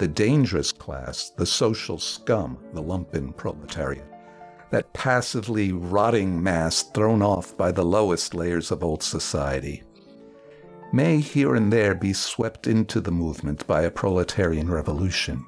the 0.00 0.08
dangerous 0.08 0.72
class, 0.72 1.28
the 1.36 1.44
social 1.44 1.98
scum, 1.98 2.56
the 2.72 2.82
lumpen 2.82 3.36
proletariat, 3.36 4.10
that 4.70 4.90
passively 4.94 5.72
rotting 5.72 6.42
mass 6.42 6.84
thrown 6.94 7.20
off 7.20 7.54
by 7.58 7.70
the 7.70 7.84
lowest 7.84 8.34
layers 8.34 8.70
of 8.70 8.82
old 8.82 9.02
society, 9.02 9.82
may 10.90 11.18
here 11.20 11.54
and 11.54 11.70
there 11.70 11.94
be 11.94 12.14
swept 12.14 12.66
into 12.66 12.98
the 12.98 13.10
movement 13.10 13.66
by 13.66 13.82
a 13.82 13.90
proletarian 13.90 14.70
revolution. 14.70 15.44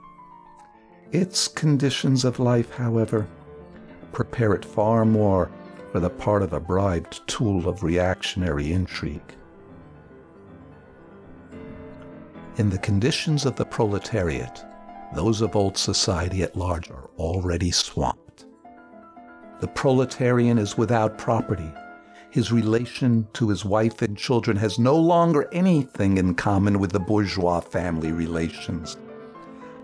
Its 1.12 1.48
conditions 1.48 2.22
of 2.22 2.38
life, 2.38 2.72
however, 2.72 3.26
prepare 4.12 4.52
it 4.52 4.66
far 4.66 5.06
more 5.06 5.50
for 5.92 6.00
the 6.00 6.10
part 6.10 6.42
of 6.42 6.52
a 6.52 6.60
bribed 6.60 7.26
tool 7.26 7.66
of 7.66 7.82
reactionary 7.82 8.70
intrigue. 8.70 9.34
In 12.58 12.68
the 12.68 12.78
conditions 12.78 13.46
of 13.46 13.56
the 13.56 13.64
proletariat, 13.64 14.62
those 15.14 15.40
of 15.40 15.56
old 15.56 15.78
society 15.78 16.42
at 16.42 16.54
large 16.54 16.90
are 16.90 17.08
already 17.16 17.70
swamped. 17.70 18.44
The 19.60 19.68
proletarian 19.68 20.58
is 20.58 20.76
without 20.76 21.16
property. 21.16 21.72
His 22.30 22.52
relation 22.52 23.26
to 23.32 23.48
his 23.48 23.64
wife 23.64 24.02
and 24.02 24.18
children 24.18 24.58
has 24.58 24.78
no 24.78 24.94
longer 24.96 25.48
anything 25.52 26.18
in 26.18 26.34
common 26.34 26.78
with 26.78 26.92
the 26.92 27.00
bourgeois 27.00 27.60
family 27.60 28.12
relations. 28.12 28.98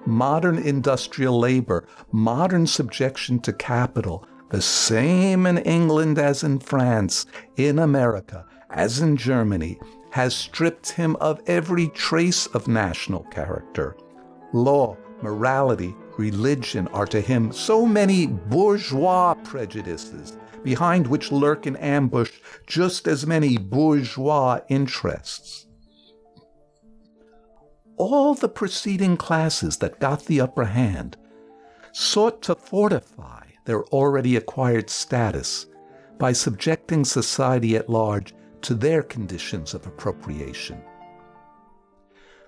Modern 0.05 0.59
industrial 0.59 1.39
labor, 1.39 1.87
modern 2.13 2.67
subjection 2.67 3.39
to 3.41 3.53
capital, 3.55 4.27
the 4.51 4.61
same 4.61 5.47
in 5.47 5.57
England 5.59 6.19
as 6.19 6.43
in 6.43 6.59
France, 6.59 7.25
in 7.57 7.79
America 7.79 8.45
as 8.71 9.01
in 9.01 9.17
Germany, 9.17 9.79
has 10.11 10.35
stripped 10.35 10.91
him 10.91 11.17
of 11.17 11.41
every 11.47 11.89
trace 11.89 12.47
of 12.49 12.69
national 12.69 13.25
character. 13.25 13.97
Law, 14.53 14.97
morality, 15.23 15.95
religion 16.17 16.89
are 16.89 17.07
to 17.07 17.21
him 17.21 17.53
so 17.53 17.87
many 17.87 18.27
bourgeois 18.27 19.35
prejudices, 19.35 20.37
behind 20.63 21.07
which 21.07 21.31
lurk 21.31 21.67
in 21.67 21.77
ambush 21.77 22.33
just 22.67 23.07
as 23.07 23.27
many 23.27 23.57
bourgeois 23.57 24.61
interests. 24.69 25.67
All 27.97 28.35
the 28.35 28.49
preceding 28.49 29.17
classes 29.17 29.79
that 29.79 30.01
got 30.01 30.25
the 30.27 30.41
upper 30.41 30.65
hand 30.65 31.17
sought 31.93 32.43
to 32.43 32.55
fortify 32.55 33.45
their 33.65 33.85
already 33.87 34.37
acquired 34.37 34.89
status 34.89 35.67
by 36.19 36.33
subjecting 36.33 37.05
society 37.05 37.77
at 37.77 37.91
large 37.91 38.35
to 38.63 38.75
their 38.75 39.03
conditions 39.03 39.75
of 39.75 39.87
appropriation. 39.87 40.83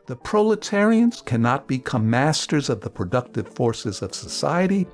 The 0.06 0.16
proletarians 0.16 1.22
cannot 1.22 1.68
become 1.68 2.10
masters 2.10 2.68
of 2.68 2.80
the 2.80 2.90
productive 2.90 3.48
forces 3.48 4.02
of 4.02 4.14
society 4.14 4.88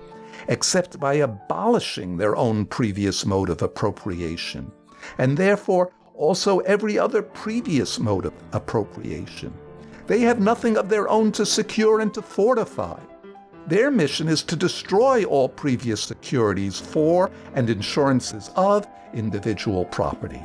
except 0.49 1.01
by 1.01 1.15
abolishing 1.15 2.17
their 2.17 2.37
own 2.37 2.67
previous 2.67 3.25
mode 3.25 3.49
of 3.49 3.63
appropriation, 3.63 4.71
and 5.19 5.37
therefore 5.37 5.93
also 6.15 6.61
every 6.61 6.99
other 6.99 7.23
previous 7.23 7.99
mode 7.99 8.27
of 8.27 8.35
appropriation. 8.53 9.53
They 10.07 10.21
have 10.21 10.41
nothing 10.41 10.77
of 10.77 10.89
their 10.89 11.09
own 11.09 11.33
to 11.33 11.47
secure 11.47 12.01
and 12.01 12.13
to 12.15 12.23
fortify. 12.23 13.01
Their 13.67 13.91
mission 13.91 14.29
is 14.29 14.43
to 14.45 14.57
destroy 14.57 15.25
all 15.25 15.49
previous 15.49 16.01
securities 16.01 16.79
for 16.79 17.31
and 17.55 17.69
insurances 17.69 18.51
of 18.55 18.87
individual 19.13 19.85
property. 19.87 20.43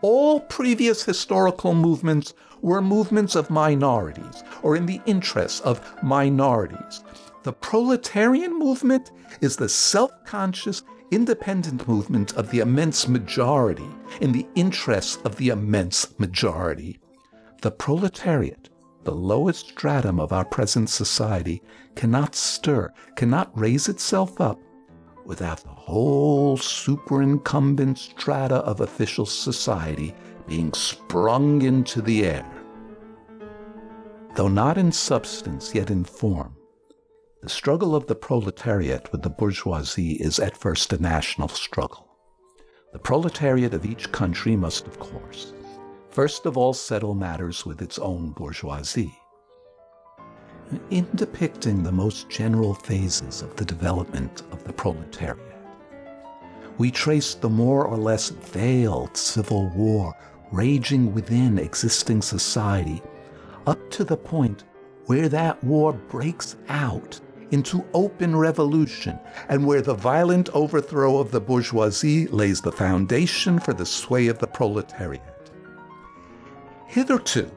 All 0.00 0.40
previous 0.40 1.02
historical 1.02 1.74
movements 1.74 2.32
were 2.62 2.80
movements 2.80 3.34
of 3.34 3.50
minorities 3.50 4.44
or 4.62 4.76
in 4.76 4.86
the 4.86 5.00
interests 5.06 5.60
of 5.60 5.80
minorities. 6.02 7.02
The 7.42 7.52
proletarian 7.52 8.56
movement 8.56 9.10
is 9.40 9.56
the 9.56 9.68
self 9.68 10.12
conscious, 10.24 10.82
independent 11.10 11.88
movement 11.88 12.34
of 12.34 12.50
the 12.50 12.60
immense 12.60 13.08
majority 13.08 13.88
in 14.20 14.30
the 14.30 14.46
interests 14.54 15.18
of 15.24 15.36
the 15.36 15.48
immense 15.48 16.18
majority. 16.18 17.00
The 17.62 17.72
proletariat, 17.72 18.68
the 19.02 19.14
lowest 19.14 19.70
stratum 19.70 20.20
of 20.20 20.32
our 20.32 20.44
present 20.44 20.90
society, 20.90 21.60
cannot 21.96 22.36
stir, 22.36 22.92
cannot 23.16 23.50
raise 23.58 23.88
itself 23.88 24.40
up 24.40 24.60
without 25.28 25.62
the 25.62 25.68
whole 25.68 26.56
superincumbent 26.56 27.98
strata 27.98 28.56
of 28.56 28.80
official 28.80 29.26
society 29.26 30.14
being 30.46 30.72
sprung 30.72 31.60
into 31.60 32.00
the 32.00 32.24
air. 32.24 32.50
Though 34.36 34.48
not 34.48 34.78
in 34.78 34.90
substance, 34.90 35.74
yet 35.74 35.90
in 35.90 36.04
form, 36.04 36.56
the 37.42 37.48
struggle 37.50 37.94
of 37.94 38.06
the 38.06 38.14
proletariat 38.14 39.12
with 39.12 39.20
the 39.20 39.28
bourgeoisie 39.28 40.12
is 40.14 40.38
at 40.40 40.56
first 40.56 40.94
a 40.94 41.02
national 41.02 41.48
struggle. 41.48 42.08
The 42.94 42.98
proletariat 42.98 43.74
of 43.74 43.84
each 43.84 44.10
country 44.10 44.56
must, 44.56 44.86
of 44.86 44.98
course, 44.98 45.52
first 46.08 46.46
of 46.46 46.56
all 46.56 46.72
settle 46.72 47.14
matters 47.14 47.66
with 47.66 47.82
its 47.82 47.98
own 47.98 48.30
bourgeoisie. 48.30 49.12
In 50.90 51.06
depicting 51.14 51.82
the 51.82 51.92
most 51.92 52.28
general 52.28 52.74
phases 52.74 53.40
of 53.40 53.56
the 53.56 53.64
development 53.64 54.42
of 54.52 54.64
the 54.64 54.72
proletariat, 54.72 55.56
we 56.76 56.90
trace 56.90 57.34
the 57.34 57.48
more 57.48 57.86
or 57.86 57.96
less 57.96 58.28
veiled 58.28 59.16
civil 59.16 59.70
war 59.70 60.14
raging 60.52 61.14
within 61.14 61.58
existing 61.58 62.22
society 62.22 63.02
up 63.66 63.90
to 63.90 64.04
the 64.04 64.16
point 64.16 64.64
where 65.06 65.28
that 65.28 65.62
war 65.64 65.92
breaks 65.92 66.56
out 66.68 67.18
into 67.50 67.84
open 67.94 68.36
revolution 68.36 69.18
and 69.48 69.64
where 69.64 69.80
the 69.80 69.94
violent 69.94 70.50
overthrow 70.50 71.18
of 71.18 71.30
the 71.30 71.40
bourgeoisie 71.40 72.26
lays 72.26 72.60
the 72.60 72.72
foundation 72.72 73.58
for 73.58 73.72
the 73.72 73.86
sway 73.86 74.28
of 74.28 74.38
the 74.38 74.46
proletariat. 74.46 75.50
Hitherto, 76.86 77.50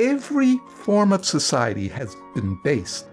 every 0.00 0.58
form 0.68 1.12
of 1.12 1.26
society 1.26 1.86
has 1.88 2.16
been 2.34 2.58
based, 2.64 3.06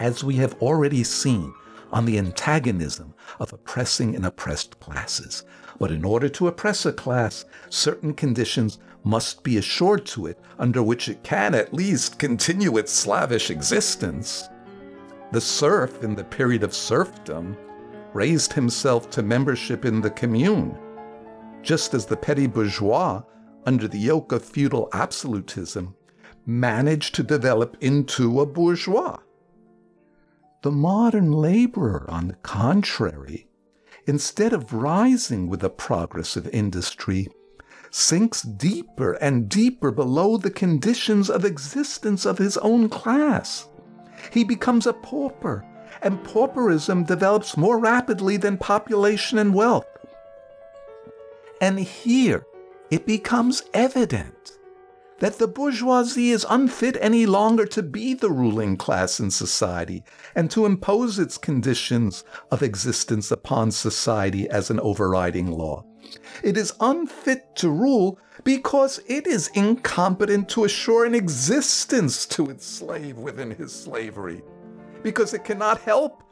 as 0.00 0.24
we 0.24 0.36
have 0.36 0.54
already 0.62 1.04
seen, 1.04 1.52
on 1.92 2.04
the 2.04 2.18
antagonism 2.18 3.14
of 3.38 3.52
oppressing 3.52 4.16
and 4.16 4.26
oppressed 4.26 4.80
classes. 4.80 5.44
But 5.78 5.92
in 5.92 6.04
order 6.04 6.28
to 6.30 6.48
oppress 6.48 6.86
a 6.86 6.92
class, 6.92 7.44
certain 7.68 8.14
conditions 8.14 8.78
must 9.04 9.44
be 9.44 9.58
assured 9.58 10.06
to 10.06 10.26
it 10.26 10.40
under 10.58 10.82
which 10.82 11.08
it 11.08 11.22
can 11.22 11.54
at 11.54 11.74
least 11.74 12.18
continue 12.18 12.76
its 12.78 12.90
slavish 12.90 13.50
existence. 13.50 14.48
The 15.32 15.40
serf, 15.40 16.02
in 16.02 16.14
the 16.14 16.24
period 16.24 16.62
of 16.62 16.74
serfdom, 16.74 17.56
raised 18.14 18.52
himself 18.52 19.10
to 19.10 19.22
membership 19.22 19.84
in 19.84 20.00
the 20.00 20.10
commune, 20.10 20.76
just 21.62 21.92
as 21.94 22.06
the 22.06 22.16
petty 22.16 22.46
bourgeois, 22.46 23.22
under 23.66 23.88
the 23.88 23.98
yoke 23.98 24.30
of 24.32 24.44
feudal 24.44 24.88
absolutism, 24.92 25.94
managed 26.46 27.14
to 27.16 27.22
develop 27.24 27.76
into 27.80 28.40
a 28.40 28.46
bourgeois. 28.46 29.18
The 30.62 30.70
modern 30.70 31.32
laborer, 31.32 32.08
on 32.08 32.28
the 32.28 32.34
contrary, 32.34 33.48
instead 34.06 34.52
of 34.52 34.72
rising 34.72 35.48
with 35.48 35.60
the 35.60 35.70
progress 35.70 36.36
of 36.36 36.46
industry, 36.48 37.28
sinks 37.90 38.42
deeper 38.42 39.12
and 39.14 39.48
deeper 39.48 39.90
below 39.90 40.36
the 40.36 40.50
conditions 40.50 41.28
of 41.28 41.44
existence 41.44 42.24
of 42.24 42.38
his 42.38 42.56
own 42.58 42.88
class. 42.88 43.68
He 44.32 44.44
becomes 44.44 44.86
a 44.86 44.92
pauper, 44.92 45.64
and 46.02 46.22
pauperism 46.22 47.04
develops 47.04 47.56
more 47.56 47.78
rapidly 47.78 48.36
than 48.36 48.58
population 48.58 49.38
and 49.38 49.54
wealth. 49.54 49.86
And 51.60 51.78
here 51.80 52.44
it 52.90 53.06
becomes 53.06 53.62
evident 53.74 54.52
that 55.18 55.38
the 55.38 55.48
bourgeoisie 55.48 56.30
is 56.30 56.46
unfit 56.48 56.96
any 57.00 57.24
longer 57.24 57.64
to 57.64 57.82
be 57.82 58.12
the 58.12 58.30
ruling 58.30 58.76
class 58.76 59.18
in 59.18 59.30
society 59.30 60.04
and 60.34 60.50
to 60.50 60.66
impose 60.66 61.18
its 61.18 61.38
conditions 61.38 62.22
of 62.50 62.62
existence 62.62 63.30
upon 63.30 63.70
society 63.70 64.48
as 64.50 64.70
an 64.70 64.78
overriding 64.80 65.50
law. 65.50 65.82
It 66.42 66.56
is 66.56 66.74
unfit 66.80 67.56
to 67.56 67.70
rule 67.70 68.18
because 68.44 69.00
it 69.06 69.26
is 69.26 69.50
incompetent 69.54 70.48
to 70.50 70.64
assure 70.64 71.06
an 71.06 71.14
existence 71.14 72.26
to 72.26 72.50
its 72.50 72.66
slave 72.66 73.16
within 73.16 73.50
his 73.50 73.74
slavery, 73.74 74.42
because 75.02 75.32
it 75.34 75.44
cannot 75.44 75.80
help 75.80 76.22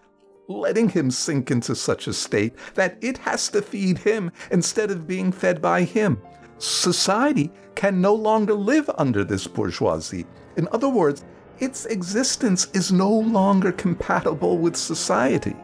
letting 0.46 0.90
him 0.90 1.10
sink 1.10 1.50
into 1.50 1.74
such 1.74 2.06
a 2.06 2.12
state 2.12 2.54
that 2.74 2.98
it 3.00 3.16
has 3.18 3.48
to 3.48 3.62
feed 3.62 3.98
him 3.98 4.30
instead 4.50 4.90
of 4.90 5.06
being 5.06 5.32
fed 5.32 5.62
by 5.62 5.82
him. 5.82 6.20
Society 6.58 7.50
can 7.74 8.00
no 8.00 8.14
longer 8.14 8.54
live 8.54 8.88
under 8.98 9.24
this 9.24 9.46
bourgeoisie. 9.46 10.26
In 10.56 10.68
other 10.72 10.88
words, 10.88 11.24
its 11.58 11.86
existence 11.86 12.68
is 12.72 12.92
no 12.92 13.10
longer 13.10 13.72
compatible 13.72 14.58
with 14.58 14.76
society. 14.76 15.56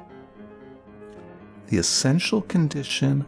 The 1.69 1.79
essential 1.79 2.43
condition 2.43 3.25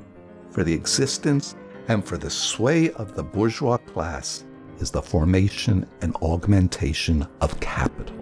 for 0.50 0.64
the 0.64 0.72
existence 0.72 1.56
and 1.88 2.04
for 2.04 2.16
the 2.16 2.30
sway 2.30 2.90
of 2.92 3.14
the 3.14 3.22
bourgeois 3.22 3.78
class 3.78 4.44
is 4.78 4.90
the 4.90 5.02
formation 5.02 5.86
and 6.00 6.14
augmentation 6.16 7.26
of 7.40 7.58
capital. 7.60 8.16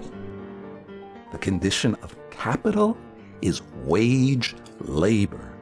The 1.32 1.38
condition 1.38 1.94
of 2.02 2.16
capital 2.30 2.96
is 3.42 3.62
wage 3.84 4.56
labor. 4.80 5.52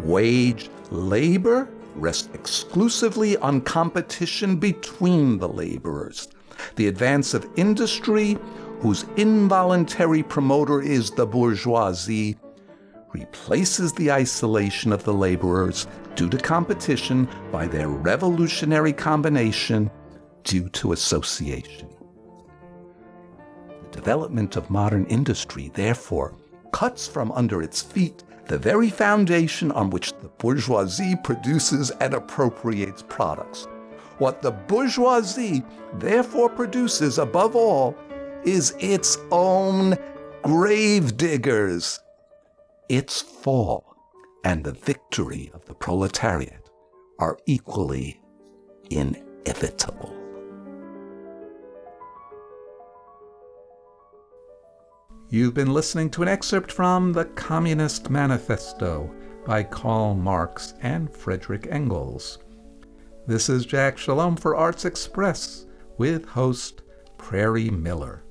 Wage 0.00 0.70
labor 0.90 1.68
rests 1.96 2.28
exclusively 2.34 3.36
on 3.38 3.60
competition 3.60 4.56
between 4.56 5.38
the 5.38 5.48
laborers. 5.48 6.28
The 6.76 6.88
advance 6.88 7.34
of 7.34 7.48
industry, 7.56 8.38
whose 8.80 9.04
involuntary 9.16 10.22
promoter 10.22 10.80
is 10.80 11.10
the 11.10 11.26
bourgeoisie, 11.26 12.36
replaces 13.12 13.92
the 13.92 14.12
isolation 14.12 14.92
of 14.92 15.04
the 15.04 15.14
laborers 15.14 15.86
due 16.14 16.28
to 16.28 16.38
competition 16.38 17.28
by 17.50 17.66
their 17.66 17.88
revolutionary 17.88 18.92
combination 18.92 19.90
due 20.44 20.68
to 20.70 20.92
association. 20.92 21.88
The 23.82 23.88
development 23.90 24.56
of 24.56 24.70
modern 24.70 25.06
industry, 25.06 25.70
therefore, 25.74 26.34
cuts 26.72 27.08
from 27.08 27.32
under 27.32 27.62
its 27.62 27.80
feet 27.80 28.22
the 28.48 28.58
very 28.58 28.90
foundation 28.90 29.72
on 29.72 29.90
which 29.90 30.12
the 30.20 30.28
bourgeoisie 30.38 31.16
produces 31.24 31.90
and 32.00 32.14
appropriates 32.14 33.02
products. 33.08 33.66
What 34.18 34.42
the 34.42 34.52
bourgeoisie 34.52 35.62
therefore 35.94 36.48
produces 36.48 37.18
above 37.18 37.54
all 37.54 37.96
is 38.44 38.74
its 38.78 39.18
own 39.30 39.96
grave 40.42 41.16
diggers 41.16 42.00
its 42.88 43.20
fall 43.20 43.96
and 44.44 44.62
the 44.62 44.72
victory 44.72 45.50
of 45.54 45.64
the 45.64 45.74
proletariat 45.74 46.70
are 47.18 47.38
equally 47.46 48.20
inevitable. 48.90 50.15
You've 55.36 55.52
been 55.52 55.74
listening 55.74 56.08
to 56.12 56.22
an 56.22 56.28
excerpt 56.28 56.72
from 56.72 57.12
The 57.12 57.26
Communist 57.26 58.08
Manifesto 58.08 59.14
by 59.44 59.64
Karl 59.64 60.14
Marx 60.14 60.72
and 60.80 61.14
Frederick 61.14 61.68
Engels. 61.70 62.38
This 63.26 63.50
is 63.50 63.66
Jack 63.66 63.98
Shalom 63.98 64.36
for 64.36 64.56
Arts 64.56 64.86
Express 64.86 65.66
with 65.98 66.24
host 66.26 66.80
Prairie 67.18 67.68
Miller. 67.68 68.22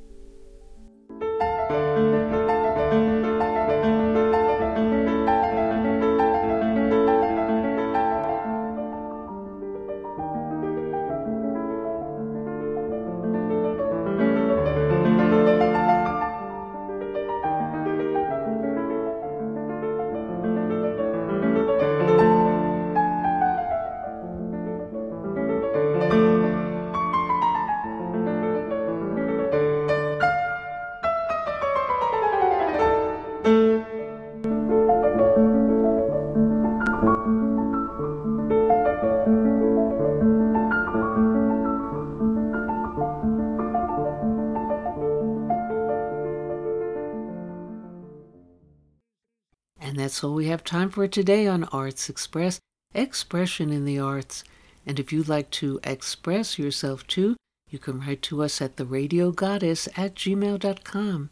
Time 50.66 50.89
for 50.89 51.07
today 51.07 51.47
on 51.47 51.63
Arts 51.66 52.09
Express, 52.09 52.59
Expression 52.93 53.70
in 53.70 53.86
the 53.86 53.99
Arts. 53.99 54.43
And 54.86 54.99
if 54.99 55.13
you'd 55.13 55.30
like 55.30 55.49
to 55.51 55.80
express 55.84 56.57
yourself 56.59 57.05
too, 57.07 57.36
you 57.70 57.80
can 57.80 57.99
write 57.99 58.22
to 58.24 58.43
us 58.43 58.61
at 58.61 58.78
the 58.78 58.86
radio 58.86 59.32
goddess 59.32 59.88
at 59.95 60.16
gmail.com. 60.16 61.30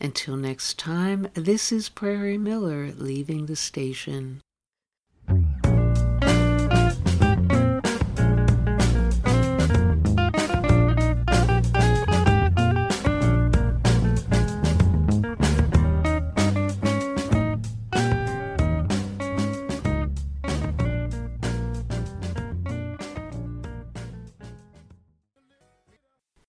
Until 0.00 0.36
next 0.36 0.78
time, 0.78 1.28
this 1.34 1.72
is 1.72 1.88
Prairie 1.88 2.38
Miller 2.38 2.92
leaving 2.96 3.46
the 3.46 3.56
station. 3.56 4.40